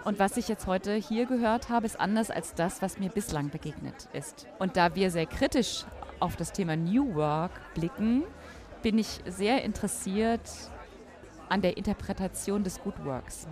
Und 0.04 0.20
was 0.20 0.36
ich 0.36 0.50
jetzt 0.50 0.68
heute 0.68 0.96
hier 0.96 1.28
gehört 1.28 1.70
habe, 1.70 1.86
ist 1.86 1.98
anders 1.98 2.30
als 2.30 2.54
das, 2.56 2.82
was 2.82 3.00
mir 3.00 3.10
bislang 3.10 3.52
begegnet 3.52 4.10
ist. 4.12 4.48
Und 4.60 4.76
da 4.76 4.96
wir 4.96 5.10
sehr 5.10 5.28
kritisch 5.28 5.86
auf 6.20 6.36
das 6.36 6.52
Thema 6.52 6.76
New 6.76 7.16
Work 7.16 7.74
blicken, 7.74 8.26
bin 8.82 8.98
ich 8.98 9.22
sehr 9.26 9.64
interessiert 9.64 10.42
an 11.48 11.62
der 11.62 11.78
Interpretation 11.78 12.66
des 12.66 12.82
Good 12.82 13.06
Works. 13.06 13.48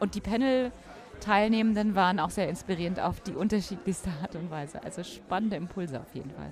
Und 0.00 0.16
die 0.16 0.20
Panel 0.20 0.72
Teilnehmenden 1.20 1.94
waren 1.94 2.20
auch 2.20 2.30
sehr 2.30 2.48
inspirierend 2.48 3.00
auf 3.00 3.20
die 3.20 3.32
unterschiedlichste 3.32 4.10
Art 4.22 4.34
und 4.36 4.50
Weise. 4.50 4.82
Also 4.82 5.02
spannende 5.02 5.56
Impulse 5.56 6.00
auf 6.00 6.14
jeden 6.14 6.30
Fall. 6.30 6.50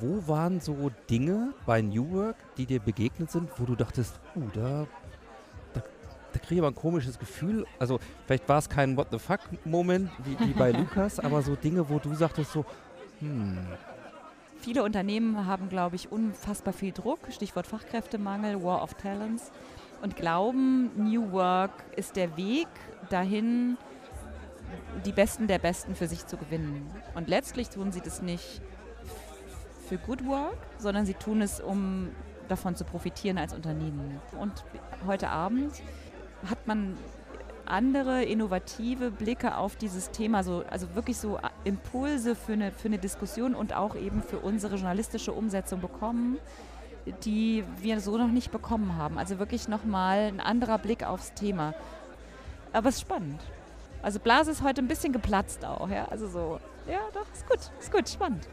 Wo 0.00 0.26
waren 0.28 0.60
so 0.60 0.90
Dinge 1.08 1.54
bei 1.64 1.80
New 1.80 2.10
Work, 2.12 2.36
die 2.56 2.66
dir 2.66 2.80
begegnet 2.80 3.30
sind, 3.30 3.48
wo 3.58 3.64
du 3.64 3.74
dachtest, 3.74 4.20
uh, 4.34 4.48
da, 4.52 4.86
da 5.72 5.82
da 6.32 6.38
kriege 6.38 6.56
ich 6.56 6.60
aber 6.60 6.68
ein 6.68 6.74
komisches 6.74 7.18
Gefühl. 7.18 7.66
Also 7.78 7.98
vielleicht 8.26 8.46
war 8.48 8.58
es 8.58 8.68
kein 8.68 8.96
What 8.96 9.08
the 9.10 9.18
fuck-Moment 9.18 10.10
wie, 10.24 10.38
wie 10.46 10.52
bei 10.52 10.70
Lukas, 10.78 11.18
aber 11.18 11.40
so 11.40 11.56
Dinge, 11.56 11.88
wo 11.88 11.98
du 11.98 12.14
sagtest 12.14 12.52
so, 12.52 12.66
hm, 13.20 13.58
Viele 14.58 14.82
Unternehmen 14.82 15.46
haben, 15.46 15.68
glaube 15.68 15.96
ich, 15.96 16.10
unfassbar 16.10 16.72
viel 16.72 16.92
Druck, 16.92 17.20
Stichwort 17.30 17.66
Fachkräftemangel, 17.66 18.62
War 18.64 18.82
of 18.82 18.94
Talents, 18.94 19.52
und 20.02 20.16
glauben, 20.16 20.90
New 20.96 21.32
Work 21.32 21.72
ist 21.96 22.16
der 22.16 22.36
Weg 22.36 22.68
dahin, 23.10 23.76
die 25.04 25.12
Besten 25.12 25.46
der 25.46 25.58
Besten 25.58 25.94
für 25.94 26.08
sich 26.08 26.26
zu 26.26 26.36
gewinnen. 26.36 26.90
Und 27.14 27.28
letztlich 27.28 27.68
tun 27.68 27.92
sie 27.92 28.00
das 28.00 28.22
nicht 28.22 28.60
für 29.88 29.98
Good 29.98 30.26
Work, 30.26 30.58
sondern 30.78 31.06
sie 31.06 31.14
tun 31.14 31.40
es, 31.42 31.60
um 31.60 32.10
davon 32.48 32.74
zu 32.76 32.84
profitieren 32.84 33.38
als 33.38 33.54
Unternehmen. 33.54 34.20
Und 34.38 34.64
heute 35.06 35.28
Abend 35.28 35.72
hat 36.48 36.66
man 36.66 36.96
andere 37.64 38.22
innovative 38.22 39.10
Blicke 39.10 39.56
auf 39.56 39.76
dieses 39.76 40.10
Thema, 40.10 40.44
so, 40.44 40.64
also 40.70 40.94
wirklich 40.94 41.18
so 41.18 41.38
Impulse 41.64 42.34
für 42.34 42.52
eine, 42.52 42.70
für 42.70 42.88
eine 42.88 42.98
Diskussion 42.98 43.54
und 43.54 43.74
auch 43.74 43.96
eben 43.96 44.22
für 44.22 44.38
unsere 44.38 44.76
journalistische 44.76 45.32
Umsetzung 45.32 45.80
bekommen, 45.80 46.38
die 47.24 47.64
wir 47.80 48.00
so 48.00 48.16
noch 48.16 48.28
nicht 48.28 48.50
bekommen 48.50 48.96
haben. 48.96 49.18
Also 49.18 49.38
wirklich 49.38 49.68
nochmal 49.68 50.28
ein 50.28 50.40
anderer 50.40 50.78
Blick 50.78 51.04
aufs 51.04 51.32
Thema. 51.34 51.74
Aber 52.72 52.88
es 52.88 52.96
ist 52.96 53.02
spannend. 53.02 53.40
Also 54.02 54.20
Blase 54.20 54.50
ist 54.50 54.62
heute 54.62 54.82
ein 54.82 54.88
bisschen 54.88 55.12
geplatzt 55.12 55.64
auch, 55.64 55.88
ja. 55.88 56.06
Also 56.08 56.28
so, 56.28 56.60
ja, 56.88 57.00
doch, 57.14 57.26
ist 57.32 57.48
gut, 57.48 57.58
ist 57.80 57.92
gut, 57.92 58.08
spannend. 58.08 58.48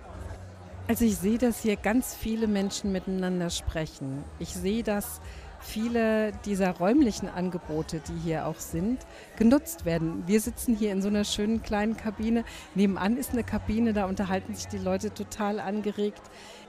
Also 0.87 1.05
ich 1.05 1.17
sehe, 1.17 1.37
dass 1.37 1.61
hier 1.61 1.75
ganz 1.77 2.13
viele 2.13 2.47
Menschen 2.47 2.91
miteinander 2.91 3.49
sprechen. 3.49 4.23
Ich 4.39 4.49
sehe, 4.53 4.83
dass 4.83 5.21
viele 5.64 6.32
dieser 6.45 6.72
räumlichen 6.72 7.30
Angebote, 7.30 8.01
die 8.07 8.20
hier 8.24 8.47
auch 8.47 8.59
sind, 8.59 8.99
genutzt 9.38 9.86
werden. 9.86 10.24
Wir 10.28 10.39
sitzen 10.39 10.76
hier 10.76 10.91
in 10.91 11.01
so 11.01 11.07
einer 11.07 11.24
schönen 11.24 11.64
kleinen 11.64 11.97
Kabine. 11.97 12.43
Nebenan 12.76 13.18
ist 13.18 13.32
eine 13.32 13.43
Kabine, 13.43 13.93
da 13.93 14.05
unterhalten 14.05 14.53
sich 14.53 14.68
die 14.68 14.78
Leute 14.78 15.14
total 15.14 15.59
angeregt. 15.59 16.22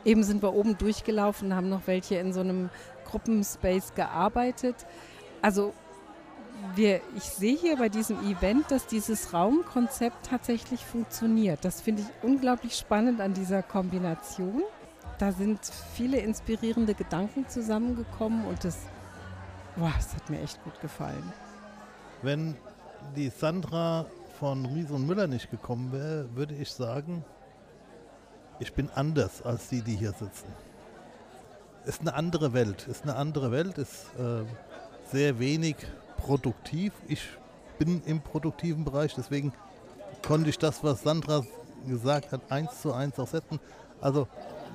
Eben 0.05 0.23
sind 0.23 0.43
wir 0.43 0.55
oben 0.55 0.79
durchgelaufen, 0.79 1.55
haben 1.55 1.69
noch 1.69 1.87
welche 1.87 2.17
in 2.17 2.33
so 2.33 2.41
einem 2.41 2.71
Gruppenspace 3.05 3.95
gearbeitet. 3.95 4.87
Also 5.43 5.75
wir, 6.75 7.01
ich 7.17 7.25
sehe 7.25 7.57
hier 7.57 7.77
bei 7.77 7.89
diesem 7.89 8.19
Event, 8.25 8.71
dass 8.71 8.87
dieses 8.87 9.33
Raumkonzept 9.33 10.27
tatsächlich 10.27 10.85
funktioniert. 10.85 11.65
Das 11.65 11.81
finde 11.81 12.03
ich 12.03 12.29
unglaublich 12.29 12.77
spannend 12.77 13.21
an 13.21 13.35
dieser 13.35 13.63
Kombination. 13.63 14.63
Da 15.19 15.31
sind 15.33 15.61
viele 15.95 16.19
inspirierende 16.19 16.95
Gedanken 16.95 17.49
zusammengekommen 17.49 18.47
und 18.47 18.65
das, 18.65 18.79
boah, 19.77 19.93
das 19.97 20.15
hat 20.15 20.29
mir 20.29 20.41
echt 20.41 20.63
gut 20.65 20.81
gefallen. 20.81 21.33
Wenn 22.23 22.57
die 23.15 23.29
Sandra 23.29 24.07
von 24.41 24.67
Ries 24.67 24.91
und 24.91 25.07
Müller 25.07 25.27
nicht 25.27 25.51
gekommen 25.51 25.93
wäre, 25.93 26.35
würde 26.35 26.55
ich 26.55 26.71
sagen, 26.71 27.25
ich 28.59 28.73
bin 28.73 28.91
anders 28.95 29.43
als 29.43 29.69
die, 29.69 29.83
die 29.83 29.95
hier 29.95 30.13
sitzen. 30.13 30.47
Ist 31.85 32.01
eine 32.01 32.15
andere 32.15 32.53
Welt, 32.53 32.89
ist 32.89 33.03
eine 33.03 33.17
andere 33.17 33.53
Welt, 33.53 33.79
ist 33.79 34.07
äh, 34.19 34.45
sehr 35.11 35.39
wenig 35.39 35.77
produktiv. 36.17 36.93
Ich 37.07 37.29
bin 37.79 38.03
im 38.07 38.21
produktiven 38.21 38.85
Bereich, 38.85 39.15
deswegen 39.15 39.53
konnte 40.27 40.51
ich 40.51 40.59
das, 40.59 40.83
was 40.83 41.03
Sandra 41.03 41.45
gesagt 41.87 42.33
hat, 42.33 42.41
eins 42.51 42.81
zu 42.81 42.93
eins 42.93 43.19
auch 43.19 43.29
setzen. 43.29 43.61
Also 44.01 44.27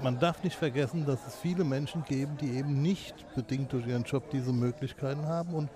man 0.02 0.20
darf 0.20 0.44
nicht 0.44 0.56
vergessen, 0.56 1.06
dass 1.06 1.20
es 1.28 1.36
viele 1.36 1.64
Menschen 1.64 2.04
geben, 2.06 2.38
die 2.38 2.52
eben 2.58 2.82
nicht 2.82 3.14
bedingt 3.36 3.74
durch 3.74 3.88
ihren 3.88 4.04
Job 4.04 4.30
diese 4.32 4.54
Möglichkeiten 4.54 5.26
haben 5.26 5.54
und 5.54 5.70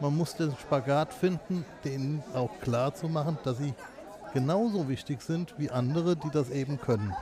man 0.00 0.16
muss 0.16 0.34
den 0.36 0.54
Spagat 0.56 1.12
finden, 1.12 1.64
denen 1.84 2.22
auch 2.34 2.50
klar 2.60 2.94
zu 2.94 3.08
machen, 3.08 3.38
dass 3.44 3.58
sie 3.58 3.74
genauso 4.32 4.88
wichtig 4.88 5.22
sind 5.22 5.54
wie 5.58 5.70
andere, 5.70 6.16
die 6.16 6.30
das 6.30 6.50
eben 6.50 6.80
können. 6.80 7.12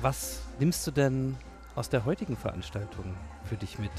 Was 0.00 0.40
nimmst 0.58 0.86
du 0.86 0.90
denn 0.90 1.36
aus 1.74 1.88
der 1.88 2.04
heutigen 2.04 2.36
Veranstaltung 2.36 3.14
für 3.44 3.56
dich 3.56 3.78
mit? 3.78 3.92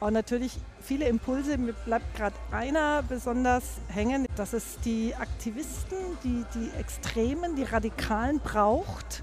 auch 0.00 0.10
natürlich 0.10 0.52
viele 0.80 1.08
Impulse. 1.08 1.58
Mir 1.58 1.72
bleibt 1.72 2.14
gerade 2.16 2.36
einer 2.52 3.02
besonders 3.02 3.64
hängen, 3.88 4.26
dass 4.36 4.52
es 4.52 4.78
die 4.84 5.14
Aktivisten, 5.14 5.98
die, 6.24 6.44
die 6.54 6.70
Extremen, 6.78 7.56
die 7.56 7.64
Radikalen 7.64 8.40
braucht, 8.40 9.22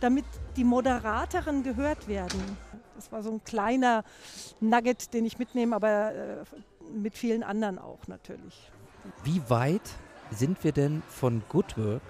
damit 0.00 0.24
die 0.56 0.64
Moderateren 0.64 1.62
gehört 1.62 2.08
werden. 2.08 2.40
Das 2.94 3.12
war 3.12 3.22
so 3.22 3.30
ein 3.30 3.44
kleiner 3.44 4.04
Nugget, 4.60 5.12
den 5.12 5.26
ich 5.26 5.38
mitnehme, 5.38 5.76
aber 5.76 6.14
äh, 6.14 6.44
mit 6.92 7.16
vielen 7.16 7.42
anderen 7.42 7.78
auch 7.78 8.06
natürlich. 8.06 8.70
Wie 9.22 9.42
weit 9.48 9.82
sind 10.30 10.62
wir 10.64 10.72
denn 10.72 11.02
von 11.08 11.42
Good 11.48 11.76
Work 11.76 12.02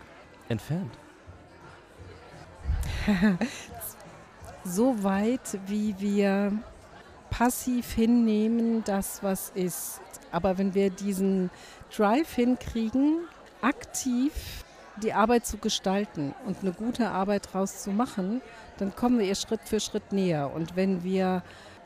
entfernt? 0.48 0.96
so 4.64 5.02
weit, 5.02 5.58
wie 5.66 5.98
wir 5.98 6.52
passiv 7.30 7.92
hinnehmen, 7.92 8.84
das 8.84 9.22
was 9.22 9.50
ist. 9.50 10.00
Aber 10.30 10.58
wenn 10.58 10.74
wir 10.74 10.90
diesen 10.90 11.50
Drive 11.94 12.34
hinkriegen, 12.34 13.26
aktiv 13.60 14.64
die 15.02 15.12
Arbeit 15.12 15.46
zu 15.46 15.58
gestalten 15.58 16.34
und 16.46 16.58
eine 16.62 16.72
gute 16.72 17.10
Arbeit 17.10 17.46
daraus 17.46 17.82
zu 17.82 17.90
machen, 17.90 18.40
dann 18.78 18.94
kommen 18.94 19.18
wir 19.18 19.26
ihr 19.26 19.34
Schritt 19.34 19.60
für 19.64 19.80
Schritt 19.80 20.12
näher. 20.12 20.52
Und 20.54 20.76
wenn 20.76 21.02
wir 21.04 21.42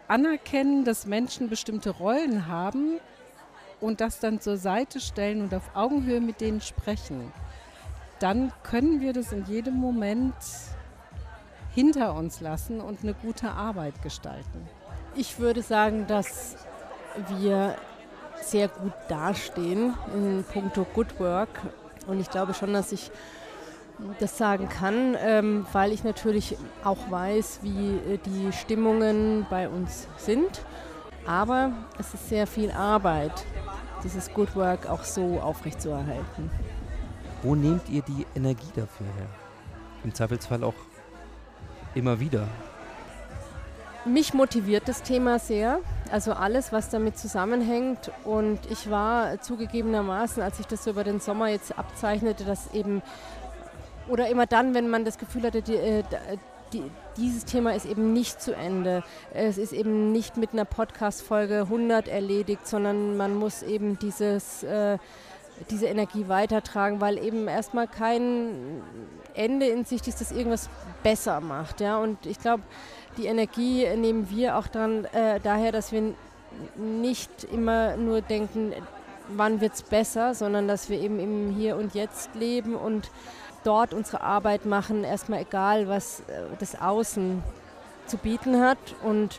anerkennen, 0.09 0.85
dass 0.85 1.07
Menschen 1.07 1.49
bestimmte 1.49 1.91
Rollen 1.91 2.47
haben 2.47 2.99
und 3.81 4.01
das 4.01 4.21
dann 4.21 4.41
zur 4.41 4.57
Seite 4.57 5.01
stellen 5.01 5.43
und 5.43 5.55
auf 5.55 5.71
Augenhöhe 5.75 6.21
mit 6.21 6.41
denen 6.41 6.61
sprechen, 6.61 7.33
dann 8.19 8.53
können 8.63 9.01
wir 9.01 9.13
das 9.13 9.33
in 9.33 9.45
jedem 9.47 9.75
Moment 9.75 10.35
hinter 11.75 12.15
uns 12.15 12.41
lassen 12.41 12.81
und 12.81 13.03
eine 13.03 13.15
gute 13.15 13.51
Arbeit 13.51 14.03
gestalten. 14.03 14.69
Ich 15.15 15.39
würde 15.39 15.63
sagen, 15.63 16.07
dass 16.07 16.57
wir 17.39 17.77
sehr 18.43 18.69
gut 18.69 18.93
dastehen 19.09 19.95
in 20.15 20.45
puncto 20.45 20.85
Good 20.95 21.19
Work. 21.19 21.49
Und 22.11 22.19
ich 22.19 22.29
glaube 22.29 22.55
schon, 22.55 22.73
dass 22.73 22.91
ich 22.91 23.11
das 24.19 24.37
sagen 24.37 24.69
kann, 24.69 25.17
ähm, 25.21 25.67
weil 25.73 25.93
ich 25.93 26.03
natürlich 26.03 26.57
auch 26.83 27.11
weiß, 27.11 27.61
wie 27.63 28.15
äh, 28.15 28.19
die 28.19 28.53
Stimmungen 28.53 29.47
bei 29.49 29.69
uns 29.69 30.09
sind. 30.17 30.63
Aber 31.27 31.73
es 31.99 32.13
ist 32.15 32.29
sehr 32.29 32.47
viel 32.47 32.73
Arbeit, 32.73 33.45
dieses 34.03 34.33
Good 34.33 34.57
Work 34.57 34.89
auch 34.89 35.05
so 35.05 35.41
aufrechtzuerhalten. 35.41 36.51
Wo 37.43 37.55
nehmt 37.55 37.89
ihr 37.89 38.03
die 38.03 38.27
Energie 38.35 38.71
dafür 38.75 39.07
her? 39.07 39.27
Im 40.03 40.13
Zweifelsfall 40.13 40.65
auch 40.65 40.75
immer 41.95 42.19
wieder. 42.19 42.49
Mich 44.05 44.35
motiviert 44.35 44.89
das 44.89 45.03
Thema 45.03 45.39
sehr, 45.39 45.81
also 46.11 46.33
alles, 46.33 46.73
was 46.73 46.89
damit 46.91 47.19
zusammenhängt. 47.19 48.11
Und 48.25 48.59
ich 48.71 48.91
war 48.91 49.41
zugegebenermaßen, 49.41 50.43
als 50.43 50.61
ich 50.61 50.67
das 50.67 50.85
so 50.85 50.91
über 50.91 51.05
den 51.05 51.21
Sommer 51.21 51.49
jetzt 51.49 51.79
abzeichnete, 51.79 52.45
dass 52.45 52.73
eben, 52.75 53.03
oder 54.09 54.29
immer 54.29 54.47
dann, 54.47 54.75
wenn 54.75 54.89
man 54.89 55.05
das 55.05 55.19
Gefühl 55.19 55.43
hatte, 55.43 55.63
die, 55.63 55.77
äh, 55.77 56.03
die, 56.73 56.83
dieses 57.17 57.45
Thema 57.45 57.75
ist 57.75 57.87
eben 57.87 58.13
nicht 58.13 58.41
zu 58.41 58.55
Ende. 58.55 59.03
Es 59.35 59.59
ist 59.59 59.73
eben 59.73 60.13
nicht 60.13 60.37
mit 60.37 60.53
einer 60.53 60.65
Podcast-Folge 60.65 61.63
100 61.63 62.09
erledigt, 62.09 62.67
sondern 62.67 63.17
man 63.17 63.35
muss 63.35 63.63
eben 63.63 63.99
dieses, 63.99 64.63
äh, 64.63 64.99
diese 65.69 65.87
Energie 65.87 66.29
weitertragen, 66.29 67.01
weil 67.01 67.19
eben 67.19 67.49
erstmal 67.49 67.87
kein 67.87 68.83
Ende 69.35 69.67
in 69.67 69.85
Sicht 69.85 70.09
ist, 70.09 70.21
das 70.21 70.33
irgendwas 70.33 70.71
besser 71.03 71.41
macht. 71.41 71.81
Ja? 71.81 71.99
Und 71.99 72.25
ich 72.27 72.39
glaube, 72.39 72.63
die 73.21 73.27
Energie 73.27 73.87
nehmen 73.97 74.31
wir 74.31 74.57
auch 74.57 74.67
dann 74.67 75.05
äh, 75.07 75.41
daher, 75.41 75.73
dass 75.73 75.93
wir 75.93 76.15
nicht 76.77 77.45
immer 77.45 77.97
nur 77.97 78.23
denken, 78.23 78.73
wann 79.29 79.61
wird 79.61 79.75
es 79.75 79.83
besser, 79.83 80.35
sondern 80.35 80.67
dass 80.69 80.89
wir 80.89 80.99
eben 80.99 81.21
im 81.21 81.55
Hier 81.55 81.77
und 81.77 81.95
Jetzt 81.95 82.35
leben 82.35 82.75
und 82.75 83.11
dort 83.63 83.93
unsere 83.93 84.23
Arbeit 84.23 84.65
machen, 84.65 85.05
erstmal 85.05 85.43
egal, 85.43 85.87
was 85.89 86.21
äh, 86.21 86.43
das 86.59 86.81
Außen 86.81 87.43
zu 88.07 88.17
bieten 88.17 88.61
hat. 88.61 88.79
Und 89.03 89.39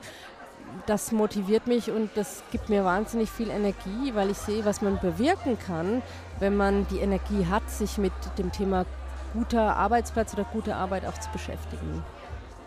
das 0.86 1.12
motiviert 1.12 1.68
mich 1.68 1.92
und 1.92 2.12
das 2.16 2.44
gibt 2.52 2.70
mir 2.70 2.86
wahnsinnig 2.86 3.30
viel 3.30 3.50
Energie, 3.50 4.14
weil 4.14 4.30
ich 4.30 4.38
sehe, 4.38 4.64
was 4.64 4.82
man 4.82 5.00
bewirken 5.00 5.58
kann, 5.60 6.02
wenn 6.40 6.56
man 6.56 6.88
die 6.88 7.00
Energie 7.00 7.48
hat, 7.50 7.70
sich 7.70 7.98
mit 7.98 8.14
dem 8.38 8.52
Thema 8.52 8.86
guter 9.34 9.76
Arbeitsplatz 9.76 10.34
oder 10.34 10.46
gute 10.46 10.76
Arbeit 10.76 11.06
auch 11.06 11.18
zu 11.20 11.30
beschäftigen. 11.32 12.04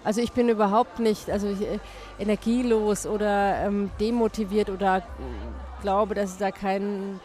Also 0.04 0.20
ich 0.20 0.32
bin 0.32 0.48
überhaupt 0.48 1.00
nicht 1.00 1.30
also 1.30 1.48
ich, 1.48 1.62
äh, 1.62 1.78
energielos 2.18 3.06
oder 3.06 3.56
ähm, 3.64 3.90
demotiviert 3.98 4.70
oder 4.70 5.02
glaube, 5.80 6.14
dass 6.14 6.32
es 6.32 6.38
da 6.38 6.50
keinen 6.50 7.20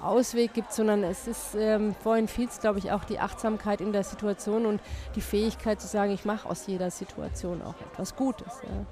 Ausweg 0.00 0.52
gibt, 0.52 0.72
sondern 0.72 1.04
es 1.04 1.28
ist, 1.28 1.54
ähm, 1.56 1.94
vorhin 2.02 2.26
fiel 2.26 2.48
es, 2.48 2.60
glaube 2.60 2.78
ich, 2.78 2.90
auch 2.90 3.04
die 3.04 3.20
Achtsamkeit 3.20 3.80
in 3.80 3.92
der 3.92 4.02
Situation 4.02 4.66
und 4.66 4.80
die 5.14 5.20
Fähigkeit 5.20 5.80
zu 5.80 5.86
sagen, 5.86 6.12
ich 6.12 6.24
mache 6.24 6.48
aus 6.48 6.66
jeder 6.66 6.90
Situation 6.90 7.62
auch 7.62 7.74
etwas 7.92 8.16
Gutes. 8.16 8.60
Ja. 8.62 8.86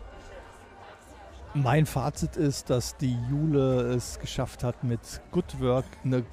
Mein 1.55 1.87
Fazit 1.87 2.37
ist, 2.37 2.71
dass 2.71 2.97
die 2.97 3.19
Jule 3.29 3.93
es 3.95 4.21
geschafft 4.21 4.63
hat, 4.63 4.85
mit 4.85 5.01
Good 5.33 5.61
Work 5.61 5.85
eine 6.05 6.25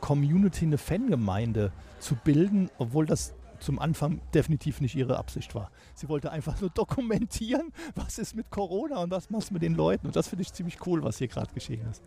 Community, 0.00 0.64
eine 0.64 0.78
Fangemeinde 0.78 1.72
zu 1.98 2.14
bilden, 2.14 2.70
obwohl 2.78 3.04
das 3.04 3.34
zum 3.62 3.78
Anfang 3.78 4.20
definitiv 4.34 4.80
nicht 4.80 4.94
ihre 4.94 5.18
Absicht 5.18 5.54
war. 5.54 5.70
Sie 5.94 6.08
wollte 6.08 6.30
einfach 6.30 6.60
nur 6.60 6.70
dokumentieren, 6.74 7.72
was 7.94 8.18
ist 8.18 8.34
mit 8.34 8.50
Corona 8.50 8.98
und 9.02 9.10
was 9.10 9.30
machst 9.30 9.50
du 9.50 9.54
mit 9.54 9.62
den 9.62 9.74
Leuten. 9.74 10.06
Und 10.06 10.16
das 10.16 10.28
finde 10.28 10.42
ich 10.42 10.52
ziemlich 10.52 10.86
cool, 10.86 11.02
was 11.02 11.18
hier 11.18 11.28
gerade 11.28 11.52
geschehen 11.54 11.86
ist. 11.90 12.02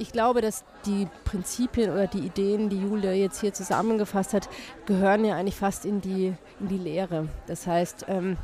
Ich 0.00 0.12
glaube, 0.12 0.40
dass 0.40 0.64
die 0.86 1.08
Prinzipien 1.24 1.90
oder 1.90 2.06
die 2.06 2.20
Ideen, 2.20 2.68
die 2.68 2.80
Julia 2.80 3.12
jetzt 3.12 3.40
hier 3.40 3.52
zusammengefasst 3.52 4.32
hat, 4.32 4.48
gehören 4.86 5.24
ja 5.24 5.36
eigentlich 5.36 5.56
fast 5.56 5.84
in 5.84 6.00
die, 6.00 6.34
in 6.60 6.68
die 6.68 6.78
Lehre. 6.78 7.28
Das 7.48 7.66
heißt, 7.66 8.06
ähm, 8.08 8.36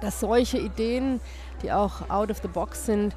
dass 0.00 0.20
solche 0.20 0.58
Ideen, 0.58 1.20
die 1.62 1.72
auch 1.72 2.08
out 2.10 2.30
of 2.30 2.38
the 2.42 2.48
box 2.48 2.86
sind, 2.86 3.16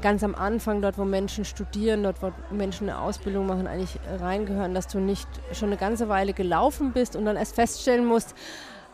ganz 0.00 0.22
am 0.22 0.34
Anfang, 0.34 0.82
dort 0.82 0.98
wo 0.98 1.04
Menschen 1.04 1.44
studieren, 1.44 2.02
dort 2.02 2.22
wo 2.22 2.32
Menschen 2.50 2.88
eine 2.88 2.98
Ausbildung 3.00 3.46
machen, 3.46 3.66
eigentlich 3.66 3.98
reingehören, 4.20 4.74
dass 4.74 4.88
du 4.88 4.98
nicht 4.98 5.28
schon 5.52 5.68
eine 5.68 5.76
ganze 5.76 6.08
Weile 6.08 6.32
gelaufen 6.32 6.92
bist 6.92 7.16
und 7.16 7.24
dann 7.24 7.36
erst 7.36 7.54
feststellen 7.54 8.04
musst, 8.04 8.34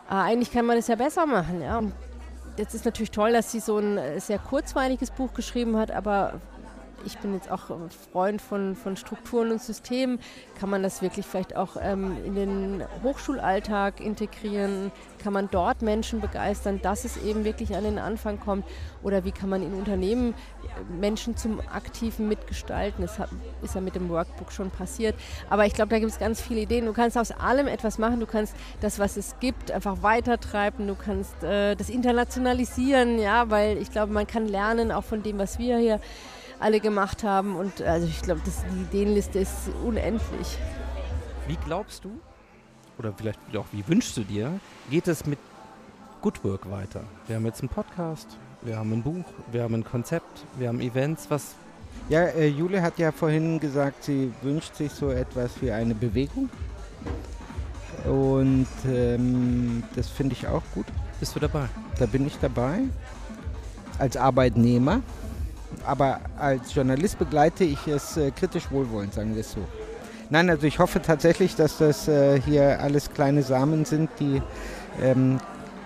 äh, 0.09 0.13
eigentlich 0.13 0.51
kann 0.51 0.65
man 0.65 0.77
es 0.77 0.87
ja 0.87 0.95
besser 0.95 1.25
machen. 1.25 1.61
Ja? 1.61 1.79
Und 1.79 1.93
jetzt 2.57 2.73
ist 2.73 2.85
natürlich 2.85 3.11
toll, 3.11 3.33
dass 3.33 3.51
sie 3.51 3.59
so 3.59 3.77
ein 3.77 4.19
sehr 4.19 4.39
kurzweiliges 4.39 5.11
Buch 5.11 5.33
geschrieben 5.33 5.77
hat, 5.77 5.91
aber 5.91 6.39
ich 7.05 7.17
bin 7.17 7.33
jetzt 7.33 7.51
auch 7.51 7.71
Freund 8.11 8.41
von, 8.41 8.75
von 8.75 8.95
Strukturen 8.95 9.51
und 9.51 9.61
Systemen. 9.61 10.19
Kann 10.59 10.69
man 10.69 10.83
das 10.83 11.01
wirklich 11.01 11.25
vielleicht 11.25 11.55
auch 11.55 11.75
ähm, 11.79 12.17
in 12.25 12.35
den 12.35 12.83
Hochschulalltag 13.03 13.99
integrieren? 13.99 14.91
Kann 15.21 15.33
man 15.33 15.49
dort 15.51 15.81
Menschen 15.81 16.21
begeistern, 16.21 16.81
dass 16.81 17.05
es 17.05 17.17
eben 17.17 17.43
wirklich 17.43 17.75
an 17.75 17.83
den 17.83 17.99
Anfang 17.99 18.39
kommt? 18.39 18.65
Oder 19.01 19.25
wie 19.25 19.31
kann 19.31 19.49
man 19.49 19.63
in 19.63 19.73
Unternehmen 19.73 20.31
äh, 20.31 20.33
Menschen 20.99 21.37
zum 21.37 21.59
aktiven 21.59 22.27
Mitgestalten? 22.27 23.01
Das 23.01 23.19
ist 23.61 23.75
ja 23.75 23.81
mit 23.81 23.95
dem 23.95 24.09
Workbook 24.09 24.51
schon 24.51 24.69
passiert. 24.69 25.15
Aber 25.49 25.65
ich 25.65 25.73
glaube, 25.73 25.89
da 25.89 25.99
gibt 25.99 26.11
es 26.11 26.19
ganz 26.19 26.41
viele 26.41 26.61
Ideen. 26.61 26.85
Du 26.85 26.93
kannst 26.93 27.17
aus 27.17 27.31
allem 27.31 27.67
etwas 27.67 27.97
machen. 27.97 28.19
Du 28.19 28.25
kannst 28.25 28.55
das, 28.81 28.99
was 28.99 29.17
es 29.17 29.35
gibt, 29.39 29.71
einfach 29.71 30.01
weitertreiben. 30.01 30.87
Du 30.87 30.95
kannst 30.95 31.43
äh, 31.43 31.75
das 31.75 31.89
internationalisieren, 31.89 33.19
ja, 33.19 33.49
weil 33.49 33.77
ich 33.77 33.91
glaube, 33.91 34.13
man 34.13 34.27
kann 34.27 34.47
lernen 34.47 34.91
auch 34.91 35.03
von 35.03 35.23
dem, 35.23 35.37
was 35.39 35.59
wir 35.59 35.77
hier 35.77 35.99
alle 36.59 36.79
gemacht 36.79 37.23
haben. 37.23 37.55
Und 37.55 37.81
also 37.81 38.07
ich 38.07 38.21
glaube, 38.21 38.41
die 38.45 38.81
Ideenliste 38.81 39.39
ist 39.39 39.69
unendlich. 39.83 40.57
Wie 41.47 41.57
glaubst 41.65 42.05
du, 42.05 42.11
oder 42.97 43.13
vielleicht 43.13 43.39
auch 43.57 43.65
wie 43.71 43.85
wünschst 43.87 44.15
du 44.17 44.21
dir, 44.21 44.59
geht 44.89 45.07
es 45.07 45.25
mit 45.25 45.39
Good 46.21 46.43
Work 46.43 46.69
weiter? 46.71 47.03
Wir 47.27 47.35
haben 47.35 47.45
jetzt 47.45 47.61
einen 47.61 47.69
Podcast, 47.69 48.37
wir 48.63 48.77
haben 48.77 48.93
ein 48.93 49.03
Buch, 49.03 49.25
wir 49.51 49.63
haben 49.63 49.75
ein 49.75 49.83
Konzept, 49.83 50.45
wir 50.57 50.67
haben 50.67 50.79
Events. 50.79 51.25
Was 51.29 51.55
ja, 52.09 52.23
äh, 52.23 52.47
Jule 52.47 52.81
hat 52.81 52.97
ja 52.99 53.11
vorhin 53.11 53.59
gesagt, 53.59 54.03
sie 54.03 54.31
wünscht 54.41 54.75
sich 54.75 54.91
so 54.91 55.09
etwas 55.11 55.51
wie 55.61 55.71
eine 55.71 55.95
Bewegung. 55.95 56.49
Und 58.05 58.67
ähm, 58.85 59.83
das 59.95 60.09
finde 60.09 60.33
ich 60.33 60.47
auch 60.47 60.63
gut. 60.73 60.85
Bist 61.19 61.35
du 61.35 61.39
dabei? 61.39 61.67
Da 61.97 62.05
bin 62.05 62.27
ich 62.27 62.37
dabei. 62.39 62.79
Als 63.99 64.17
Arbeitnehmer 64.17 65.01
aber 65.85 66.19
als 66.37 66.73
Journalist 66.73 67.19
begleite 67.19 67.63
ich 67.63 67.87
es 67.87 68.17
äh, 68.17 68.31
kritisch 68.31 68.71
wohlwollend, 68.71 69.13
sagen 69.13 69.33
wir 69.33 69.41
es 69.41 69.51
so. 69.51 69.61
Nein, 70.29 70.49
also 70.49 70.65
ich 70.65 70.79
hoffe 70.79 71.01
tatsächlich, 71.01 71.55
dass 71.55 71.77
das 71.77 72.07
äh, 72.07 72.41
hier 72.41 72.81
alles 72.81 73.11
kleine 73.11 73.43
Samen 73.43 73.85
sind, 73.85 74.09
die 74.19 74.41
ähm, 75.01 75.39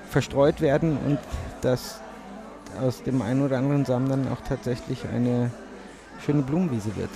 verstreut 0.09 0.61
werden 0.61 0.97
und 1.05 1.19
dass 1.61 1.99
aus 2.81 3.03
dem 3.03 3.21
einen 3.21 3.41
oder 3.43 3.57
anderen 3.57 3.85
Samen 3.85 4.09
dann 4.09 4.27
auch 4.31 4.41
tatsächlich 4.41 5.05
eine 5.07 5.51
schöne 6.23 6.41
Blumenwiese 6.41 6.95
wird. 6.95 7.09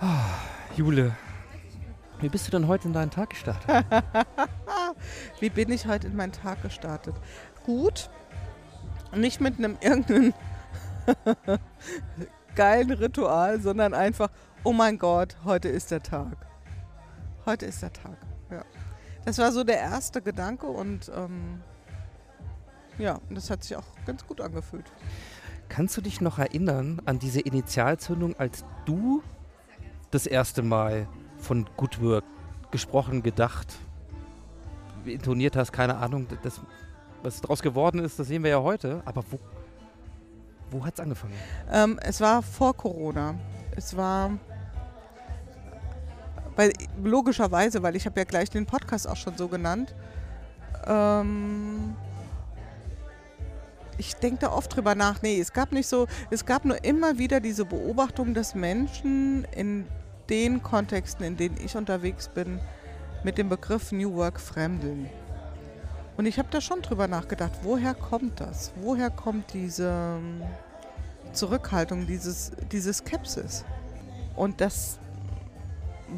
Ah, 0.00 0.24
Jule, 0.76 1.12
wie 2.20 2.28
bist 2.28 2.46
du 2.46 2.50
denn 2.50 2.68
heute 2.68 2.88
in 2.88 2.94
deinen 2.94 3.10
Tag 3.10 3.30
gestartet? 3.30 3.68
wie 5.40 5.50
bin 5.50 5.70
ich 5.70 5.86
heute 5.86 6.06
in 6.06 6.16
meinen 6.16 6.32
Tag 6.32 6.62
gestartet? 6.62 7.14
Gut. 7.64 8.10
Nicht 9.14 9.40
mit 9.40 9.58
einem 9.58 9.76
irgendeinen 9.80 10.34
geilen 12.54 12.90
Ritual, 12.90 13.60
sondern 13.60 13.94
einfach, 13.94 14.30
oh 14.64 14.72
mein 14.72 14.98
Gott, 14.98 15.36
heute 15.44 15.68
ist 15.68 15.90
der 15.90 16.02
Tag. 16.02 16.36
Heute 17.46 17.66
ist 17.66 17.82
der 17.82 17.92
Tag. 17.92 18.16
Ja. 18.50 18.64
Das 19.24 19.38
war 19.38 19.52
so 19.52 19.64
der 19.64 19.78
erste 19.78 20.20
Gedanke 20.20 20.66
und 20.66 21.10
ähm, 21.14 21.60
ja, 22.98 23.20
das 23.30 23.50
hat 23.50 23.62
sich 23.62 23.76
auch 23.76 23.84
ganz 24.06 24.26
gut 24.26 24.40
angefühlt. 24.40 24.84
Kannst 25.68 25.96
du 25.96 26.00
dich 26.00 26.20
noch 26.20 26.38
erinnern 26.38 27.00
an 27.04 27.18
diese 27.18 27.40
Initialzündung, 27.40 28.36
als 28.38 28.64
du 28.84 29.22
das 30.10 30.26
erste 30.26 30.62
Mal 30.62 31.08
von 31.38 31.68
Good 31.76 32.00
Work 32.00 32.24
gesprochen, 32.70 33.22
gedacht, 33.22 33.74
intoniert 35.04 35.56
hast, 35.56 35.72
keine 35.72 35.96
Ahnung, 35.96 36.26
das, 36.42 36.60
was 37.22 37.40
daraus 37.40 37.62
geworden 37.62 37.98
ist, 37.98 38.18
das 38.18 38.28
sehen 38.28 38.42
wir 38.42 38.50
ja 38.50 38.62
heute. 38.62 39.02
Aber 39.04 39.24
wo 39.30 39.38
wo 40.70 40.84
hat 40.84 40.94
es 40.94 41.00
angefangen? 41.00 41.34
Ähm, 41.70 42.00
es 42.02 42.20
war 42.20 42.42
vor 42.42 42.76
Corona. 42.76 43.36
Es 43.76 43.96
war 43.96 44.30
weil 46.56 46.72
logischerweise, 47.02 47.82
weil 47.82 47.96
ich 47.96 48.06
habe 48.06 48.20
ja 48.20 48.24
gleich 48.24 48.50
den 48.50 48.66
Podcast 48.66 49.08
auch 49.08 49.16
schon 49.16 49.36
so 49.36 49.48
genannt. 49.48 49.94
Ähm, 50.86 51.96
ich 53.98 54.16
denke 54.16 54.40
da 54.40 54.52
oft 54.52 54.74
drüber 54.74 54.94
nach. 54.94 55.22
Nee, 55.22 55.40
es 55.40 55.52
gab 55.52 55.72
nicht 55.72 55.86
so, 55.86 56.06
es 56.30 56.44
gab 56.44 56.64
nur 56.64 56.82
immer 56.84 57.18
wieder 57.18 57.40
diese 57.40 57.64
Beobachtung, 57.64 58.34
dass 58.34 58.54
Menschen 58.54 59.44
in 59.54 59.86
den 60.28 60.62
Kontexten, 60.62 61.24
in 61.24 61.36
denen 61.36 61.58
ich 61.62 61.76
unterwegs 61.76 62.28
bin, 62.28 62.60
mit 63.22 63.38
dem 63.38 63.48
Begriff 63.48 63.92
New 63.92 64.14
Work 64.14 64.40
fremdeln. 64.40 65.08
Und 66.16 66.26
ich 66.26 66.38
habe 66.38 66.48
da 66.50 66.60
schon 66.60 66.80
drüber 66.82 67.08
nachgedacht, 67.08 67.52
woher 67.62 67.94
kommt 67.94 68.40
das? 68.40 68.72
Woher 68.80 69.10
kommt 69.10 69.52
diese 69.52 70.18
ähm, 70.18 70.42
Zurückhaltung, 71.32 72.06
dieses, 72.06 72.52
diese 72.70 72.92
Skepsis? 72.92 73.64
Und 74.36 74.60
das 74.60 74.98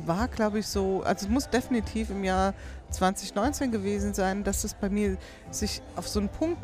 war, 0.04 0.28
glaube 0.28 0.58
ich, 0.58 0.66
so, 0.66 1.02
also 1.02 1.26
es 1.26 1.32
muss 1.32 1.48
definitiv 1.48 2.10
im 2.10 2.24
Jahr 2.24 2.52
2019 2.90 3.70
gewesen 3.72 4.12
sein, 4.12 4.44
dass 4.44 4.64
es 4.64 4.74
bei 4.74 4.90
mir 4.90 5.16
sich 5.50 5.80
auf 5.96 6.08
so 6.08 6.20
einen 6.20 6.28
Punkt 6.28 6.62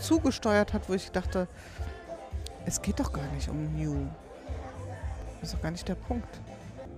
zugesteuert 0.00 0.72
hat, 0.72 0.88
wo 0.88 0.94
ich 0.94 1.10
dachte, 1.10 1.48
es 2.64 2.82
geht 2.82 3.00
doch 3.00 3.12
gar 3.12 3.26
nicht 3.32 3.48
um 3.48 3.74
New. 3.76 4.06
Das 5.40 5.50
ist 5.50 5.54
doch 5.54 5.62
gar 5.62 5.70
nicht 5.70 5.88
der 5.88 5.94
Punkt. 5.94 6.40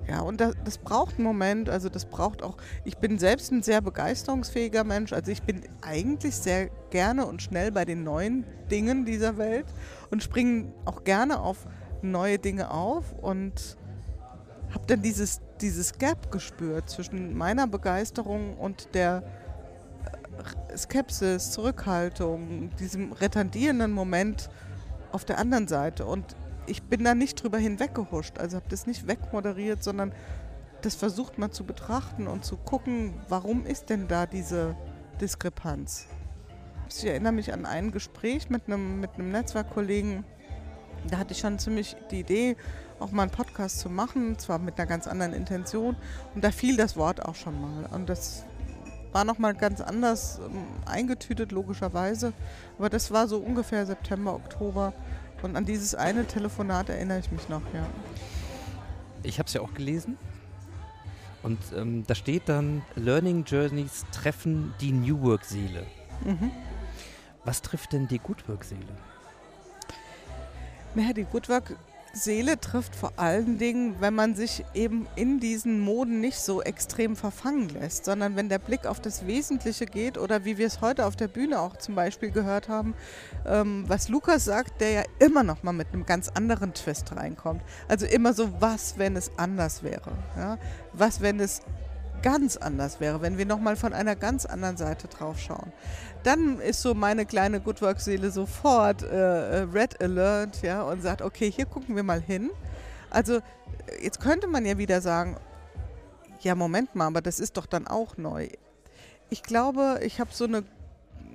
Ja, 0.08 0.20
und 0.20 0.40
das, 0.40 0.54
das, 0.64 0.78
braucht 0.78 1.16
einen 1.16 1.24
Moment, 1.24 1.68
also 1.68 1.90
das 1.90 2.06
braucht 2.06 2.42
auch, 2.42 2.56
ich 2.84 2.96
bin 2.96 3.18
selbst 3.18 3.52
ein 3.52 3.62
sehr 3.62 3.82
begeisterungsfähiger 3.82 4.82
Mensch, 4.82 5.12
also 5.12 5.30
ich 5.30 5.42
bin 5.42 5.60
eigentlich 5.82 6.34
sehr 6.34 6.70
gerne 6.88 7.26
und 7.26 7.42
schnell 7.42 7.70
bei 7.70 7.84
den 7.84 8.04
neuen 8.04 8.46
Dingen 8.70 9.04
dieser 9.04 9.36
Welt 9.36 9.66
und 10.10 10.22
springe 10.22 10.72
auch 10.86 11.04
gerne 11.04 11.40
auf 11.40 11.66
neue 12.00 12.38
Dinge 12.38 12.70
auf 12.70 13.12
und 13.20 13.76
habe 14.72 14.84
dann 14.86 15.02
dieses, 15.02 15.40
dieses 15.60 15.98
Gap 15.98 16.30
gespürt 16.30 16.88
zwischen 16.88 17.36
meiner 17.36 17.66
Begeisterung 17.66 18.56
und 18.56 18.94
der 18.94 19.22
Skepsis, 20.76 21.50
Zurückhaltung, 21.50 22.70
diesem 22.76 23.12
retardierenden 23.12 23.92
Moment 23.92 24.50
auf 25.12 25.24
der 25.24 25.38
anderen 25.38 25.68
Seite. 25.68 26.06
Und 26.06 26.36
ich 26.66 26.82
bin 26.82 27.04
da 27.04 27.14
nicht 27.14 27.42
drüber 27.42 27.58
hinweggehuscht, 27.58 28.38
also 28.38 28.56
habe 28.56 28.68
das 28.68 28.86
nicht 28.86 29.06
wegmoderiert, 29.06 29.82
sondern 29.82 30.12
das 30.82 30.94
versucht 30.94 31.38
man 31.38 31.52
zu 31.52 31.64
betrachten 31.64 32.26
und 32.26 32.44
zu 32.44 32.56
gucken, 32.56 33.14
warum 33.28 33.66
ist 33.66 33.90
denn 33.90 34.06
da 34.06 34.26
diese 34.26 34.76
Diskrepanz. 35.20 36.06
Ich 36.88 37.04
erinnere 37.04 37.32
mich 37.32 37.52
an 37.52 37.66
ein 37.66 37.90
Gespräch 37.90 38.48
mit 38.48 38.66
einem, 38.66 39.00
mit 39.00 39.14
einem 39.14 39.32
Netzwerkkollegen, 39.32 40.24
da 41.06 41.18
hatte 41.18 41.32
ich 41.32 41.40
schon 41.40 41.58
ziemlich 41.58 41.96
die 42.10 42.20
Idee, 42.20 42.56
auch 42.98 43.10
mal 43.12 43.22
einen 43.22 43.30
Podcast 43.30 43.78
zu 43.80 43.88
machen, 43.88 44.38
zwar 44.38 44.58
mit 44.58 44.78
einer 44.78 44.88
ganz 44.88 45.06
anderen 45.06 45.32
Intention. 45.32 45.96
Und 46.34 46.44
da 46.44 46.50
fiel 46.50 46.76
das 46.76 46.96
Wort 46.96 47.24
auch 47.24 47.34
schon 47.34 47.60
mal. 47.60 47.86
Und 47.92 48.08
das 48.08 48.44
war 49.12 49.24
nochmal 49.24 49.54
ganz 49.54 49.80
anders 49.80 50.40
ähm, 50.44 50.64
eingetütet, 50.86 51.52
logischerweise. 51.52 52.32
Aber 52.78 52.88
das 52.88 53.10
war 53.10 53.28
so 53.28 53.38
ungefähr 53.38 53.86
September, 53.86 54.34
Oktober. 54.34 54.92
Und 55.42 55.56
an 55.56 55.64
dieses 55.64 55.94
eine 55.94 56.26
Telefonat 56.26 56.88
erinnere 56.88 57.20
ich 57.20 57.30
mich 57.30 57.48
noch, 57.48 57.62
ja. 57.72 57.86
Ich 59.22 59.38
habe 59.38 59.46
es 59.46 59.54
ja 59.54 59.60
auch 59.60 59.74
gelesen. 59.74 60.16
Und 61.42 61.58
ähm, 61.76 62.04
da 62.06 62.14
steht 62.14 62.48
dann, 62.48 62.82
Learning 62.96 63.44
Journeys 63.44 64.04
treffen 64.12 64.74
die 64.80 64.92
New 64.92 65.20
Work-Seele. 65.22 65.86
Mhm. 66.24 66.50
Was 67.44 67.62
trifft 67.62 67.92
denn 67.92 68.08
die 68.08 68.18
Good 68.18 68.48
Work-Seele? 68.48 68.82
Naja, 70.94 71.12
die 71.12 71.24
Good 71.24 71.48
Work 71.48 71.76
Seele 72.18 72.60
trifft 72.60 72.94
vor 72.94 73.12
allen 73.16 73.58
Dingen, 73.58 73.96
wenn 74.00 74.14
man 74.14 74.34
sich 74.34 74.64
eben 74.74 75.06
in 75.16 75.40
diesen 75.40 75.80
Moden 75.80 76.20
nicht 76.20 76.38
so 76.38 76.62
extrem 76.62 77.16
verfangen 77.16 77.68
lässt, 77.70 78.04
sondern 78.04 78.36
wenn 78.36 78.48
der 78.48 78.58
Blick 78.58 78.86
auf 78.86 79.00
das 79.00 79.26
Wesentliche 79.26 79.86
geht 79.86 80.18
oder 80.18 80.44
wie 80.44 80.58
wir 80.58 80.66
es 80.66 80.80
heute 80.80 81.06
auf 81.06 81.16
der 81.16 81.28
Bühne 81.28 81.60
auch 81.60 81.76
zum 81.76 81.94
Beispiel 81.94 82.30
gehört 82.30 82.68
haben, 82.68 82.94
ähm, 83.46 83.84
was 83.88 84.08
Lukas 84.08 84.44
sagt, 84.44 84.80
der 84.80 84.90
ja 84.90 85.02
immer 85.18 85.42
noch 85.42 85.62
mal 85.62 85.72
mit 85.72 85.88
einem 85.92 86.04
ganz 86.04 86.28
anderen 86.28 86.74
Twist 86.74 87.14
reinkommt. 87.16 87.62
Also 87.88 88.06
immer 88.06 88.34
so, 88.34 88.60
was, 88.60 88.98
wenn 88.98 89.16
es 89.16 89.30
anders 89.38 89.82
wäre? 89.82 90.12
Ja? 90.36 90.58
Was, 90.92 91.20
wenn 91.20 91.40
es 91.40 91.62
ganz 92.22 92.56
anders 92.56 93.00
wäre, 93.00 93.22
wenn 93.22 93.38
wir 93.38 93.46
nochmal 93.46 93.76
von 93.76 93.92
einer 93.92 94.16
ganz 94.16 94.44
anderen 94.44 94.76
Seite 94.76 95.08
drauf 95.08 95.38
schauen. 95.38 95.72
Dann 96.22 96.60
ist 96.60 96.82
so 96.82 96.94
meine 96.94 97.26
kleine 97.26 97.60
Goodwork-Seele 97.60 98.30
sofort 98.30 99.02
äh, 99.02 99.60
äh, 99.60 99.66
Red 99.72 100.02
Alert 100.02 100.62
ja, 100.62 100.82
und 100.82 101.02
sagt, 101.02 101.22
okay, 101.22 101.50
hier 101.50 101.66
gucken 101.66 101.96
wir 101.96 102.02
mal 102.02 102.20
hin. 102.20 102.50
Also 103.10 103.40
jetzt 104.02 104.20
könnte 104.20 104.46
man 104.46 104.66
ja 104.66 104.78
wieder 104.78 105.00
sagen, 105.00 105.36
ja, 106.40 106.54
Moment 106.54 106.94
mal, 106.94 107.06
aber 107.06 107.20
das 107.20 107.40
ist 107.40 107.56
doch 107.56 107.66
dann 107.66 107.86
auch 107.86 108.16
neu. 108.16 108.48
Ich 109.30 109.42
glaube, 109.42 110.00
ich 110.02 110.20
habe 110.20 110.30
so 110.32 110.44
eine 110.44 110.64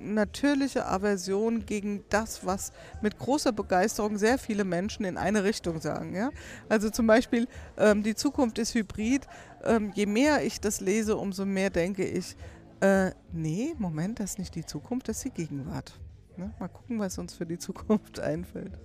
natürliche 0.04 0.86
Aversion 0.86 1.66
gegen 1.66 2.04
das, 2.08 2.44
was 2.44 2.72
mit 3.00 3.18
großer 3.18 3.52
Begeisterung 3.52 4.18
sehr 4.18 4.38
viele 4.38 4.64
Menschen 4.64 5.04
in 5.04 5.16
eine 5.16 5.44
Richtung 5.44 5.80
sagen. 5.80 6.14
Ja? 6.14 6.30
Also 6.68 6.90
zum 6.90 7.06
Beispiel, 7.06 7.48
ähm, 7.76 8.02
die 8.02 8.14
Zukunft 8.14 8.58
ist 8.58 8.74
hybrid. 8.74 9.26
Ähm, 9.64 9.92
je 9.94 10.06
mehr 10.06 10.44
ich 10.44 10.60
das 10.60 10.80
lese, 10.80 11.16
umso 11.16 11.46
mehr 11.46 11.70
denke 11.70 12.04
ich, 12.04 12.36
äh, 12.84 13.12
nee, 13.32 13.74
Moment, 13.78 14.20
das 14.20 14.32
ist 14.32 14.38
nicht 14.38 14.54
die 14.54 14.64
Zukunft, 14.64 15.08
das 15.08 15.16
ist 15.16 15.24
die 15.24 15.30
Gegenwart. 15.30 15.98
Ne? 16.36 16.52
Mal 16.58 16.68
gucken, 16.68 16.98
was 16.98 17.16
uns 17.18 17.34
für 17.34 17.46
die 17.46 17.58
Zukunft 17.58 18.20
einfällt. 18.20 18.78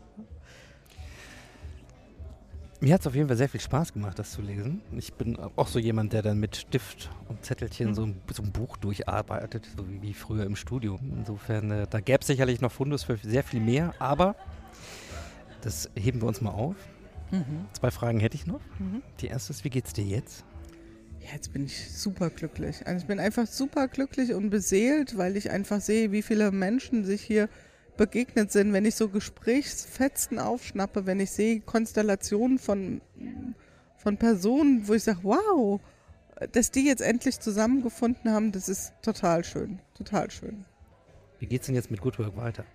Mir 2.81 2.93
hat 2.93 3.01
es 3.01 3.07
auf 3.07 3.15
jeden 3.15 3.27
Fall 3.27 3.35
sehr 3.35 3.49
viel 3.49 3.59
Spaß 3.59 3.91
gemacht, 3.91 4.17
das 4.17 4.31
zu 4.31 4.41
lesen. 4.41 4.81
Ich 4.95 5.13
bin 5.13 5.37
auch 5.37 5.67
so 5.67 5.79
jemand, 5.79 6.13
der 6.13 6.21
dann 6.21 6.39
mit 6.39 6.55
Stift 6.55 7.09
und 7.27 7.43
Zettelchen 7.43 7.89
mhm. 7.89 7.93
so, 7.93 8.03
ein, 8.03 8.21
so, 8.31 8.41
ein, 8.41 8.53
Buch 8.53 8.77
durcharbeitet, 8.77 9.67
so 9.75 9.83
wie, 10.01 10.13
früher 10.13 10.45
im 10.45 10.55
Studium. 10.55 10.99
Insofern, 11.17 11.71
äh, 11.71 11.87
da 11.89 11.99
gäbe 11.99 12.19
es 12.21 12.27
sicherlich 12.27 12.61
noch 12.61 12.71
Fundus 12.71 13.03
für 13.03 13.17
sehr 13.17 13.43
viel 13.43 13.59
mehr, 13.59 13.93
aber 13.99 14.35
das 15.59 15.89
heben 15.95 16.21
wir 16.21 16.29
uns 16.29 16.39
mal 16.39 16.51
auf. 16.51 16.75
Mhm. 17.31 17.65
Zwei 17.73 17.91
Fragen 17.91 18.21
hätte 18.21 18.35
ich 18.35 18.47
noch. 18.47 18.61
Mhm. 18.79 19.01
Die 19.19 19.27
erste 19.27 19.51
ist, 19.51 19.65
wie 19.65 19.69
geht's 19.69 19.91
dir 19.91 20.05
jetzt? 20.05 20.45
Jetzt 21.31 21.53
bin 21.53 21.65
ich 21.65 21.91
super 21.91 22.29
glücklich. 22.29 22.87
Also 22.87 23.01
ich 23.01 23.07
bin 23.07 23.19
einfach 23.19 23.45
super 23.45 23.87
glücklich 23.87 24.33
und 24.33 24.49
beseelt, 24.49 25.17
weil 25.17 25.37
ich 25.37 25.51
einfach 25.51 25.81
sehe, 25.81 26.11
wie 26.11 26.21
viele 26.21 26.51
Menschen 26.51 27.03
sich 27.03 27.21
hier 27.21 27.49
begegnet 27.97 28.51
sind, 28.51 28.73
wenn 28.73 28.85
ich 28.85 28.95
so 28.95 29.09
Gesprächsfetzen 29.09 30.39
aufschnappe, 30.39 31.05
wenn 31.05 31.19
ich 31.19 31.31
sehe 31.31 31.59
Konstellationen 31.59 32.57
von, 32.57 33.01
von 33.97 34.17
Personen, 34.17 34.87
wo 34.87 34.93
ich 34.93 35.03
sage, 35.03 35.19
wow, 35.23 35.81
dass 36.53 36.71
die 36.71 36.85
jetzt 36.85 37.01
endlich 37.01 37.39
zusammengefunden 37.39 38.31
haben, 38.31 38.51
das 38.51 38.69
ist 38.69 38.93
total 39.01 39.43
schön, 39.43 39.79
total 39.95 40.31
schön. 40.31 40.65
Wie 41.39 41.47
geht 41.47 41.61
es 41.61 41.67
denn 41.67 41.75
jetzt 41.75 41.91
mit 41.91 42.01
Good 42.01 42.19
Work 42.19 42.37
weiter? 42.37 42.65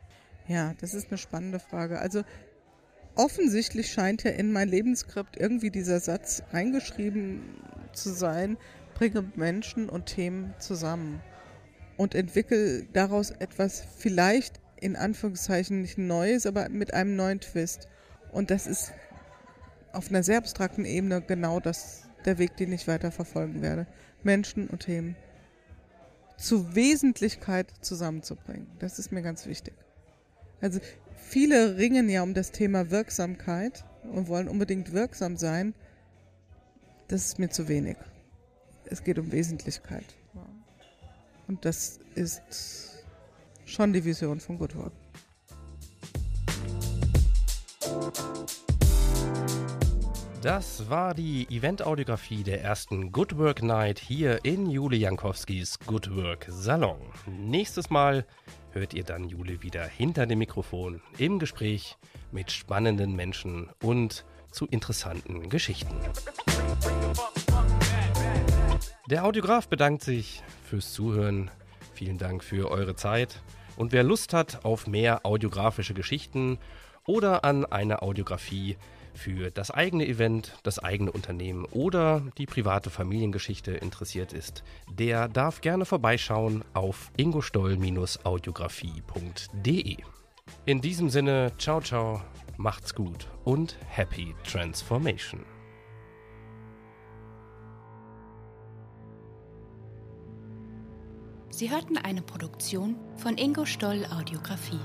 Ja, 0.47 0.75
das 0.81 0.93
ist 0.93 1.09
eine 1.09 1.19
spannende 1.19 1.59
Frage. 1.59 1.99
Also 1.99 2.23
offensichtlich 3.15 3.91
scheint 3.91 4.25
ja 4.25 4.31
in 4.31 4.53
mein 4.53 4.69
Lebensskript 4.69 5.39
irgendwie 5.39 5.71
dieser 5.71 6.01
Satz 6.01 6.43
reingeschrieben 6.53 7.41
zu 7.97 8.11
sein, 8.11 8.57
bringe 8.95 9.25
Menschen 9.35 9.89
und 9.89 10.07
Themen 10.07 10.55
zusammen 10.59 11.21
und 11.97 12.15
entwickle 12.15 12.85
daraus 12.93 13.31
etwas 13.31 13.85
vielleicht 13.99 14.61
in 14.81 14.97
Anführungszeichen 14.97 15.81
nicht 15.81 15.99
Neues, 15.99 16.47
aber 16.47 16.69
mit 16.69 16.93
einem 16.95 17.17
neuen 17.17 17.41
Twist. 17.41 17.89
Und 18.33 18.51
das 18.51 18.67
ist 18.67 18.93
auf 19.93 20.11
einer 20.11 20.23
sehr 20.23 20.39
abstrakten 20.39 20.85
Ebene 20.85 21.23
genau 21.23 21.61
das, 21.61 22.03
der 22.25 22.39
Weg, 22.39 22.57
den 22.57 22.73
ich 22.73 22.89
weiter 22.89 23.11
verfolgen 23.13 23.63
werde. 23.63 23.87
Menschen 24.23 24.69
und 24.69 24.81
Themen 24.81 25.17
zu 26.37 26.75
Wesentlichkeit 26.75 27.73
zusammenzubringen. 27.81 28.67
Das 28.79 28.99
ist 28.99 29.13
mir 29.13 29.23
ganz 29.23 29.47
wichtig. 29.47 29.75
Also 30.61 30.81
viele 31.17 31.77
ringen 31.77 32.09
ja 32.09 32.23
um 32.23 32.35
das 32.35 32.51
Thema 32.51 32.91
Wirksamkeit 32.91 33.85
und 34.03 34.29
wollen 34.29 34.49
unbedingt 34.49 34.93
wirksam 34.93 35.37
sein. 35.37 35.75
Das 37.15 37.27
ist 37.27 37.39
mir 37.39 37.49
zu 37.49 37.69
wenig. 37.69 37.97
Es 38.87 39.05
geht 39.05 39.21
um 39.21 39.31
Wesentlichkeit. 39.31 40.17
Und 41.47 41.65
das 41.65 42.01
ist 42.17 43.05
schon 43.65 43.93
die 43.93 44.05
Vision 44.05 44.41
von 44.41 44.59
Good 44.59 44.75
Work. 44.75 44.93
Das 50.43 50.91
war 50.91 51.15
die 51.15 51.47
Event-Audiografie 51.51 52.43
der 52.43 52.63
ersten 52.63 53.13
Good 53.13 53.39
Work 53.39 53.63
Night 53.63 54.01
hier 54.01 54.45
in 54.45 54.69
Jule 54.69 54.97
Jankowskis 54.97 55.79
Good 55.87 56.17
Work 56.17 56.47
Salon. 56.49 56.99
Nächstes 57.29 57.91
Mal 57.91 58.27
hört 58.73 58.93
ihr 58.93 59.05
dann 59.05 59.29
Jule 59.29 59.63
wieder 59.63 59.87
hinter 59.87 60.27
dem 60.27 60.41
Mikrofon 60.41 61.01
im 61.19 61.39
Gespräch 61.39 61.97
mit 62.33 62.51
spannenden 62.51 63.15
Menschen 63.15 63.71
und 63.85 64.25
zu 64.55 64.67
interessanten 64.67 65.49
Geschichten. 65.49 65.95
Der 69.11 69.25
Audiograf 69.25 69.69
bedankt 69.69 70.03
sich 70.03 70.43
fürs 70.63 70.93
Zuhören. 70.93 71.51
Vielen 71.93 72.19
Dank 72.19 72.43
für 72.43 72.71
eure 72.71 72.97
Zeit. 72.97 73.43
Und 73.77 73.93
wer 73.93 74.03
Lust 74.03 74.33
hat 74.33 74.65
auf 74.65 74.87
mehr 74.87 75.27
audiografische 75.27 75.93
Geschichten 75.95 76.59
oder 77.07 77.45
an 77.45 77.67
eine 77.67 78.01
Audiografie 78.03 78.77
für 79.13 79.51
das 79.51 79.71
eigene 79.71 80.07
Event, 80.07 80.57
das 80.63 80.79
eigene 80.79 81.13
Unternehmen 81.13 81.67
oder 81.67 82.23
die 82.39 82.47
private 82.47 82.89
Familiengeschichte 82.91 83.73
interessiert 83.73 84.33
ist, 84.33 84.65
der 84.91 85.29
darf 85.29 85.61
gerne 85.61 85.85
vorbeischauen 85.85 86.65
auf 86.73 87.11
ingostoll-audiografie.de. 87.17 89.97
In 90.67 90.81
diesem 90.81 91.11
Sinne, 91.11 91.53
ciao, 91.59 91.83
ciao, 91.83 92.23
macht's 92.57 92.95
gut 92.95 93.29
und 93.45 93.77
happy 93.87 94.35
transformation. 94.45 95.45
Sie 101.51 101.71
hörten 101.71 101.99
eine 101.99 102.23
Produktion 102.23 102.97
von 103.17 103.37
Ingo 103.37 103.67
Stoll 103.67 104.07
Audiografie. 104.07 104.81